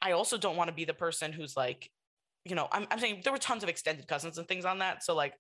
i 0.02 0.12
also 0.12 0.38
don't 0.38 0.56
want 0.56 0.70
to 0.70 0.76
be 0.76 0.86
the 0.86 0.94
person 0.94 1.34
who's 1.34 1.58
like 1.58 1.90
you 2.46 2.56
know 2.56 2.68
I'm, 2.72 2.88
I'm 2.92 3.00
saying 3.00 3.22
there 3.24 3.34
were 3.34 3.40
tons 3.40 3.64
of 3.64 3.70
extended 3.70 4.08
cousins 4.08 4.38
and 4.38 4.48
things 4.48 4.66
on 4.66 4.80
that. 4.80 5.04
So 5.04 5.16
like 5.16 5.34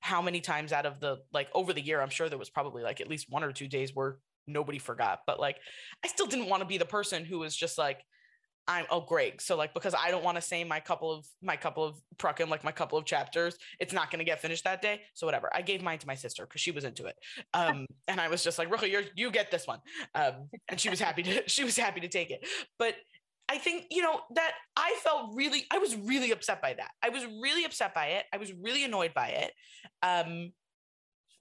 how 0.00 0.22
many 0.22 0.40
times 0.40 0.72
out 0.72 0.86
of 0.86 1.00
the 1.00 1.18
like 1.32 1.48
over 1.54 1.72
the 1.72 1.80
year 1.80 2.00
i'm 2.00 2.08
sure 2.08 2.28
there 2.28 2.38
was 2.38 2.48
probably 2.48 2.82
like 2.82 3.00
at 3.00 3.08
least 3.08 3.26
one 3.28 3.44
or 3.44 3.52
two 3.52 3.68
days 3.68 3.94
where 3.94 4.18
nobody 4.46 4.78
forgot. 4.78 5.20
But 5.26 5.40
like 5.40 5.58
i 6.04 6.08
still 6.08 6.26
didn't 6.26 6.48
want 6.48 6.62
to 6.62 6.66
be 6.66 6.78
the 6.78 6.84
person 6.84 7.24
who 7.24 7.38
was 7.38 7.54
just 7.54 7.78
like 7.78 8.02
I'm 8.68 8.86
oh 8.90 9.00
Greg. 9.00 9.40
So 9.42 9.56
like 9.56 9.74
because 9.74 9.94
I 9.94 10.10
don't 10.10 10.24
want 10.24 10.36
to 10.36 10.42
say 10.42 10.62
my 10.64 10.80
couple 10.80 11.12
of 11.12 11.26
my 11.42 11.56
couple 11.56 11.84
of 11.84 11.96
perakim, 12.16 12.48
like 12.48 12.64
my 12.64 12.72
couple 12.72 12.98
of 12.98 13.04
chapters, 13.04 13.56
it's 13.78 13.92
not 13.92 14.10
gonna 14.10 14.24
get 14.24 14.40
finished 14.40 14.64
that 14.64 14.82
day. 14.82 15.02
So 15.14 15.26
whatever. 15.26 15.50
I 15.54 15.62
gave 15.62 15.82
mine 15.82 15.98
to 15.98 16.06
my 16.06 16.14
sister 16.14 16.46
because 16.46 16.60
she 16.60 16.70
was 16.70 16.84
into 16.84 17.06
it. 17.06 17.16
Um, 17.54 17.86
and 18.08 18.20
I 18.20 18.28
was 18.28 18.44
just 18.44 18.58
like, 18.58 18.70
Rucha, 18.70 18.90
you 18.90 19.02
you 19.16 19.30
get 19.30 19.50
this 19.50 19.66
one. 19.66 19.80
Um, 20.14 20.48
and 20.68 20.78
she 20.78 20.90
was 20.90 21.00
happy 21.00 21.22
to 21.24 21.48
she 21.48 21.64
was 21.64 21.76
happy 21.76 22.00
to 22.00 22.08
take 22.08 22.30
it. 22.30 22.46
But 22.78 22.94
I 23.50 23.58
think, 23.58 23.86
you 23.90 24.00
know, 24.00 24.20
that 24.36 24.52
I 24.76 24.96
felt 25.02 25.34
really, 25.34 25.64
I 25.72 25.78
was 25.78 25.96
really 25.96 26.30
upset 26.30 26.62
by 26.62 26.72
that. 26.74 26.92
I 27.02 27.08
was 27.08 27.26
really 27.42 27.64
upset 27.64 27.92
by 27.92 28.06
it. 28.06 28.26
I 28.32 28.36
was 28.36 28.52
really 28.52 28.84
annoyed 28.84 29.12
by 29.12 29.30
it. 29.30 29.52
Um, 30.04 30.52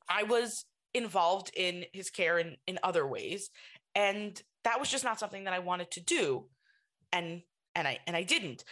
I 0.10 0.24
was 0.24 0.66
involved 0.96 1.52
in 1.56 1.86
his 1.94 2.10
care 2.10 2.40
in, 2.40 2.56
in 2.66 2.80
other 2.82 3.06
ways. 3.06 3.52
And 3.94 4.42
that 4.64 4.80
was 4.80 4.90
just 4.90 5.04
not 5.04 5.20
something 5.20 5.44
that 5.44 5.54
I 5.54 5.60
wanted 5.60 5.92
to 5.92 6.02
do 6.02 6.46
and 7.12 7.42
and 7.76 7.88
I 7.88 8.00
and 8.08 8.16
I 8.16 8.24
didn't. 8.24 8.64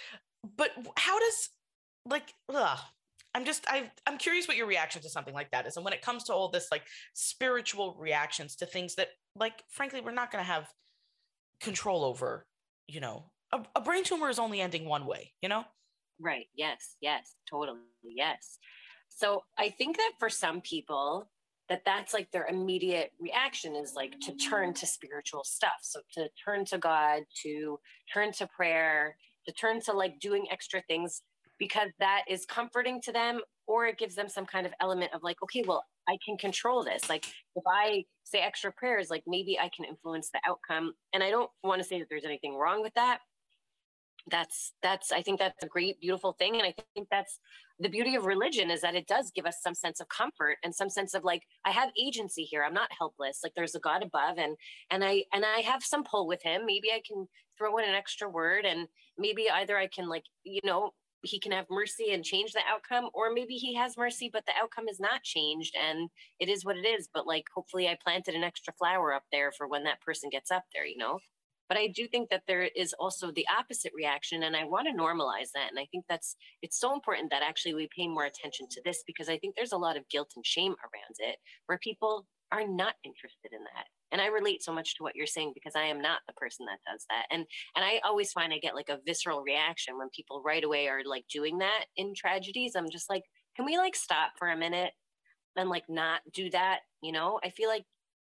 But 0.55 0.71
how 0.95 1.19
does 1.19 1.49
like 2.05 2.33
ugh, 2.53 2.79
I'm 3.33 3.45
just 3.45 3.65
I 3.67 3.91
I'm 4.05 4.17
curious 4.17 4.47
what 4.47 4.57
your 4.57 4.67
reaction 4.67 5.01
to 5.01 5.09
something 5.09 5.33
like 5.33 5.51
that 5.51 5.67
is, 5.67 5.75
and 5.75 5.83
when 5.83 5.93
it 5.93 6.01
comes 6.01 6.23
to 6.25 6.33
all 6.33 6.49
this 6.49 6.67
like 6.71 6.83
spiritual 7.13 7.95
reactions 7.99 8.55
to 8.57 8.65
things 8.65 8.95
that 8.95 9.09
like 9.35 9.63
frankly 9.69 10.01
we're 10.01 10.11
not 10.11 10.31
going 10.31 10.43
to 10.43 10.51
have 10.51 10.67
control 11.61 12.03
over. 12.03 12.45
You 12.87 13.01
know, 13.01 13.31
a, 13.51 13.59
a 13.75 13.81
brain 13.81 14.03
tumor 14.03 14.29
is 14.29 14.39
only 14.39 14.61
ending 14.61 14.85
one 14.85 15.05
way. 15.05 15.33
You 15.41 15.49
know. 15.49 15.65
Right. 16.19 16.47
Yes. 16.55 16.95
Yes. 17.01 17.35
Totally. 17.49 17.79
Yes. 18.03 18.57
So 19.09 19.43
I 19.57 19.69
think 19.69 19.97
that 19.97 20.13
for 20.19 20.29
some 20.29 20.61
people, 20.61 21.29
that 21.69 21.83
that's 21.85 22.13
like 22.13 22.31
their 22.31 22.45
immediate 22.47 23.11
reaction 23.19 23.75
is 23.75 23.93
like 23.93 24.19
to 24.21 24.35
turn 24.35 24.73
to 24.73 24.85
spiritual 24.85 25.43
stuff. 25.43 25.79
So 25.81 25.99
to 26.13 26.29
turn 26.43 26.65
to 26.65 26.77
god 26.77 27.23
to 27.43 27.79
turn 28.13 28.31
to 28.33 28.47
prayer 28.47 29.15
to 29.47 29.53
turn 29.53 29.81
to 29.81 29.93
like 29.93 30.19
doing 30.19 30.45
extra 30.51 30.81
things 30.87 31.21
because 31.59 31.89
that 31.99 32.23
is 32.29 32.45
comforting 32.45 33.01
to 33.01 33.11
them 33.11 33.41
or 33.65 33.85
it 33.87 33.97
gives 33.97 34.15
them 34.15 34.29
some 34.29 34.45
kind 34.45 34.65
of 34.65 34.73
element 34.79 35.11
of 35.13 35.23
like 35.23 35.37
okay 35.43 35.63
well 35.67 35.83
i 36.07 36.17
can 36.25 36.37
control 36.37 36.83
this. 36.83 37.09
Like 37.09 37.25
if 37.55 37.63
i 37.67 38.05
say 38.23 38.39
extra 38.39 38.71
prayers 38.71 39.09
like 39.09 39.23
maybe 39.27 39.59
i 39.59 39.69
can 39.75 39.85
influence 39.85 40.29
the 40.31 40.39
outcome. 40.47 40.93
And 41.13 41.23
i 41.23 41.29
don't 41.29 41.49
want 41.63 41.81
to 41.81 41.87
say 41.87 41.99
that 41.99 42.07
there's 42.09 42.25
anything 42.25 42.55
wrong 42.55 42.81
with 42.81 42.93
that. 42.93 43.19
That's 44.29 44.73
that's 44.81 45.11
i 45.11 45.21
think 45.21 45.39
that's 45.39 45.63
a 45.63 45.67
great 45.67 45.99
beautiful 45.99 46.33
thing. 46.33 46.55
And 46.55 46.63
i 46.63 46.73
think 46.93 47.07
that's 47.11 47.39
the 47.79 47.89
beauty 47.89 48.15
of 48.15 48.25
religion 48.25 48.71
is 48.71 48.81
that 48.81 48.95
it 48.95 49.07
does 49.07 49.31
give 49.35 49.45
us 49.45 49.57
some 49.61 49.75
sense 49.75 49.99
of 49.99 50.09
comfort 50.09 50.57
and 50.63 50.73
some 50.73 50.89
sense 50.89 51.13
of 51.13 51.23
like 51.23 51.43
i 51.65 51.71
have 51.71 51.89
agency 51.99 52.43
here 52.43 52.63
i'm 52.63 52.73
not 52.73 52.89
helpless 52.97 53.39
like 53.43 53.53
there's 53.55 53.75
a 53.75 53.79
god 53.79 54.03
above 54.03 54.37
and 54.37 54.55
and 54.91 55.03
i 55.03 55.23
and 55.33 55.45
i 55.45 55.61
have 55.61 55.83
some 55.83 56.03
pull 56.03 56.27
with 56.27 56.41
him 56.43 56.65
maybe 56.65 56.91
i 56.91 57.01
can 57.05 57.27
throw 57.57 57.77
in 57.77 57.87
an 57.87 57.95
extra 57.95 58.29
word 58.29 58.65
and 58.65 58.87
maybe 59.17 59.49
either 59.49 59.77
i 59.77 59.87
can 59.87 60.07
like 60.07 60.23
you 60.43 60.61
know 60.63 60.91
he 61.23 61.39
can 61.39 61.51
have 61.51 61.65
mercy 61.69 62.11
and 62.11 62.23
change 62.23 62.53
the 62.53 62.61
outcome 62.69 63.09
or 63.13 63.33
maybe 63.33 63.55
he 63.55 63.73
has 63.73 63.97
mercy 63.97 64.29
but 64.31 64.45
the 64.45 64.53
outcome 64.61 64.87
is 64.87 64.99
not 64.99 65.23
changed 65.23 65.75
and 65.75 66.09
it 66.39 66.47
is 66.47 66.63
what 66.63 66.77
it 66.77 66.85
is 66.85 67.09
but 67.13 67.27
like 67.27 67.45
hopefully 67.53 67.87
i 67.87 67.97
planted 68.03 68.35
an 68.35 68.43
extra 68.43 68.73
flower 68.73 69.13
up 69.13 69.23
there 69.31 69.51
for 69.51 69.67
when 69.67 69.83
that 69.83 70.01
person 70.01 70.29
gets 70.29 70.51
up 70.51 70.63
there 70.73 70.85
you 70.85 70.97
know 70.97 71.19
but 71.69 71.77
i 71.77 71.87
do 71.87 72.07
think 72.07 72.29
that 72.29 72.43
there 72.47 72.69
is 72.75 72.93
also 72.99 73.31
the 73.31 73.45
opposite 73.57 73.91
reaction 73.95 74.43
and 74.43 74.55
i 74.55 74.63
want 74.63 74.87
to 74.87 75.01
normalize 75.01 75.51
that 75.53 75.69
and 75.69 75.79
i 75.79 75.87
think 75.91 76.05
that's 76.09 76.35
it's 76.61 76.79
so 76.79 76.93
important 76.93 77.29
that 77.29 77.43
actually 77.43 77.73
we 77.73 77.89
pay 77.95 78.07
more 78.07 78.25
attention 78.25 78.67
to 78.69 78.81
this 78.85 79.03
because 79.05 79.29
i 79.29 79.37
think 79.37 79.55
there's 79.55 79.71
a 79.71 79.77
lot 79.77 79.97
of 79.97 80.07
guilt 80.09 80.31
and 80.35 80.45
shame 80.45 80.75
around 80.83 81.15
it 81.19 81.37
where 81.65 81.79
people 81.79 82.25
are 82.51 82.65
not 82.65 82.95
interested 83.03 83.51
in 83.51 83.59
that 83.59 83.85
and 84.11 84.21
i 84.21 84.27
relate 84.27 84.63
so 84.63 84.73
much 84.73 84.95
to 84.95 85.03
what 85.03 85.15
you're 85.15 85.27
saying 85.27 85.51
because 85.53 85.75
i 85.75 85.83
am 85.83 86.01
not 86.01 86.19
the 86.27 86.33
person 86.33 86.65
that 86.65 86.79
does 86.89 87.05
that 87.09 87.25
and 87.29 87.45
and 87.75 87.83
i 87.83 87.99
always 88.05 88.31
find 88.31 88.53
i 88.53 88.57
get 88.57 88.75
like 88.75 88.89
a 88.89 88.99
visceral 89.05 89.41
reaction 89.41 89.97
when 89.97 90.09
people 90.15 90.41
right 90.45 90.63
away 90.63 90.87
are 90.87 91.01
like 91.05 91.25
doing 91.31 91.57
that 91.57 91.85
in 91.97 92.13
tragedies. 92.15 92.73
I'm 92.75 92.89
just 92.89 93.09
like 93.09 93.23
can 93.55 93.65
we 93.65 93.77
like 93.77 93.95
stop 93.95 94.31
for 94.37 94.49
a 94.49 94.57
minute 94.57 94.91
and 95.57 95.69
like 95.69 95.85
not 95.89 96.21
do 96.33 96.49
that? 96.51 96.79
You 97.01 97.11
know 97.11 97.39
i 97.43 97.49
feel 97.49 97.67
like 97.67 97.83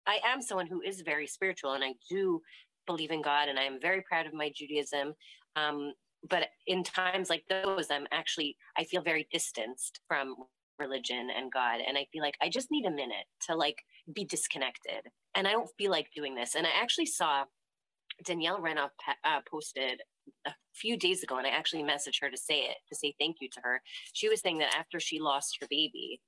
I 0.07 0.19
am 0.25 0.41
someone 0.41 0.67
who 0.67 0.81
is 0.81 1.01
very 1.01 1.27
spiritual 1.27 1.73
and 1.73 1.83
I 1.83 1.93
do 2.09 2.41
believe 2.87 3.11
in 3.11 3.21
God 3.21 3.49
and 3.49 3.59
I 3.59 3.63
am 3.63 3.79
very 3.81 4.01
proud 4.01 4.25
of 4.25 4.33
my 4.33 4.51
Judaism. 4.53 5.13
Um, 5.55 5.93
but 6.29 6.47
in 6.67 6.83
times 6.83 7.29
like 7.29 7.43
those, 7.49 7.87
I'm 7.91 8.07
actually, 8.11 8.57
I 8.77 8.83
feel 8.83 9.01
very 9.01 9.27
distanced 9.31 9.99
from 10.07 10.35
religion 10.79 11.29
and 11.35 11.51
God. 11.51 11.79
And 11.87 11.97
I 11.97 12.07
feel 12.11 12.21
like 12.21 12.37
I 12.41 12.49
just 12.49 12.71
need 12.71 12.85
a 12.85 12.91
minute 12.91 13.25
to 13.47 13.55
like 13.55 13.77
be 14.13 14.25
disconnected. 14.25 15.01
And 15.35 15.47
I 15.47 15.51
don't 15.51 15.69
feel 15.77 15.91
like 15.91 16.07
doing 16.15 16.35
this. 16.35 16.55
And 16.55 16.65
I 16.65 16.71
actually 16.81 17.05
saw 17.05 17.45
Danielle 18.23 18.59
Renov 18.59 18.89
uh, 19.23 19.41
posted 19.49 20.01
a 20.45 20.53
few 20.73 20.97
days 20.97 21.21
ago, 21.23 21.37
and 21.37 21.45
I 21.45 21.51
actually 21.51 21.83
messaged 21.83 22.21
her 22.21 22.29
to 22.29 22.37
say 22.37 22.61
it, 22.61 22.77
to 22.89 22.95
say 22.95 23.13
thank 23.19 23.37
you 23.41 23.49
to 23.53 23.59
her. 23.63 23.81
She 24.13 24.29
was 24.29 24.41
saying 24.41 24.59
that 24.59 24.75
after 24.77 24.99
she 24.99 25.19
lost 25.19 25.57
her 25.61 25.67
baby, 25.69 26.21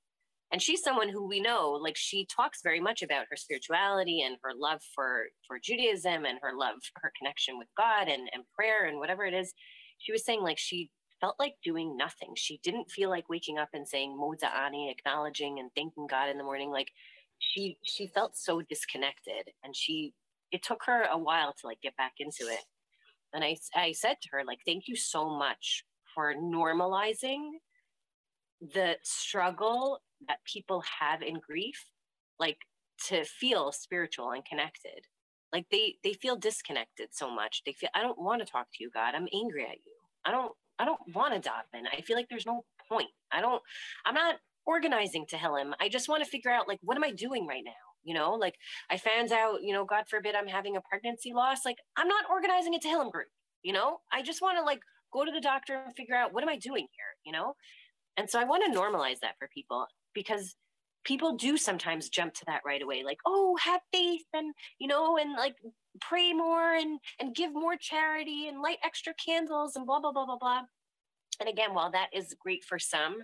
and 0.50 0.62
she's 0.62 0.82
someone 0.82 1.08
who 1.08 1.26
we 1.26 1.40
know 1.40 1.78
like 1.82 1.96
she 1.96 2.26
talks 2.34 2.60
very 2.62 2.80
much 2.80 3.02
about 3.02 3.26
her 3.30 3.36
spirituality 3.36 4.22
and 4.22 4.36
her 4.42 4.52
love 4.56 4.80
for 4.94 5.24
for 5.46 5.58
judaism 5.62 6.24
and 6.24 6.38
her 6.42 6.52
love 6.56 6.76
her 6.96 7.12
connection 7.18 7.58
with 7.58 7.68
god 7.76 8.08
and, 8.08 8.28
and 8.32 8.44
prayer 8.54 8.86
and 8.86 8.98
whatever 8.98 9.24
it 9.24 9.34
is. 9.34 9.52
She 9.98 10.12
was 10.12 10.24
saying 10.24 10.42
like 10.42 10.58
she 10.58 10.90
felt 11.20 11.34
like 11.40 11.54
doing 11.64 11.96
nothing. 11.96 12.34
She 12.36 12.60
didn't 12.62 12.90
feel 12.90 13.10
like 13.10 13.28
waking 13.28 13.58
up 13.58 13.70
and 13.72 13.86
saying 13.86 14.16
moda 14.16 14.54
ani 14.54 14.90
acknowledging 14.90 15.58
and 15.58 15.70
thanking 15.74 16.06
god 16.06 16.28
in 16.30 16.38
the 16.38 16.44
morning. 16.44 16.70
Like 16.70 16.90
she 17.38 17.78
she 17.84 18.06
felt 18.06 18.36
so 18.36 18.62
disconnected 18.62 19.50
and 19.64 19.74
she 19.74 20.14
it 20.50 20.62
took 20.62 20.82
her 20.86 21.04
a 21.10 21.18
while 21.18 21.52
to 21.60 21.66
like 21.66 21.80
get 21.82 21.96
back 21.96 22.14
into 22.18 22.50
it. 22.50 22.64
And 23.34 23.44
i 23.44 23.56
i 23.74 23.92
said 23.92 24.16
to 24.22 24.28
her 24.32 24.44
like 24.46 24.60
thank 24.64 24.88
you 24.88 24.96
so 24.96 25.28
much 25.28 25.84
for 26.14 26.34
normalizing 26.34 27.50
the 28.60 28.96
struggle 29.02 30.00
that 30.26 30.38
people 30.44 30.82
have 31.00 31.22
in 31.22 31.40
grief 31.46 31.86
like 32.38 32.58
to 33.08 33.24
feel 33.24 33.72
spiritual 33.72 34.30
and 34.30 34.44
connected. 34.44 35.06
Like 35.52 35.66
they 35.70 35.96
they 36.04 36.12
feel 36.12 36.36
disconnected 36.36 37.08
so 37.12 37.30
much. 37.30 37.62
They 37.64 37.72
feel 37.72 37.90
i 37.94 38.02
don't 38.02 38.20
want 38.20 38.44
to 38.44 38.50
talk 38.50 38.66
to 38.74 38.84
you 38.84 38.90
god. 38.92 39.14
I'm 39.14 39.28
angry 39.34 39.64
at 39.64 39.76
you. 39.86 39.94
I 40.24 40.30
don't 40.30 40.52
i 40.78 40.84
don't 40.84 41.00
want 41.14 41.34
to 41.34 41.48
daven 41.48 41.84
i 41.96 42.00
feel 42.02 42.16
like 42.16 42.28
there's 42.28 42.46
no 42.46 42.64
point. 42.88 43.10
I 43.32 43.40
don't 43.40 43.62
i'm 44.04 44.14
not 44.14 44.36
organizing 44.66 45.24
Tehillim 45.24 45.72
i 45.80 45.88
just 45.88 46.08
want 46.08 46.22
to 46.22 46.30
figure 46.30 46.50
out 46.50 46.68
like 46.68 46.78
what 46.82 46.96
am 46.96 47.04
i 47.04 47.12
doing 47.12 47.46
right 47.46 47.62
now? 47.64 47.72
You 48.04 48.14
know 48.14 48.34
like 48.34 48.54
i 48.90 48.96
found 48.96 49.32
out 49.32 49.62
you 49.62 49.72
know 49.72 49.84
god 49.84 50.04
forbid 50.08 50.34
i'm 50.34 50.46
having 50.46 50.76
a 50.76 50.80
pregnancy 50.80 51.32
loss 51.34 51.64
like 51.64 51.78
i'm 51.96 52.08
not 52.08 52.24
organizing 52.30 52.74
a 52.74 52.78
Tehillim 52.78 53.10
group 53.10 53.28
you 53.62 53.72
know? 53.72 53.98
I 54.12 54.22
just 54.22 54.42
want 54.42 54.58
to 54.58 54.64
like 54.64 54.80
go 55.12 55.24
to 55.24 55.30
the 55.30 55.40
doctor 55.40 55.82
and 55.84 55.94
figure 55.96 56.14
out 56.14 56.32
what 56.32 56.42
am 56.42 56.48
i 56.48 56.56
doing 56.56 56.86
here? 56.92 57.12
You 57.24 57.32
know? 57.32 57.54
And 58.16 58.28
so 58.28 58.40
I 58.40 58.44
want 58.44 58.64
to 58.64 58.78
normalize 58.78 59.20
that 59.22 59.36
for 59.38 59.48
people 59.54 59.86
because 60.14 60.54
people 61.04 61.36
do 61.36 61.56
sometimes 61.56 62.08
jump 62.08 62.34
to 62.34 62.44
that 62.46 62.60
right 62.66 62.82
away 62.82 63.02
like 63.02 63.18
oh 63.24 63.56
have 63.62 63.80
faith 63.92 64.26
and 64.34 64.52
you 64.78 64.86
know 64.86 65.16
and 65.16 65.32
like 65.34 65.54
pray 66.00 66.32
more 66.32 66.74
and 66.74 67.00
and 67.20 67.34
give 67.34 67.52
more 67.52 67.76
charity 67.76 68.48
and 68.48 68.60
light 68.60 68.78
extra 68.84 69.12
candles 69.14 69.76
and 69.76 69.86
blah 69.86 70.00
blah 70.00 70.12
blah 70.12 70.26
blah 70.26 70.38
blah. 70.38 70.62
And 71.40 71.48
again 71.48 71.74
while 71.74 71.90
that 71.92 72.08
is 72.12 72.34
great 72.38 72.64
for 72.64 72.78
some 72.78 73.18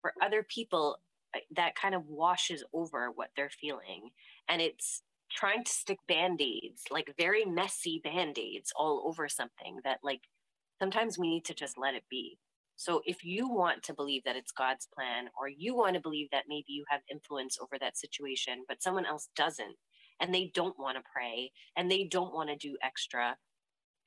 for 0.00 0.12
other 0.22 0.42
people 0.42 0.98
uh, 1.34 1.40
that 1.54 1.74
kind 1.74 1.94
of 1.94 2.06
washes 2.06 2.64
over 2.72 3.10
what 3.14 3.30
they're 3.36 3.50
feeling. 3.50 4.10
And 4.48 4.62
it's 4.62 5.02
trying 5.30 5.64
to 5.64 5.72
stick 5.72 5.98
band-aids 6.06 6.84
like 6.90 7.12
very 7.18 7.44
messy 7.44 8.00
band-aids 8.02 8.72
all 8.76 9.04
over 9.06 9.28
something 9.28 9.80
that 9.84 9.98
like 10.04 10.22
sometimes 10.80 11.18
we 11.18 11.28
need 11.28 11.44
to 11.46 11.54
just 11.54 11.76
let 11.76 11.94
it 11.94 12.04
be 12.08 12.38
so 12.76 13.00
if 13.06 13.24
you 13.24 13.48
want 13.48 13.82
to 13.84 13.94
believe 13.94 14.22
that 14.24 14.36
it's 14.36 14.52
God's 14.52 14.86
plan, 14.94 15.28
or 15.38 15.48
you 15.48 15.74
want 15.74 15.94
to 15.94 16.00
believe 16.00 16.28
that 16.30 16.44
maybe 16.48 16.66
you 16.68 16.84
have 16.88 17.00
influence 17.10 17.58
over 17.60 17.78
that 17.80 17.96
situation, 17.96 18.64
but 18.68 18.82
someone 18.82 19.06
else 19.06 19.28
doesn't, 19.34 19.76
and 20.20 20.32
they 20.32 20.50
don't 20.54 20.78
want 20.78 20.96
to 20.96 21.02
pray 21.12 21.50
and 21.76 21.90
they 21.90 22.04
don't 22.04 22.34
want 22.34 22.48
to 22.50 22.56
do 22.56 22.76
extra, 22.82 23.36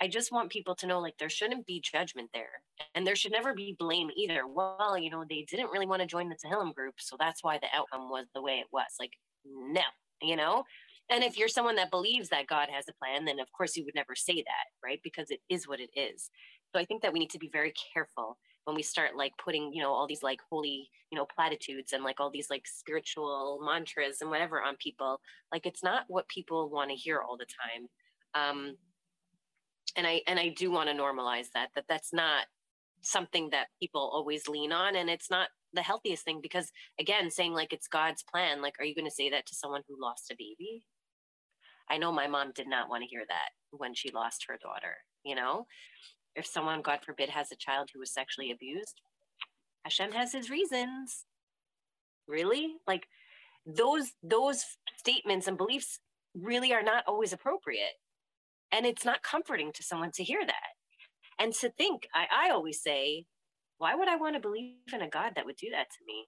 I 0.01 0.07
just 0.07 0.32
want 0.32 0.49
people 0.49 0.76
to 0.76 0.88
know 0.88 0.99
like 0.99 1.15
there 1.17 1.30
shouldn't 1.30 1.65
be 1.65 1.82
judgment 1.82 2.30
there. 2.34 2.61
And 2.95 3.05
there 3.05 3.15
should 3.15 3.34
never 3.34 3.53
be 3.53 3.76
blame 3.78 4.09
either. 4.15 4.47
Well, 4.47 4.97
you 4.97 5.09
know, 5.09 5.26
they 5.28 5.45
didn't 5.49 5.72
really 5.72 5.86
want 5.86 6.01
to 6.01 6.07
join 6.07 6.30
the 6.30 6.36
Tehillim 6.36 6.74
group. 6.74 6.95
So 6.99 7.17
that's 7.20 7.43
why 7.43 7.57
the 7.57 7.67
outcome 7.76 8.09
was 8.09 8.28
the 8.34 8.41
way 8.41 8.59
it 8.59 8.67
was. 8.72 8.86
Like, 8.99 9.11
no, 9.45 9.82
you 10.22 10.36
know? 10.36 10.63
And 11.11 11.24
if 11.24 11.38
you're 11.38 11.49
someone 11.49 11.76
that 11.76 11.91
believes 11.91 12.30
that 12.30 12.47
God 12.47 12.70
has 12.72 12.86
a 12.88 12.93
plan, 12.93 13.26
then 13.26 13.39
of 13.39 13.51
course 13.51 13.76
you 13.76 13.84
would 13.84 13.95
never 13.95 14.15
say 14.15 14.36
that, 14.36 14.65
right? 14.84 15.01
Because 15.03 15.32
it 15.32 15.41
is 15.49 15.67
what 15.67 15.80
it 15.80 15.89
is. 15.95 16.30
So 16.74 16.80
I 16.80 16.86
think 16.86 17.01
that 17.01 17.11
we 17.11 17.20
need 17.20 17.32
to 17.32 17.39
be 17.39 17.49
very 17.51 17.74
careful 17.93 18.38
when 18.70 18.76
we 18.76 18.84
start 18.84 19.15
like 19.15 19.34
putting 19.43 19.74
you 19.74 19.82
know 19.82 19.91
all 19.91 20.05
these 20.05 20.22
like 20.22 20.39
holy 20.47 20.88
you 21.11 21.17
know 21.17 21.26
platitudes 21.26 21.91
and 21.91 22.03
like 22.03 22.20
all 22.20 22.30
these 22.30 22.51
like 22.51 22.67
spiritual 22.67 23.59
mantras 23.65 24.22
and 24.22 24.30
whatever 24.30 24.61
on 24.61 24.76
people 24.78 25.20
like 25.51 25.65
it's 25.65 25.84
not 25.84 26.03
what 26.07 26.28
people 26.28 26.70
want 26.70 26.91
to 26.91 26.95
hear 26.95 27.20
all 27.20 27.36
the 27.36 27.45
time. 27.45 27.88
Um 28.36 28.76
and 29.97 30.05
i 30.05 30.22
and 30.28 30.39
i 30.39 30.49
do 30.49 30.70
want 30.70 30.88
to 30.88 30.95
normalize 30.95 31.47
that 31.55 31.70
that 31.74 31.86
that's 31.89 32.13
not 32.13 32.45
something 33.01 33.49
that 33.49 33.70
people 33.80 34.11
always 34.13 34.47
lean 34.47 34.72
on 34.72 34.95
and 34.95 35.09
it's 35.09 35.32
not 35.32 35.49
the 35.74 35.82
healthiest 35.82 36.24
thing 36.24 36.39
because 36.41 36.72
again 36.99 37.32
saying 37.32 37.53
like 37.53 37.74
it's 37.74 37.88
god's 37.88 38.22
plan 38.22 38.61
like 38.61 38.76
are 38.80 38.86
you 38.86 38.93
going 38.93 39.05
to 39.05 39.11
say 39.11 39.32
that 39.32 39.47
to 39.47 39.55
someone 39.55 39.82
who 39.88 39.99
lost 39.99 40.30
a 40.32 40.36
baby? 40.38 40.84
I 41.89 41.97
know 41.97 42.11
my 42.11 42.28
mom 42.28 42.51
did 42.53 42.67
not 42.67 42.88
want 42.88 43.01
to 43.01 43.09
hear 43.09 43.24
that 43.28 43.49
when 43.72 43.95
she 43.95 44.11
lost 44.11 44.45
her 44.47 44.59
daughter 44.61 44.97
you 45.24 45.34
know 45.34 45.65
if 46.36 46.45
someone, 46.45 46.82
God 46.82 46.99
forbid, 47.05 47.30
has 47.30 47.51
a 47.51 47.55
child 47.55 47.89
who 47.93 47.99
was 47.99 48.13
sexually 48.13 48.51
abused, 48.51 49.01
Hashem 49.84 50.11
has 50.11 50.34
his 50.34 50.49
reasons. 50.49 51.25
Really? 52.27 52.75
Like 52.88 53.07
those 53.65 54.11
those 54.21 54.63
statements 54.97 55.47
and 55.47 55.57
beliefs 55.57 55.99
really 56.36 56.73
are 56.73 56.84
not 56.84 57.03
always 57.07 57.34
appropriate. 57.34 57.93
And 58.71 58.86
it's 58.86 59.05
not 59.05 59.23
comforting 59.23 59.71
to 59.73 59.84
someone 59.84 60.11
to 60.13 60.23
hear 60.23 60.45
that. 60.45 60.69
And 61.39 61.53
to 61.55 61.71
think, 61.71 62.07
I, 62.13 62.47
I 62.47 62.49
always 62.51 62.82
say, 62.82 63.25
why 63.80 63.95
would 63.95 64.07
I 64.07 64.17
want 64.17 64.36
to 64.36 64.41
believe 64.41 64.75
in 64.93 65.01
a 65.01 65.09
God 65.09 65.34
that 65.36 65.45
would 65.45 65.55
do 65.55 65.69
that 65.71 65.88
to 65.89 66.05
me? 66.05 66.27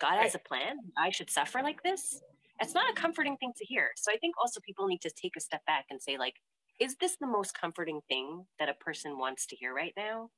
God 0.00 0.16
has 0.20 0.34
a 0.34 0.38
plan. 0.38 0.76
I 0.98 1.10
should 1.10 1.30
suffer 1.30 1.60
like 1.62 1.82
this. 1.82 2.22
It's 2.58 2.74
not 2.74 2.90
a 2.90 2.94
comforting 2.94 3.36
thing 3.36 3.52
to 3.56 3.64
hear. 3.64 3.90
So 3.96 4.10
I 4.10 4.16
think 4.16 4.34
also 4.38 4.60
people 4.64 4.86
need 4.86 5.02
to 5.02 5.10
take 5.10 5.32
a 5.36 5.40
step 5.40 5.64
back 5.66 5.84
and 5.90 6.00
say, 6.00 6.18
like, 6.18 6.34
is 6.80 6.96
this 6.96 7.16
the 7.20 7.26
most 7.26 7.58
comforting 7.58 8.00
thing 8.08 8.46
that 8.58 8.68
a 8.68 8.74
person 8.74 9.18
wants 9.18 9.46
to 9.46 9.56
hear 9.56 9.74
right 9.74 9.92
now? 9.96 10.30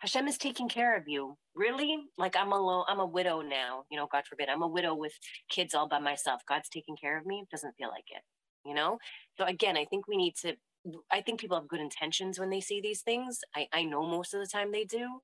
Hashem 0.00 0.28
is 0.28 0.38
taking 0.38 0.68
care 0.68 0.96
of 0.96 1.08
you. 1.08 1.36
Really? 1.56 1.98
Like 2.16 2.36
I'm 2.36 2.52
alone, 2.52 2.84
I'm 2.86 3.00
a 3.00 3.06
widow 3.06 3.40
now, 3.40 3.84
you 3.90 3.98
know, 3.98 4.06
God 4.10 4.24
forbid. 4.28 4.48
I'm 4.48 4.62
a 4.62 4.68
widow 4.68 4.94
with 4.94 5.12
kids 5.50 5.74
all 5.74 5.88
by 5.88 5.98
myself. 5.98 6.42
God's 6.48 6.68
taking 6.68 6.96
care 6.96 7.18
of 7.18 7.26
me. 7.26 7.40
It 7.42 7.50
doesn't 7.50 7.74
feel 7.76 7.88
like 7.88 8.04
it, 8.10 8.22
you 8.64 8.74
know? 8.74 8.98
So 9.38 9.44
again, 9.44 9.76
I 9.76 9.86
think 9.86 10.06
we 10.06 10.16
need 10.16 10.34
to 10.42 10.54
I 11.10 11.20
think 11.20 11.40
people 11.40 11.58
have 11.58 11.68
good 11.68 11.80
intentions 11.80 12.38
when 12.38 12.50
they 12.50 12.60
say 12.60 12.80
these 12.80 13.02
things. 13.02 13.40
I, 13.54 13.66
I 13.72 13.82
know 13.82 14.06
most 14.06 14.32
of 14.32 14.40
the 14.40 14.46
time 14.46 14.70
they 14.70 14.84
do, 14.84 15.20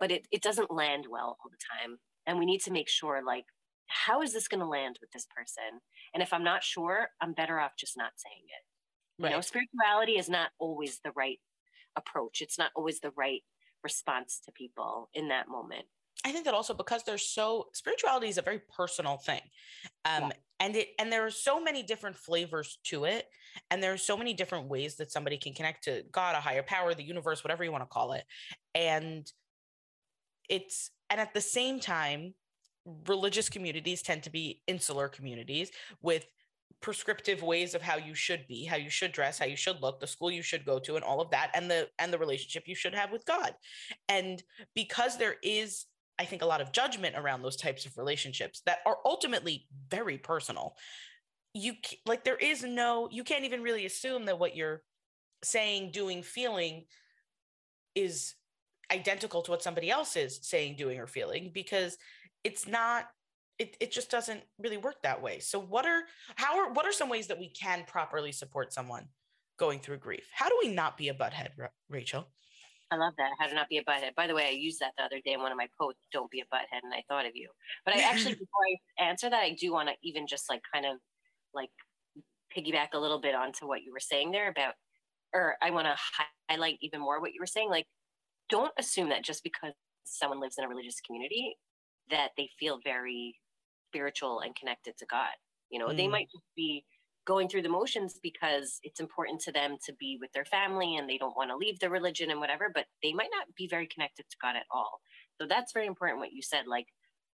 but 0.00 0.10
it, 0.10 0.26
it 0.32 0.42
doesn't 0.42 0.70
land 0.70 1.06
well 1.08 1.38
all 1.40 1.50
the 1.50 1.86
time. 1.86 1.98
And 2.26 2.38
we 2.38 2.44
need 2.46 2.60
to 2.62 2.72
make 2.72 2.88
sure 2.88 3.22
like, 3.24 3.44
how 3.86 4.22
is 4.22 4.32
this 4.32 4.48
going 4.48 4.60
to 4.60 4.66
land 4.66 4.98
with 5.00 5.10
this 5.12 5.26
person? 5.34 5.80
And 6.12 6.22
if 6.22 6.32
I'm 6.32 6.44
not 6.44 6.64
sure, 6.64 7.08
I'm 7.20 7.32
better 7.32 7.60
off 7.60 7.72
just 7.78 7.96
not 7.96 8.12
saying 8.16 8.44
it. 8.48 8.73
Right. 9.18 9.30
You 9.30 9.36
know, 9.36 9.40
spirituality 9.40 10.12
is 10.12 10.28
not 10.28 10.50
always 10.58 11.00
the 11.04 11.12
right 11.14 11.38
approach. 11.96 12.40
It's 12.40 12.58
not 12.58 12.70
always 12.74 13.00
the 13.00 13.12
right 13.16 13.42
response 13.82 14.40
to 14.46 14.52
people 14.52 15.08
in 15.14 15.28
that 15.28 15.48
moment. 15.48 15.84
I 16.24 16.32
think 16.32 16.46
that 16.46 16.54
also 16.54 16.74
because 16.74 17.02
there's 17.04 17.28
so 17.28 17.66
spirituality 17.74 18.28
is 18.28 18.38
a 18.38 18.42
very 18.42 18.60
personal 18.74 19.18
thing. 19.18 19.42
Um, 20.04 20.22
yeah. 20.22 20.30
and 20.60 20.76
it 20.76 20.88
and 20.98 21.12
there 21.12 21.24
are 21.26 21.30
so 21.30 21.60
many 21.60 21.82
different 21.82 22.16
flavors 22.16 22.78
to 22.84 23.04
it. 23.04 23.26
And 23.70 23.82
there 23.82 23.92
are 23.92 23.98
so 23.98 24.16
many 24.16 24.34
different 24.34 24.68
ways 24.68 24.96
that 24.96 25.12
somebody 25.12 25.36
can 25.36 25.52
connect 25.52 25.84
to 25.84 26.02
God, 26.10 26.34
a 26.34 26.40
higher 26.40 26.62
power, 26.62 26.92
the 26.94 27.04
universe, 27.04 27.44
whatever 27.44 27.62
you 27.62 27.70
want 27.70 27.82
to 27.84 27.88
call 27.88 28.12
it. 28.12 28.24
And 28.74 29.30
it's 30.48 30.90
and 31.10 31.20
at 31.20 31.34
the 31.34 31.40
same 31.40 31.78
time, 31.78 32.34
religious 33.06 33.48
communities 33.48 34.02
tend 34.02 34.22
to 34.24 34.30
be 34.30 34.60
insular 34.66 35.08
communities 35.08 35.70
with 36.02 36.26
prescriptive 36.84 37.42
ways 37.42 37.74
of 37.74 37.80
how 37.80 37.96
you 37.96 38.14
should 38.14 38.46
be 38.46 38.66
how 38.66 38.76
you 38.76 38.90
should 38.90 39.10
dress 39.10 39.38
how 39.38 39.46
you 39.46 39.56
should 39.56 39.80
look 39.80 39.98
the 40.00 40.06
school 40.06 40.30
you 40.30 40.42
should 40.42 40.66
go 40.66 40.78
to 40.78 40.96
and 40.96 41.02
all 41.02 41.18
of 41.18 41.30
that 41.30 41.50
and 41.54 41.70
the 41.70 41.88
and 41.98 42.12
the 42.12 42.18
relationship 42.18 42.64
you 42.66 42.74
should 42.74 42.94
have 42.94 43.10
with 43.10 43.24
god. 43.24 43.54
And 44.10 44.42
because 44.74 45.16
there 45.16 45.36
is 45.42 45.86
i 46.18 46.26
think 46.26 46.42
a 46.42 46.46
lot 46.46 46.60
of 46.60 46.72
judgment 46.72 47.16
around 47.16 47.40
those 47.40 47.56
types 47.56 47.86
of 47.86 47.96
relationships 47.96 48.60
that 48.66 48.80
are 48.84 48.98
ultimately 49.06 49.66
very 49.90 50.18
personal 50.18 50.76
you 51.54 51.72
like 52.04 52.22
there 52.22 52.36
is 52.36 52.62
no 52.62 53.08
you 53.10 53.24
can't 53.24 53.46
even 53.46 53.62
really 53.62 53.86
assume 53.86 54.26
that 54.26 54.38
what 54.38 54.54
you're 54.54 54.82
saying 55.42 55.90
doing 55.90 56.22
feeling 56.22 56.84
is 57.94 58.34
identical 58.92 59.40
to 59.40 59.50
what 59.50 59.62
somebody 59.62 59.90
else 59.90 60.16
is 60.16 60.38
saying 60.42 60.76
doing 60.76 61.00
or 61.00 61.06
feeling 61.06 61.50
because 61.54 61.96
it's 62.44 62.68
not 62.68 63.06
it, 63.58 63.76
it 63.80 63.92
just 63.92 64.10
doesn't 64.10 64.42
really 64.58 64.76
work 64.76 65.02
that 65.02 65.22
way 65.22 65.38
so 65.38 65.58
what 65.58 65.86
are 65.86 66.02
how 66.36 66.58
are 66.58 66.72
what 66.72 66.86
are 66.86 66.92
some 66.92 67.08
ways 67.08 67.26
that 67.28 67.38
we 67.38 67.48
can 67.48 67.84
properly 67.86 68.32
support 68.32 68.72
someone 68.72 69.06
going 69.58 69.78
through 69.78 69.98
grief 69.98 70.26
how 70.32 70.48
do 70.48 70.58
we 70.62 70.68
not 70.68 70.96
be 70.96 71.08
a 71.08 71.14
butthead 71.14 71.48
rachel 71.88 72.28
I 72.90 72.96
love 72.96 73.14
that. 73.18 73.30
How 73.40 73.48
to 73.48 73.54
not 73.54 73.68
be 73.68 73.78
a 73.78 73.84
butthead. 73.84 74.14
By 74.14 74.26
the 74.26 74.34
way, 74.34 74.46
I 74.46 74.50
used 74.50 74.78
that 74.80 74.92
the 74.96 75.04
other 75.04 75.20
day 75.24 75.32
in 75.32 75.40
one 75.40 75.50
of 75.50 75.58
my 75.58 75.66
posts. 75.80 76.06
Don't 76.12 76.30
be 76.30 76.40
a 76.40 76.54
butthead, 76.54 76.82
and 76.82 76.94
I 76.94 77.02
thought 77.08 77.26
of 77.26 77.32
you. 77.34 77.48
But 77.84 77.96
I 77.96 78.00
actually, 78.00 78.34
before 78.34 78.46
I 79.00 79.04
answer 79.04 79.28
that, 79.30 79.42
I 79.42 79.56
do 79.58 79.72
want 79.72 79.88
to 79.88 79.94
even 80.02 80.26
just 80.28 80.48
like 80.48 80.60
kind 80.72 80.86
of 80.86 80.98
like 81.52 81.70
piggyback 82.56 82.88
a 82.92 82.98
little 82.98 83.20
bit 83.20 83.34
onto 83.34 83.66
what 83.66 83.82
you 83.82 83.92
were 83.92 84.00
saying 84.00 84.30
there 84.30 84.48
about, 84.48 84.74
or 85.32 85.56
I 85.62 85.70
want 85.70 85.86
to 85.88 85.96
highlight 86.48 86.76
even 86.82 87.00
more 87.00 87.20
what 87.20 87.32
you 87.32 87.40
were 87.40 87.46
saying. 87.46 87.70
Like, 87.70 87.86
don't 88.48 88.72
assume 88.78 89.08
that 89.08 89.24
just 89.24 89.42
because 89.42 89.72
someone 90.04 90.40
lives 90.40 90.56
in 90.58 90.64
a 90.64 90.68
religious 90.68 91.00
community 91.00 91.56
that 92.10 92.30
they 92.36 92.48
feel 92.60 92.78
very 92.84 93.34
spiritual 93.94 94.40
and 94.40 94.56
connected 94.56 94.96
to 94.98 95.06
God. 95.06 95.34
You 95.70 95.78
know, 95.78 95.88
mm. 95.88 95.96
they 95.96 96.08
might 96.08 96.28
just 96.30 96.44
be 96.56 96.84
going 97.26 97.48
through 97.48 97.62
the 97.62 97.68
motions 97.68 98.18
because 98.22 98.80
it's 98.82 99.00
important 99.00 99.40
to 99.40 99.52
them 99.52 99.76
to 99.86 99.92
be 99.98 100.18
with 100.20 100.30
their 100.32 100.44
family 100.44 100.96
and 100.96 101.08
they 101.08 101.16
don't 101.16 101.36
want 101.36 101.50
to 101.50 101.56
leave 101.56 101.78
their 101.78 101.90
religion 101.90 102.30
and 102.30 102.40
whatever, 102.40 102.70
but 102.74 102.84
they 103.02 103.12
might 103.12 103.30
not 103.32 103.46
be 103.56 103.66
very 103.66 103.86
connected 103.86 104.24
to 104.30 104.36
God 104.42 104.56
at 104.56 104.66
all. 104.70 105.00
So 105.40 105.46
that's 105.48 105.72
very 105.72 105.86
important 105.86 106.20
what 106.20 106.32
you 106.32 106.42
said. 106.42 106.66
Like, 106.66 106.86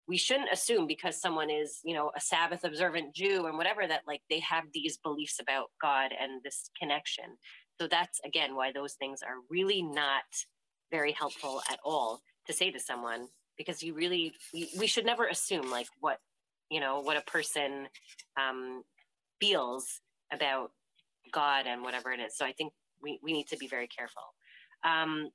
we 0.07 0.17
shouldn't 0.17 0.51
assume 0.51 0.87
because 0.87 1.21
someone 1.21 1.51
is 1.51 1.79
you 1.83 1.93
know 1.93 2.11
a 2.17 2.19
sabbath 2.19 2.63
observant 2.63 3.13
jew 3.13 3.45
and 3.45 3.57
whatever 3.59 3.85
that 3.87 4.01
like 4.07 4.21
they 4.27 4.39
have 4.39 4.63
these 4.73 4.97
beliefs 4.97 5.39
about 5.39 5.67
god 5.79 6.09
and 6.19 6.41
this 6.43 6.71
connection 6.79 7.25
so 7.79 7.87
that's 7.87 8.19
again 8.25 8.55
why 8.55 8.71
those 8.71 8.93
things 8.93 9.21
are 9.21 9.35
really 9.51 9.83
not 9.83 10.23
very 10.89 11.11
helpful 11.11 11.61
at 11.69 11.77
all 11.85 12.21
to 12.47 12.53
say 12.53 12.71
to 12.71 12.79
someone 12.79 13.27
because 13.55 13.83
you 13.83 13.93
really 13.93 14.33
we, 14.51 14.67
we 14.79 14.87
should 14.87 15.05
never 15.05 15.27
assume 15.27 15.69
like 15.69 15.87
what 15.99 16.17
you 16.69 16.79
know 16.79 16.99
what 16.99 17.17
a 17.17 17.21
person 17.21 17.87
um, 18.39 18.83
feels 19.39 20.01
about 20.31 20.71
god 21.31 21.65
and 21.67 21.81
whatever 21.81 22.11
it 22.11 22.19
is. 22.19 22.35
So 22.37 22.45
i 22.45 22.51
think 22.51 22.73
we, 23.01 23.19
we 23.23 23.33
need 23.33 23.47
to 23.47 23.57
be 23.57 23.67
very 23.67 23.87
careful. 23.87 24.23
Um, 24.83 25.29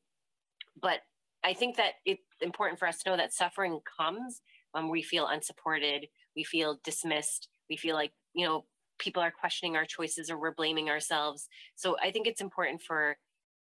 but 0.81 1.01
i 1.45 1.53
think 1.53 1.77
that 1.77 1.95
it's 2.07 2.23
important 2.41 2.79
for 2.79 2.89
us 2.89 2.99
to 3.03 3.11
know 3.11 3.17
that 3.17 3.33
suffering 3.33 3.81
comes 3.99 4.41
when 4.73 4.89
we 4.89 5.03
feel 5.03 5.29
unsupported 5.29 6.07
we 6.35 6.43
feel 6.43 6.81
dismissed 6.83 7.49
we 7.69 7.77
feel 7.77 7.95
like 7.95 8.13
you 8.35 8.47
know 8.47 8.65
people 8.99 9.23
are 9.23 9.31
questioning 9.31 9.77
our 9.77 9.85
choices 9.85 10.31
or 10.31 10.39
we're 10.39 10.55
blaming 10.55 10.89
ourselves. 10.89 11.49
So 11.75 11.97
i 12.03 12.11
think 12.11 12.27
it's 12.27 12.41
important 12.41 12.83
for 12.83 13.17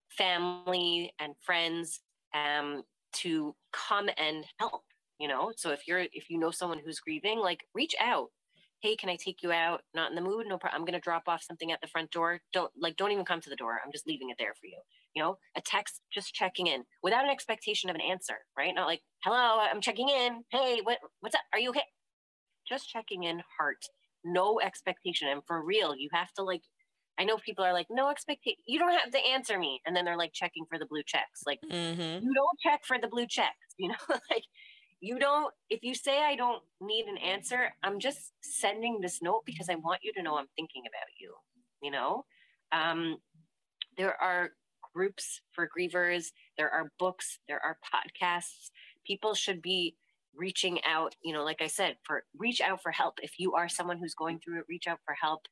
family 0.08 1.12
and 1.18 1.34
friends 1.44 2.00
um, 2.34 2.82
to 3.12 3.54
come 3.72 4.08
and 4.16 4.44
help 4.58 4.84
you 5.18 5.28
know? 5.28 5.52
So 5.56 5.70
if 5.70 5.86
you're 5.86 6.06
if 6.12 6.30
you 6.30 6.38
know 6.38 6.50
someone 6.50 6.80
who's 6.84 7.00
grieving 7.00 7.38
like 7.38 7.64
reach 7.74 7.94
out. 8.00 8.28
Hey 8.82 8.96
can 8.96 9.08
i 9.08 9.16
take 9.16 9.42
you 9.42 9.50
out? 9.50 9.80
Not 9.94 10.10
in 10.10 10.14
the 10.14 10.20
mood 10.20 10.46
no 10.46 10.58
problem 10.58 10.80
i'm 10.80 10.84
going 10.84 10.98
to 10.98 11.02
drop 11.02 11.22
off 11.26 11.42
something 11.42 11.72
at 11.72 11.80
the 11.80 11.88
front 11.88 12.10
door. 12.10 12.40
Don't 12.52 12.70
like 12.78 12.96
don't 12.96 13.12
even 13.12 13.24
come 13.24 13.40
to 13.40 13.50
the 13.50 13.56
door. 13.56 13.80
I'm 13.84 13.92
just 13.92 14.06
leaving 14.06 14.30
it 14.30 14.36
there 14.38 14.54
for 14.54 14.66
you 14.66 14.80
you 15.14 15.22
know? 15.22 15.38
A 15.56 15.60
text 15.60 16.00
just 16.12 16.34
checking 16.34 16.66
in 16.66 16.84
without 17.02 17.24
an 17.24 17.30
expectation 17.30 17.88
of 17.88 17.96
an 17.96 18.02
answer 18.02 18.34
right? 18.58 18.74
Not 18.74 18.86
like 18.86 19.00
hello 19.24 19.60
i'm 19.60 19.80
checking 19.80 20.08
in. 20.08 20.42
Hey 20.50 20.80
what 20.82 20.98
what's 21.20 21.34
up? 21.34 21.42
Are 21.52 21.58
you 21.58 21.70
okay? 21.70 21.84
Just 22.68 22.88
checking 22.88 23.24
in 23.24 23.42
heart. 23.58 23.84
No 24.24 24.60
expectation. 24.60 25.28
And 25.28 25.42
for 25.46 25.64
real 25.64 25.96
you 25.96 26.08
have 26.12 26.32
to 26.34 26.42
like 26.42 26.62
I 27.18 27.24
know 27.24 27.36
people 27.36 27.64
are 27.64 27.72
like, 27.72 27.86
no 27.90 28.10
expectation. 28.10 28.58
You 28.66 28.78
don't 28.78 28.92
have 28.92 29.10
to 29.10 29.18
answer 29.18 29.58
me. 29.58 29.80
And 29.86 29.94
then 29.94 30.04
they're 30.04 30.16
like 30.16 30.32
checking 30.32 30.64
for 30.68 30.78
the 30.78 30.86
blue 30.86 31.02
checks. 31.06 31.42
Like, 31.46 31.60
mm-hmm. 31.70 32.24
you 32.24 32.34
don't 32.34 32.58
check 32.60 32.84
for 32.84 32.98
the 33.00 33.08
blue 33.08 33.26
checks. 33.26 33.52
You 33.78 33.88
know, 33.88 33.94
like 34.08 34.44
you 35.04 35.18
don't, 35.18 35.52
if 35.70 35.82
you 35.82 35.94
say 35.94 36.22
I 36.24 36.36
don't 36.36 36.62
need 36.80 37.06
an 37.06 37.18
answer, 37.18 37.74
I'm 37.82 37.98
just 37.98 38.32
sending 38.42 39.00
this 39.00 39.20
note 39.20 39.42
because 39.44 39.68
I 39.68 39.74
want 39.76 40.00
you 40.02 40.12
to 40.14 40.22
know 40.22 40.36
I'm 40.36 40.46
thinking 40.56 40.82
about 40.82 41.08
you. 41.18 41.34
You 41.82 41.90
know, 41.90 42.24
um, 42.72 43.18
there 43.96 44.20
are 44.20 44.50
groups 44.94 45.40
for 45.52 45.68
grievers, 45.68 46.28
there 46.56 46.70
are 46.70 46.92
books, 46.98 47.38
there 47.48 47.60
are 47.62 47.78
podcasts. 47.84 48.70
People 49.06 49.34
should 49.34 49.60
be 49.60 49.96
reaching 50.34 50.78
out, 50.84 51.14
you 51.22 51.32
know, 51.32 51.44
like 51.44 51.60
I 51.60 51.66
said, 51.66 51.96
for 52.04 52.24
reach 52.36 52.60
out 52.60 52.82
for 52.82 52.90
help. 52.90 53.18
If 53.22 53.38
you 53.38 53.54
are 53.54 53.68
someone 53.68 53.98
who's 53.98 54.14
going 54.14 54.40
through 54.40 54.60
it, 54.60 54.64
reach 54.68 54.86
out 54.88 55.00
for 55.04 55.14
help 55.20 55.42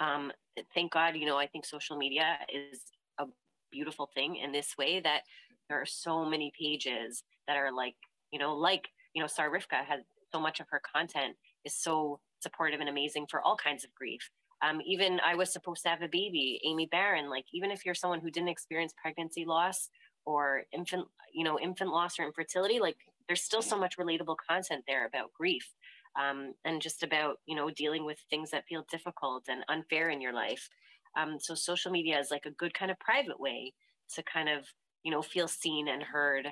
um, 0.00 0.32
thank 0.74 0.92
God, 0.92 1.14
you 1.14 1.26
know, 1.26 1.36
I 1.36 1.46
think 1.46 1.66
social 1.66 1.96
media 1.96 2.38
is 2.52 2.80
a 3.18 3.26
beautiful 3.70 4.10
thing 4.14 4.36
in 4.36 4.50
this 4.50 4.76
way 4.78 5.00
that 5.00 5.22
there 5.68 5.80
are 5.80 5.86
so 5.86 6.24
many 6.24 6.50
pages 6.58 7.22
that 7.46 7.56
are 7.56 7.72
like, 7.72 7.94
you 8.32 8.38
know, 8.38 8.54
like, 8.54 8.88
you 9.14 9.20
know, 9.20 9.26
Sar 9.26 9.50
Rivka 9.50 9.84
has 9.86 10.00
so 10.32 10.40
much 10.40 10.60
of 10.60 10.66
her 10.70 10.80
content 10.94 11.36
is 11.64 11.74
so 11.74 12.20
supportive 12.40 12.80
and 12.80 12.88
amazing 12.88 13.26
for 13.30 13.40
all 13.40 13.56
kinds 13.56 13.84
of 13.84 13.94
grief. 13.94 14.30
Um, 14.62 14.80
even 14.84 15.20
I 15.24 15.34
was 15.34 15.52
supposed 15.52 15.82
to 15.84 15.88
have 15.88 16.02
a 16.02 16.08
baby, 16.08 16.60
Aimee 16.64 16.88
Baron, 16.90 17.30
like 17.30 17.46
even 17.52 17.70
if 17.70 17.84
you're 17.84 17.94
someone 17.94 18.20
who 18.20 18.30
didn't 18.30 18.50
experience 18.50 18.94
pregnancy 19.00 19.44
loss 19.44 19.88
or 20.26 20.62
infant, 20.72 21.06
you 21.32 21.44
know, 21.44 21.58
infant 21.58 21.90
loss 21.90 22.18
or 22.18 22.24
infertility, 22.24 22.78
like 22.78 22.96
there's 23.26 23.42
still 23.42 23.62
so 23.62 23.78
much 23.78 23.96
relatable 23.96 24.36
content 24.48 24.84
there 24.86 25.06
about 25.06 25.32
grief 25.32 25.74
um, 26.20 26.54
and 26.64 26.82
just 26.82 27.02
about 27.02 27.36
you 27.46 27.54
know 27.54 27.70
dealing 27.70 28.04
with 28.04 28.18
things 28.28 28.50
that 28.50 28.66
feel 28.66 28.84
difficult 28.90 29.44
and 29.48 29.64
unfair 29.68 30.10
in 30.10 30.20
your 30.20 30.32
life 30.32 30.68
um, 31.16 31.38
so 31.38 31.54
social 31.54 31.90
media 31.90 32.18
is 32.18 32.30
like 32.30 32.46
a 32.46 32.50
good 32.50 32.74
kind 32.74 32.90
of 32.90 32.98
private 32.98 33.38
way 33.38 33.72
to 34.14 34.22
kind 34.22 34.48
of 34.48 34.64
you 35.02 35.10
know 35.10 35.22
feel 35.22 35.48
seen 35.48 35.88
and 35.88 36.02
heard 36.02 36.48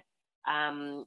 um, 0.49 1.05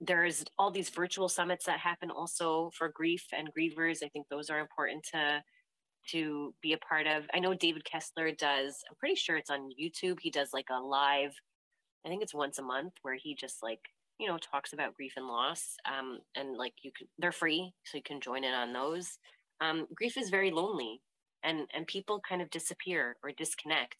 there's 0.00 0.44
all 0.58 0.70
these 0.70 0.90
virtual 0.90 1.28
summits 1.28 1.64
that 1.64 1.78
happen 1.78 2.10
also 2.10 2.70
for 2.76 2.88
grief 2.88 3.24
and 3.32 3.48
grievers 3.58 4.02
i 4.04 4.08
think 4.08 4.26
those 4.28 4.50
are 4.50 4.60
important 4.60 5.04
to 5.12 5.42
to 6.08 6.54
be 6.62 6.72
a 6.72 6.78
part 6.78 7.06
of. 7.06 7.24
I 7.34 7.40
know 7.40 7.54
david 7.54 7.84
kessler 7.84 8.30
does 8.30 8.76
i'm 8.88 8.96
pretty 8.98 9.14
sure 9.14 9.36
it's 9.36 9.50
on 9.50 9.70
youtube 9.80 10.18
he 10.20 10.30
does 10.30 10.50
like 10.52 10.66
a 10.70 10.78
live 10.78 11.32
i 12.04 12.08
think 12.08 12.22
it's 12.22 12.34
once 12.34 12.58
a 12.58 12.62
month 12.62 12.92
where 13.02 13.16
he 13.16 13.34
just 13.34 13.62
like 13.62 13.80
you 14.18 14.26
know 14.26 14.38
talks 14.38 14.72
about 14.72 14.94
grief 14.94 15.12
and 15.16 15.26
loss 15.26 15.76
um, 15.86 16.18
and 16.34 16.56
like 16.56 16.72
you 16.82 16.90
can 16.96 17.06
they're 17.18 17.32
free 17.32 17.72
so 17.84 17.96
you 17.96 18.02
can 18.02 18.20
join 18.20 18.44
in 18.44 18.54
on 18.54 18.72
those. 18.72 19.18
Um, 19.60 19.86
grief 19.94 20.16
is 20.18 20.30
very 20.30 20.50
lonely 20.50 21.00
and 21.42 21.66
and 21.74 21.86
people 21.86 22.20
kind 22.26 22.42
of 22.42 22.50
disappear 22.50 23.16
or 23.22 23.30
disconnect 23.32 23.96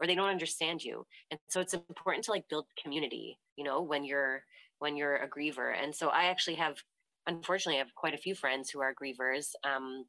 or 0.00 0.06
they 0.06 0.14
don't 0.14 0.28
understand 0.28 0.82
you. 0.84 1.04
And 1.32 1.40
so 1.48 1.60
it's 1.60 1.74
important 1.74 2.24
to 2.26 2.30
like 2.30 2.48
build 2.48 2.66
community 2.82 3.38
you 3.56 3.64
know 3.64 3.82
when 3.82 4.04
you're 4.04 4.42
when 4.78 4.96
you're 4.96 5.16
a 5.16 5.28
griever. 5.28 5.72
And 5.80 5.94
so 5.94 6.08
i 6.08 6.24
actually 6.24 6.56
have 6.56 6.76
unfortunately 7.26 7.76
i 7.76 7.84
have 7.84 7.94
quite 7.94 8.14
a 8.14 8.18
few 8.18 8.34
friends 8.34 8.70
who 8.70 8.80
are 8.80 8.94
grievers 8.94 9.48
um, 9.64 10.04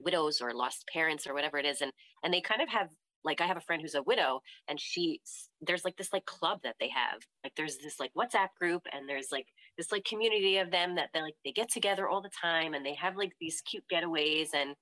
widows 0.00 0.40
or 0.40 0.52
lost 0.52 0.84
parents 0.92 1.26
or 1.26 1.34
whatever 1.34 1.58
it 1.58 1.66
is. 1.66 1.80
And 1.80 1.92
and 2.22 2.32
they 2.32 2.40
kind 2.40 2.62
of 2.62 2.68
have 2.68 2.88
like 3.24 3.40
I 3.40 3.46
have 3.46 3.56
a 3.56 3.62
friend 3.62 3.82
who's 3.82 3.94
a 3.94 4.02
widow 4.02 4.40
and 4.68 4.80
she 4.80 5.20
there's 5.60 5.84
like 5.84 5.96
this 5.96 6.12
like 6.12 6.24
club 6.24 6.60
that 6.62 6.76
they 6.80 6.88
have. 6.88 7.20
Like 7.44 7.52
there's 7.56 7.78
this 7.78 7.98
like 8.00 8.12
WhatsApp 8.16 8.48
group 8.60 8.82
and 8.92 9.08
there's 9.08 9.28
like 9.32 9.46
this 9.76 9.92
like 9.92 10.04
community 10.04 10.58
of 10.58 10.70
them 10.70 10.94
that 10.96 11.10
they 11.12 11.22
like 11.22 11.34
they 11.44 11.52
get 11.52 11.70
together 11.70 12.08
all 12.08 12.22
the 12.22 12.30
time 12.40 12.74
and 12.74 12.84
they 12.84 12.94
have 12.94 13.16
like 13.16 13.32
these 13.40 13.62
cute 13.68 13.84
getaways. 13.92 14.48
And 14.54 14.74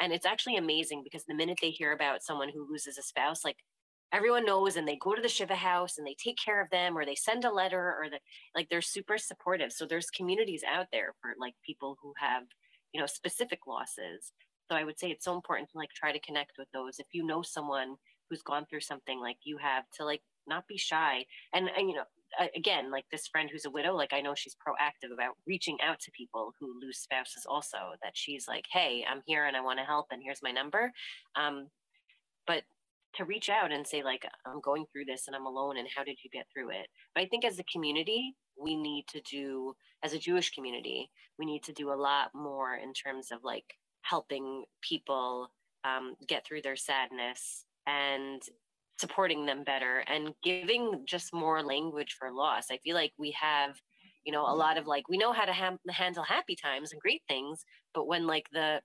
and 0.00 0.12
it's 0.12 0.26
actually 0.26 0.56
amazing 0.56 1.02
because 1.04 1.24
the 1.26 1.34
minute 1.34 1.58
they 1.60 1.70
hear 1.70 1.92
about 1.92 2.22
someone 2.22 2.48
who 2.52 2.66
loses 2.68 2.98
a 2.98 3.02
spouse 3.02 3.44
like 3.44 3.58
everyone 4.12 4.44
knows 4.44 4.76
and 4.76 4.86
they 4.86 4.96
go 4.96 5.14
to 5.14 5.22
the 5.22 5.28
shiva 5.28 5.54
house 5.54 5.98
and 5.98 6.06
they 6.06 6.14
take 6.14 6.36
care 6.36 6.60
of 6.60 6.70
them 6.70 6.96
or 6.96 7.04
they 7.04 7.14
send 7.14 7.44
a 7.44 7.52
letter 7.52 7.96
or 7.98 8.08
the 8.10 8.18
like 8.54 8.68
they're 8.68 8.82
super 8.82 9.18
supportive 9.18 9.72
so 9.72 9.86
there's 9.86 10.10
communities 10.10 10.62
out 10.68 10.86
there 10.92 11.14
for 11.20 11.32
like 11.40 11.54
people 11.64 11.96
who 12.02 12.12
have 12.18 12.44
you 12.92 13.00
know 13.00 13.06
specific 13.06 13.60
losses 13.66 14.32
so 14.72 14.78
I 14.78 14.84
would 14.84 14.98
say 14.98 15.10
it's 15.10 15.24
so 15.26 15.34
important 15.34 15.70
to 15.70 15.78
like 15.78 15.90
try 15.90 16.12
to 16.12 16.20
connect 16.20 16.52
with 16.58 16.68
those. 16.72 16.98
If 16.98 17.08
you 17.12 17.26
know 17.26 17.42
someone 17.42 17.96
who's 18.30 18.40
gone 18.40 18.64
through 18.64 18.80
something 18.80 19.20
like 19.20 19.36
you 19.44 19.58
have, 19.58 19.84
to 19.98 20.04
like 20.06 20.22
not 20.46 20.66
be 20.66 20.78
shy. 20.78 21.26
And 21.52 21.68
and 21.76 21.90
you 21.90 21.96
know, 21.96 22.04
again, 22.56 22.90
like 22.90 23.04
this 23.12 23.26
friend 23.26 23.50
who's 23.52 23.66
a 23.66 23.70
widow, 23.70 23.94
like 23.94 24.14
I 24.14 24.22
know 24.22 24.34
she's 24.34 24.56
proactive 24.56 25.12
about 25.12 25.34
reaching 25.46 25.76
out 25.82 26.00
to 26.00 26.10
people 26.12 26.54
who 26.58 26.80
lose 26.80 26.98
spouses. 26.98 27.46
Also, 27.46 27.76
that 28.02 28.12
she's 28.14 28.48
like, 28.48 28.64
hey, 28.72 29.04
I'm 29.06 29.20
here 29.26 29.44
and 29.44 29.56
I 29.56 29.60
want 29.60 29.78
to 29.78 29.84
help, 29.84 30.06
and 30.10 30.22
here's 30.24 30.42
my 30.42 30.52
number. 30.52 30.90
Um, 31.36 31.68
but 32.46 32.62
to 33.14 33.24
reach 33.24 33.48
out 33.48 33.72
and 33.72 33.86
say 33.86 34.02
like 34.02 34.26
i'm 34.46 34.60
going 34.60 34.84
through 34.92 35.04
this 35.04 35.24
and 35.26 35.36
i'm 35.36 35.46
alone 35.46 35.76
and 35.78 35.88
how 35.94 36.04
did 36.04 36.18
you 36.22 36.30
get 36.30 36.46
through 36.52 36.70
it 36.70 36.86
but 37.14 37.22
i 37.22 37.26
think 37.26 37.44
as 37.44 37.58
a 37.58 37.64
community 37.64 38.34
we 38.60 38.76
need 38.76 39.04
to 39.08 39.20
do 39.30 39.74
as 40.02 40.12
a 40.12 40.18
jewish 40.18 40.50
community 40.50 41.10
we 41.38 41.46
need 41.46 41.62
to 41.62 41.72
do 41.72 41.92
a 41.92 41.94
lot 41.94 42.30
more 42.34 42.74
in 42.76 42.92
terms 42.92 43.30
of 43.32 43.38
like 43.42 43.64
helping 44.02 44.64
people 44.82 45.50
um, 45.84 46.14
get 46.28 46.46
through 46.46 46.62
their 46.62 46.76
sadness 46.76 47.64
and 47.86 48.42
supporting 48.98 49.46
them 49.46 49.64
better 49.64 50.04
and 50.06 50.34
giving 50.42 51.04
just 51.06 51.34
more 51.34 51.62
language 51.62 52.16
for 52.18 52.30
loss. 52.30 52.66
I 52.70 52.78
feel 52.78 52.94
like 52.94 53.12
we 53.18 53.32
have, 53.40 53.76
you 54.24 54.32
know, 54.32 54.42
a 54.42 54.54
lot 54.54 54.78
of 54.78 54.86
like, 54.86 55.08
we 55.08 55.18
know 55.18 55.32
how 55.32 55.44
to 55.44 55.52
ha- 55.52 55.76
handle 55.90 56.22
happy 56.22 56.54
times 56.54 56.92
and 56.92 57.00
great 57.00 57.22
things, 57.26 57.64
but 57.94 58.06
when 58.06 58.26
like 58.26 58.46
the 58.52 58.80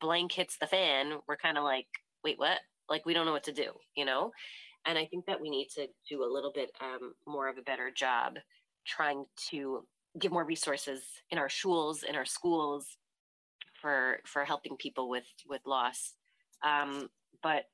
blank 0.00 0.32
hits 0.32 0.58
the 0.58 0.66
fan, 0.66 1.14
we're 1.26 1.36
kind 1.36 1.56
of 1.56 1.64
like, 1.64 1.86
wait, 2.24 2.38
what? 2.38 2.58
Like, 2.88 3.06
we 3.06 3.14
don't 3.14 3.26
know 3.26 3.32
what 3.32 3.44
to 3.44 3.52
do, 3.52 3.72
you 3.96 4.04
know? 4.04 4.32
And 4.86 4.98
I 4.98 5.06
think 5.06 5.26
that 5.26 5.40
we 5.40 5.50
need 5.50 5.68
to 5.76 5.86
do 6.08 6.24
a 6.24 6.32
little 6.32 6.52
bit 6.52 6.70
um, 6.80 7.14
more 7.26 7.48
of 7.48 7.58
a 7.58 7.62
better 7.62 7.90
job 7.94 8.34
trying 8.86 9.24
to 9.50 9.86
give 10.18 10.32
more 10.32 10.44
resources 10.44 11.02
in 11.30 11.38
our 11.38 11.48
schools, 11.48 12.02
in 12.02 12.16
our 12.16 12.24
schools, 12.24 12.96
for 13.80 14.18
for 14.26 14.44
helping 14.44 14.76
people 14.76 15.08
with 15.08 15.26
with 15.48 15.60
loss. 15.66 16.14
Um, 16.64 17.08
but 17.42 17.64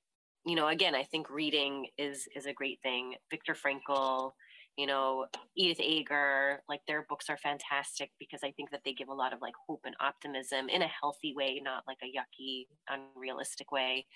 you 0.44 0.54
know, 0.54 0.68
again, 0.68 0.94
I 0.94 1.04
think 1.04 1.30
reading 1.30 1.86
is 1.98 2.26
is 2.34 2.46
a 2.46 2.52
great 2.52 2.80
thing. 2.82 3.14
Viktor 3.30 3.54
Frankl, 3.54 4.32
you 4.76 4.86
know, 4.86 5.26
Edith 5.56 5.80
Eger, 5.80 6.62
like 6.68 6.80
their 6.86 7.04
books 7.08 7.28
are 7.28 7.36
fantastic 7.36 8.10
because 8.18 8.40
I 8.42 8.52
think 8.52 8.70
that 8.70 8.80
they 8.84 8.92
give 8.92 9.08
a 9.08 9.14
lot 9.14 9.32
of 9.32 9.40
like 9.42 9.54
hope 9.66 9.82
and 9.84 9.96
optimism 10.00 10.68
in 10.68 10.82
a 10.82 10.88
healthy 10.88 11.34
way, 11.34 11.60
not 11.62 11.84
like 11.86 11.98
a 12.02 12.06
yucky, 12.06 12.66
unrealistic 12.88 13.72
way. 13.72 14.06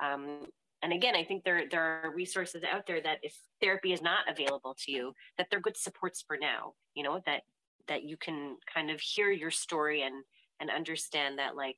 Um, 0.00 0.46
and 0.82 0.92
again, 0.92 1.16
I 1.16 1.24
think 1.24 1.44
there 1.44 1.64
there 1.68 2.02
are 2.04 2.12
resources 2.14 2.62
out 2.70 2.86
there 2.86 3.00
that 3.00 3.18
if 3.22 3.36
therapy 3.60 3.92
is 3.92 4.02
not 4.02 4.30
available 4.30 4.76
to 4.84 4.92
you, 4.92 5.12
that 5.36 5.48
they're 5.50 5.60
good 5.60 5.76
supports 5.76 6.22
for 6.26 6.36
now. 6.40 6.74
You 6.94 7.02
know 7.02 7.20
that 7.26 7.42
that 7.88 8.04
you 8.04 8.16
can 8.16 8.56
kind 8.72 8.90
of 8.90 9.00
hear 9.00 9.30
your 9.30 9.50
story 9.50 10.02
and 10.02 10.24
and 10.60 10.70
understand 10.70 11.38
that 11.38 11.56
like 11.56 11.76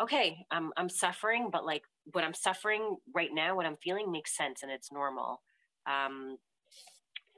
okay 0.00 0.46
i'm 0.52 0.72
i'm 0.76 0.88
suffering 0.88 1.50
but 1.52 1.66
like 1.66 1.82
what 2.12 2.22
i'm 2.22 2.32
suffering 2.32 2.96
right 3.14 3.30
now 3.34 3.56
what 3.56 3.66
i'm 3.66 3.76
feeling 3.82 4.10
makes 4.12 4.36
sense 4.36 4.62
and 4.62 4.70
it's 4.70 4.92
normal 4.92 5.42
um 5.86 6.38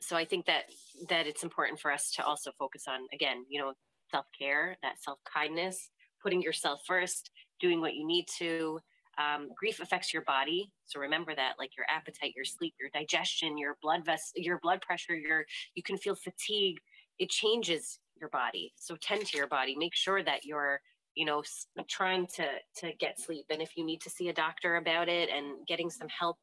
so 0.00 0.16
I 0.16 0.24
think 0.24 0.46
that 0.46 0.64
that 1.08 1.26
it's 1.26 1.42
important 1.42 1.78
for 1.80 1.92
us 1.92 2.10
to 2.12 2.24
also 2.24 2.50
focus 2.58 2.84
on 2.88 3.06
again, 3.12 3.44
you 3.48 3.60
know, 3.60 3.72
self 4.10 4.26
care, 4.36 4.76
that 4.82 5.02
self 5.02 5.18
kindness, 5.24 5.90
putting 6.22 6.42
yourself 6.42 6.80
first, 6.86 7.30
doing 7.60 7.80
what 7.80 7.94
you 7.94 8.06
need 8.06 8.26
to. 8.38 8.80
Um, 9.20 9.50
grief 9.56 9.80
affects 9.80 10.12
your 10.14 10.22
body, 10.22 10.72
so 10.86 11.00
remember 11.00 11.34
that, 11.34 11.54
like 11.58 11.76
your 11.76 11.86
appetite, 11.88 12.32
your 12.34 12.44
sleep, 12.44 12.74
your 12.80 12.90
digestion, 12.94 13.58
your 13.58 13.76
blood 13.82 14.04
vessel, 14.04 14.32
your 14.36 14.58
blood 14.62 14.80
pressure, 14.80 15.14
your 15.14 15.44
you 15.74 15.82
can 15.82 15.98
feel 15.98 16.14
fatigue. 16.14 16.78
It 17.18 17.28
changes 17.28 17.98
your 18.18 18.30
body, 18.30 18.72
so 18.76 18.96
tend 18.96 19.26
to 19.26 19.36
your 19.36 19.48
body. 19.48 19.76
Make 19.76 19.94
sure 19.94 20.22
that 20.22 20.44
you're 20.44 20.80
you 21.14 21.26
know 21.26 21.42
trying 21.88 22.26
to 22.36 22.46
to 22.76 22.92
get 23.00 23.18
sleep 23.18 23.44
and 23.50 23.60
if 23.60 23.76
you 23.76 23.84
need 23.84 24.00
to 24.00 24.08
see 24.08 24.28
a 24.28 24.32
doctor 24.32 24.76
about 24.76 25.08
it 25.08 25.28
and 25.28 25.66
getting 25.66 25.90
some 25.90 26.06
help 26.08 26.36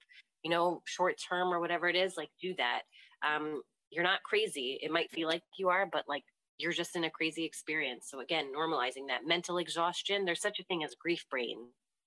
you 0.44 0.52
know 0.52 0.82
short 0.84 1.16
term 1.18 1.54
or 1.54 1.62
whatever 1.62 1.88
it 1.88 1.96
is 1.96 2.16
like 2.18 2.28
do 2.42 2.54
that 2.58 2.82
um, 3.26 3.62
you're 3.90 4.04
not 4.04 4.24
crazy. 4.24 4.80
It 4.82 4.92
might 4.92 5.12
feel 5.12 5.28
like 5.28 5.44
you 5.58 5.70
are, 5.70 5.88
but 5.92 6.04
like 6.08 6.24
you're 6.58 6.74
just 6.74 6.96
in 6.96 7.06
a 7.06 7.10
crazy 7.10 7.46
experience. 7.46 8.08
So 8.10 8.20
again, 8.20 8.52
normalizing 8.56 9.08
that 9.08 9.26
mental 9.26 9.58
exhaustion. 9.58 10.26
There's 10.26 10.42
such 10.42 10.60
a 10.60 10.64
thing 10.64 10.84
as 10.84 10.96
grief 11.00 11.26
brain, 11.30 11.58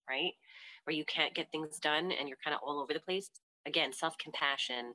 right? 0.08 0.32
Where 0.84 0.96
you 0.96 1.04
can't 1.04 1.34
get 1.34 1.50
things 1.52 1.78
done 1.78 2.12
and 2.12 2.28
you're 2.28 2.38
kind 2.42 2.54
of 2.54 2.60
all 2.64 2.80
over 2.80 2.92
the 2.92 3.00
place. 3.00 3.30
Again, 3.66 3.92
self 3.92 4.16
compassion. 4.18 4.94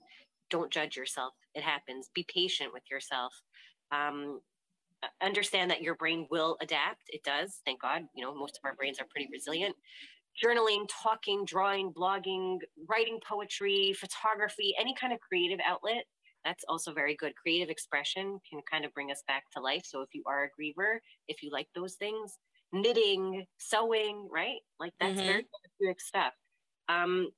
Don't 0.50 0.72
judge 0.72 0.96
yourself. 0.96 1.34
It 1.54 1.64
happens. 1.64 2.10
Be 2.14 2.26
patient 2.34 2.72
with 2.74 2.84
yourself. 2.90 3.34
Um, 3.92 4.42
understand 5.22 5.72
that 5.72 5.82
your 5.82 5.96
brain 5.96 6.28
will 6.32 6.58
adapt. 6.62 7.02
It 7.10 7.24
does. 7.24 7.62
Thank 7.66 7.82
God. 7.82 8.04
You 8.16 8.24
know, 8.24 8.36
most 8.36 8.58
of 8.58 8.68
our 8.68 8.76
brains 8.76 9.00
are 9.00 9.08
pretty 9.10 9.30
resilient 9.32 9.76
journaling, 10.44 10.88
talking, 10.90 11.46
drawing, 11.46 11.92
blogging, 11.94 12.58
writing 12.90 13.20
poetry, 13.28 13.96
photography, 13.98 14.76
any 14.80 14.94
kind 15.00 15.14
of 15.14 15.20
creative 15.20 15.60
outlet. 15.66 16.06
That's 16.44 16.64
also 16.68 16.94
very 16.94 17.16
good. 17.16 17.34
Creative 17.36 17.70
expression 17.70 18.40
can 18.50 18.62
kind 18.70 18.86
of 18.86 18.94
bring 18.94 19.12
us 19.12 19.24
back 19.28 19.44
to 19.56 19.62
life. 19.62 19.84
So 19.86 20.02
if 20.02 20.10
you 20.14 20.24
are 20.28 20.44
a 20.44 20.50
griever, 20.50 20.98
if 21.28 21.42
you 21.42 21.50
like 21.52 21.68
those 21.74 21.96
things, 21.96 22.38
knitting, 22.82 23.46
sewing, 23.58 24.28
right? 24.32 24.60
Like 24.80 24.94
that's 25.00 25.18
mm-hmm. 25.18 25.28
very 25.28 25.48
therapeutic 25.80 26.02
stuff. 26.02 26.34
Um, 26.90 27.30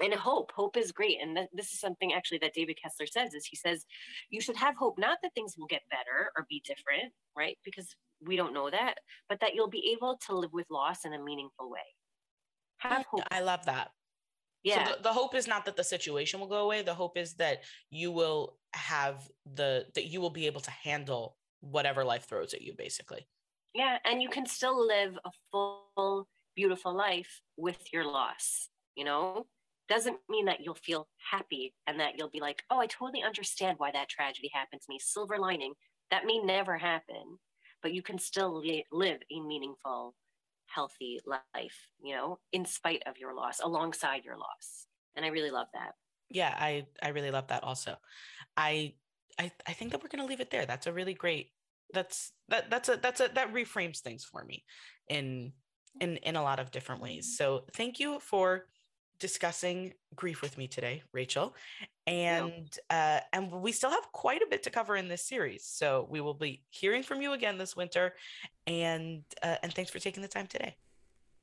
and 0.00 0.14
hope 0.14 0.52
hope 0.56 0.78
is 0.78 0.90
great 0.90 1.18
and 1.20 1.36
th- 1.36 1.48
this 1.52 1.70
is 1.70 1.78
something 1.78 2.14
actually 2.14 2.38
that 2.38 2.54
david 2.54 2.78
kessler 2.82 3.06
says 3.06 3.34
is 3.34 3.44
he 3.44 3.56
says 3.56 3.84
you 4.30 4.40
should 4.40 4.56
have 4.56 4.74
hope 4.74 4.98
not 4.98 5.18
that 5.22 5.34
things 5.34 5.54
will 5.58 5.66
get 5.66 5.82
better 5.90 6.32
or 6.34 6.46
be 6.48 6.62
different 6.64 7.12
right 7.36 7.58
because 7.62 7.94
we 8.24 8.34
don't 8.34 8.54
know 8.54 8.70
that 8.70 8.94
but 9.28 9.38
that 9.40 9.54
you'll 9.54 9.68
be 9.68 9.92
able 9.94 10.18
to 10.26 10.34
live 10.34 10.50
with 10.54 10.66
loss 10.70 11.04
in 11.04 11.12
a 11.12 11.22
meaningful 11.22 11.70
way 11.70 11.78
have 12.82 13.06
hope. 13.06 13.22
I 13.30 13.40
love 13.40 13.64
that. 13.66 13.90
Yeah. 14.62 14.86
So 14.86 14.94
the, 14.96 15.02
the 15.02 15.12
hope 15.12 15.34
is 15.34 15.48
not 15.48 15.64
that 15.64 15.76
the 15.76 15.84
situation 15.84 16.40
will 16.40 16.46
go 16.46 16.64
away. 16.64 16.82
The 16.82 16.94
hope 16.94 17.16
is 17.16 17.34
that 17.34 17.62
you 17.90 18.12
will 18.12 18.56
have 18.74 19.28
the 19.54 19.86
that 19.94 20.06
you 20.06 20.20
will 20.20 20.30
be 20.30 20.46
able 20.46 20.60
to 20.60 20.70
handle 20.70 21.36
whatever 21.60 22.04
life 22.04 22.28
throws 22.28 22.54
at 22.54 22.62
you, 22.62 22.74
basically. 22.76 23.26
Yeah, 23.74 23.98
and 24.04 24.22
you 24.22 24.28
can 24.28 24.46
still 24.46 24.86
live 24.86 25.18
a 25.24 25.30
full, 25.50 26.28
beautiful 26.54 26.94
life 26.94 27.40
with 27.56 27.92
your 27.92 28.04
loss. 28.04 28.68
You 28.96 29.04
know, 29.04 29.46
doesn't 29.88 30.18
mean 30.28 30.46
that 30.46 30.60
you'll 30.60 30.74
feel 30.74 31.08
happy 31.30 31.74
and 31.86 31.98
that 32.00 32.14
you'll 32.16 32.30
be 32.30 32.40
like, 32.40 32.62
oh, 32.70 32.78
I 32.78 32.86
totally 32.86 33.22
understand 33.22 33.78
why 33.78 33.90
that 33.92 34.08
tragedy 34.08 34.50
happened 34.52 34.82
to 34.82 34.86
me. 34.88 34.98
Silver 34.98 35.38
lining. 35.38 35.72
That 36.10 36.26
may 36.26 36.38
never 36.38 36.76
happen, 36.76 37.38
but 37.82 37.94
you 37.94 38.02
can 38.02 38.18
still 38.18 38.58
li- 38.58 38.84
live 38.92 39.20
a 39.30 39.40
meaningful 39.40 40.14
healthy 40.66 41.20
life, 41.26 41.88
you 42.02 42.14
know, 42.14 42.38
in 42.52 42.64
spite 42.64 43.02
of 43.06 43.18
your 43.18 43.34
loss, 43.34 43.60
alongside 43.60 44.24
your 44.24 44.36
loss. 44.36 44.86
And 45.16 45.24
I 45.24 45.28
really 45.28 45.50
love 45.50 45.68
that. 45.74 45.92
Yeah, 46.30 46.54
I 46.58 46.86
I 47.02 47.08
really 47.08 47.30
love 47.30 47.48
that 47.48 47.62
also. 47.62 47.96
I 48.56 48.94
I 49.38 49.52
I 49.66 49.72
think 49.72 49.92
that 49.92 50.02
we're 50.02 50.08
going 50.08 50.22
to 50.22 50.28
leave 50.28 50.40
it 50.40 50.50
there. 50.50 50.64
That's 50.64 50.86
a 50.86 50.92
really 50.92 51.14
great 51.14 51.50
that's 51.92 52.32
that 52.48 52.70
that's 52.70 52.88
a 52.88 52.96
that's 52.96 53.20
a 53.20 53.28
that 53.34 53.52
reframes 53.52 54.00
things 54.00 54.24
for 54.24 54.44
me 54.44 54.64
in 55.08 55.52
in 56.00 56.16
in 56.18 56.36
a 56.36 56.42
lot 56.42 56.58
of 56.58 56.70
different 56.70 57.02
ways. 57.02 57.36
So, 57.36 57.64
thank 57.74 58.00
you 58.00 58.18
for 58.20 58.66
discussing 59.22 59.92
grief 60.16 60.42
with 60.42 60.58
me 60.58 60.66
today, 60.66 61.02
Rachel. 61.12 61.54
And 62.06 62.76
uh, 62.90 63.20
and 63.32 63.52
we 63.52 63.70
still 63.70 63.90
have 63.90 64.10
quite 64.12 64.42
a 64.42 64.46
bit 64.50 64.64
to 64.64 64.70
cover 64.70 64.96
in 64.96 65.08
this 65.08 65.24
series. 65.24 65.64
So 65.64 66.08
we 66.10 66.20
will 66.20 66.34
be 66.34 66.64
hearing 66.70 67.04
from 67.04 67.22
you 67.22 67.32
again 67.32 67.56
this 67.56 67.76
winter. 67.76 68.14
And 68.66 69.22
uh, 69.42 69.56
and 69.62 69.72
thanks 69.72 69.92
for 69.92 70.00
taking 70.00 70.22
the 70.22 70.28
time 70.28 70.48
today. 70.48 70.76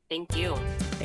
Thank 0.10 0.36
you. 0.36 0.58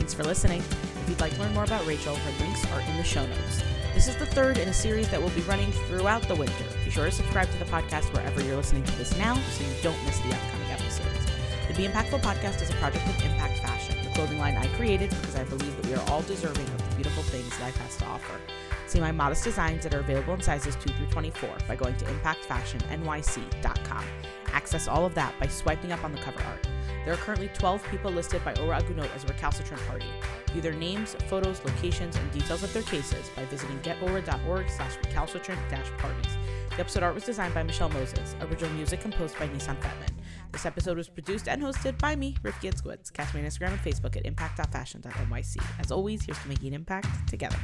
Thanks 0.05 0.13
for 0.13 0.25
listening. 0.25 0.61
If 0.61 1.07
you'd 1.09 1.21
like 1.23 1.33
to 1.33 1.41
learn 1.41 1.55
more 1.55 1.65
about 1.65 1.87
Rachel, 1.87 2.15
her 2.15 2.45
links 2.45 2.63
are 2.73 2.81
in 2.83 2.95
the 2.99 3.03
show 3.03 3.25
notes. 3.25 3.63
This 3.95 4.07
is 4.07 4.19
the 4.19 4.27
third 4.27 4.59
in 4.59 4.69
a 4.69 4.73
series 4.75 5.09
that 5.09 5.23
will 5.23 5.31
be 5.31 5.41
running 5.41 5.73
throughout 5.89 6.29
the 6.29 6.35
winter. 6.35 6.65
Be 6.85 6.91
sure 6.91 7.07
to 7.07 7.11
subscribe 7.11 7.51
to 7.51 7.59
the 7.59 7.65
podcast 7.65 8.13
wherever 8.13 8.43
you're 8.43 8.59
listening 8.59 8.85
to 8.85 8.93
this 8.99 9.17
now 9.17 9.35
so 9.35 9.65
you 9.65 9.71
don't 9.83 9.97
miss 10.05 10.19
the 10.19 10.35
upcoming 10.35 10.69
episodes. 10.69 11.25
The 11.69 11.73
Be 11.73 11.89
Impactful 11.89 12.21
podcast 12.21 12.61
is 12.61 12.69
a 12.69 12.75
project 12.75 13.09
of 13.09 13.25
Impact 13.25 13.61
Fashion 13.61 13.97
the 14.05 14.11
clothing 14.11 14.39
line 14.39 14.59
I 14.59 14.67
created 14.77 15.09
because 15.09 15.37
I 15.37 15.45
believe 15.45 15.75
that 15.75 15.87
we 15.87 15.95
are 15.95 16.11
all 16.11 16.21
deserving 16.21 16.67
of 16.67 16.91
the 16.91 16.97
beautiful 16.97 17.23
things 17.23 17.59
life 17.61 17.79
has 17.79 17.97
to 17.97 18.05
offer. 18.05 18.39
See 18.87 19.01
my 19.01 19.11
modest 19.11 19.43
designs 19.43 19.85
that 19.85 19.95
are 19.95 20.01
available 20.01 20.35
in 20.35 20.43
sizes 20.43 20.77
2 20.77 20.93
through 20.93 21.07
24 21.07 21.49
by 21.67 21.77
going 21.77 21.97
to 21.97 22.05
impactfashionnyc.com. 22.05 24.05
Access 24.53 24.87
all 24.87 25.07
of 25.07 25.15
that 25.15 25.33
by 25.41 25.47
swiping 25.47 25.93
up 25.93 26.05
on 26.05 26.13
the 26.13 26.19
cover 26.19 26.43
art. 26.43 26.69
There 27.05 27.13
are 27.13 27.19
currently 27.19 27.51
12 27.53 27.85
people 27.91 28.11
listed 28.11 28.43
by 28.45 28.55
Ora 28.55 28.79
Agunot 28.79 29.15
as 29.15 29.25
a 29.25 29.27
recalcitrant 29.27 29.83
party. 29.87 30.07
View 30.53 30.63
their 30.63 30.73
names, 30.73 31.15
photos, 31.29 31.63
locations, 31.65 32.17
and 32.17 32.31
details 32.33 32.63
of 32.63 32.73
their 32.73 32.83
cases 32.83 33.31
by 33.37 33.45
visiting 33.47 33.79
getora.org 33.81 34.71
slash 34.71 34.97
recalcitrant 35.05 35.61
parties. 35.99 36.37
The 36.71 36.81
episode 36.81 37.03
art 37.03 37.15
was 37.15 37.25
designed 37.25 37.55
by 37.55 37.63
Michelle 37.63 37.91
Moses. 37.91 38.35
Original 38.41 38.73
music 38.73 39.01
composed 39.01 39.39
by 39.39 39.47
Nissan 39.49 39.79
Fatman. 39.81 40.11
This 40.51 40.67
episode 40.67 40.97
was 40.97 41.09
produced 41.09 41.47
and 41.47 41.63
hosted 41.63 41.99
by 41.99 42.17
me, 42.17 42.37
Rifki 42.43 42.73
Itzkowitz. 42.73 43.13
Catch 43.13 43.35
me 43.35 43.41
on 43.41 43.47
Instagram 43.47 43.73
and 43.73 43.81
Facebook 43.81 44.17
at 44.17 44.25
impact.fashion.nyc. 44.25 45.57
As 45.79 45.93
always, 45.93 46.25
here's 46.25 46.39
to 46.39 46.49
making 46.49 46.73
impact 46.73 47.29
together. 47.29 47.59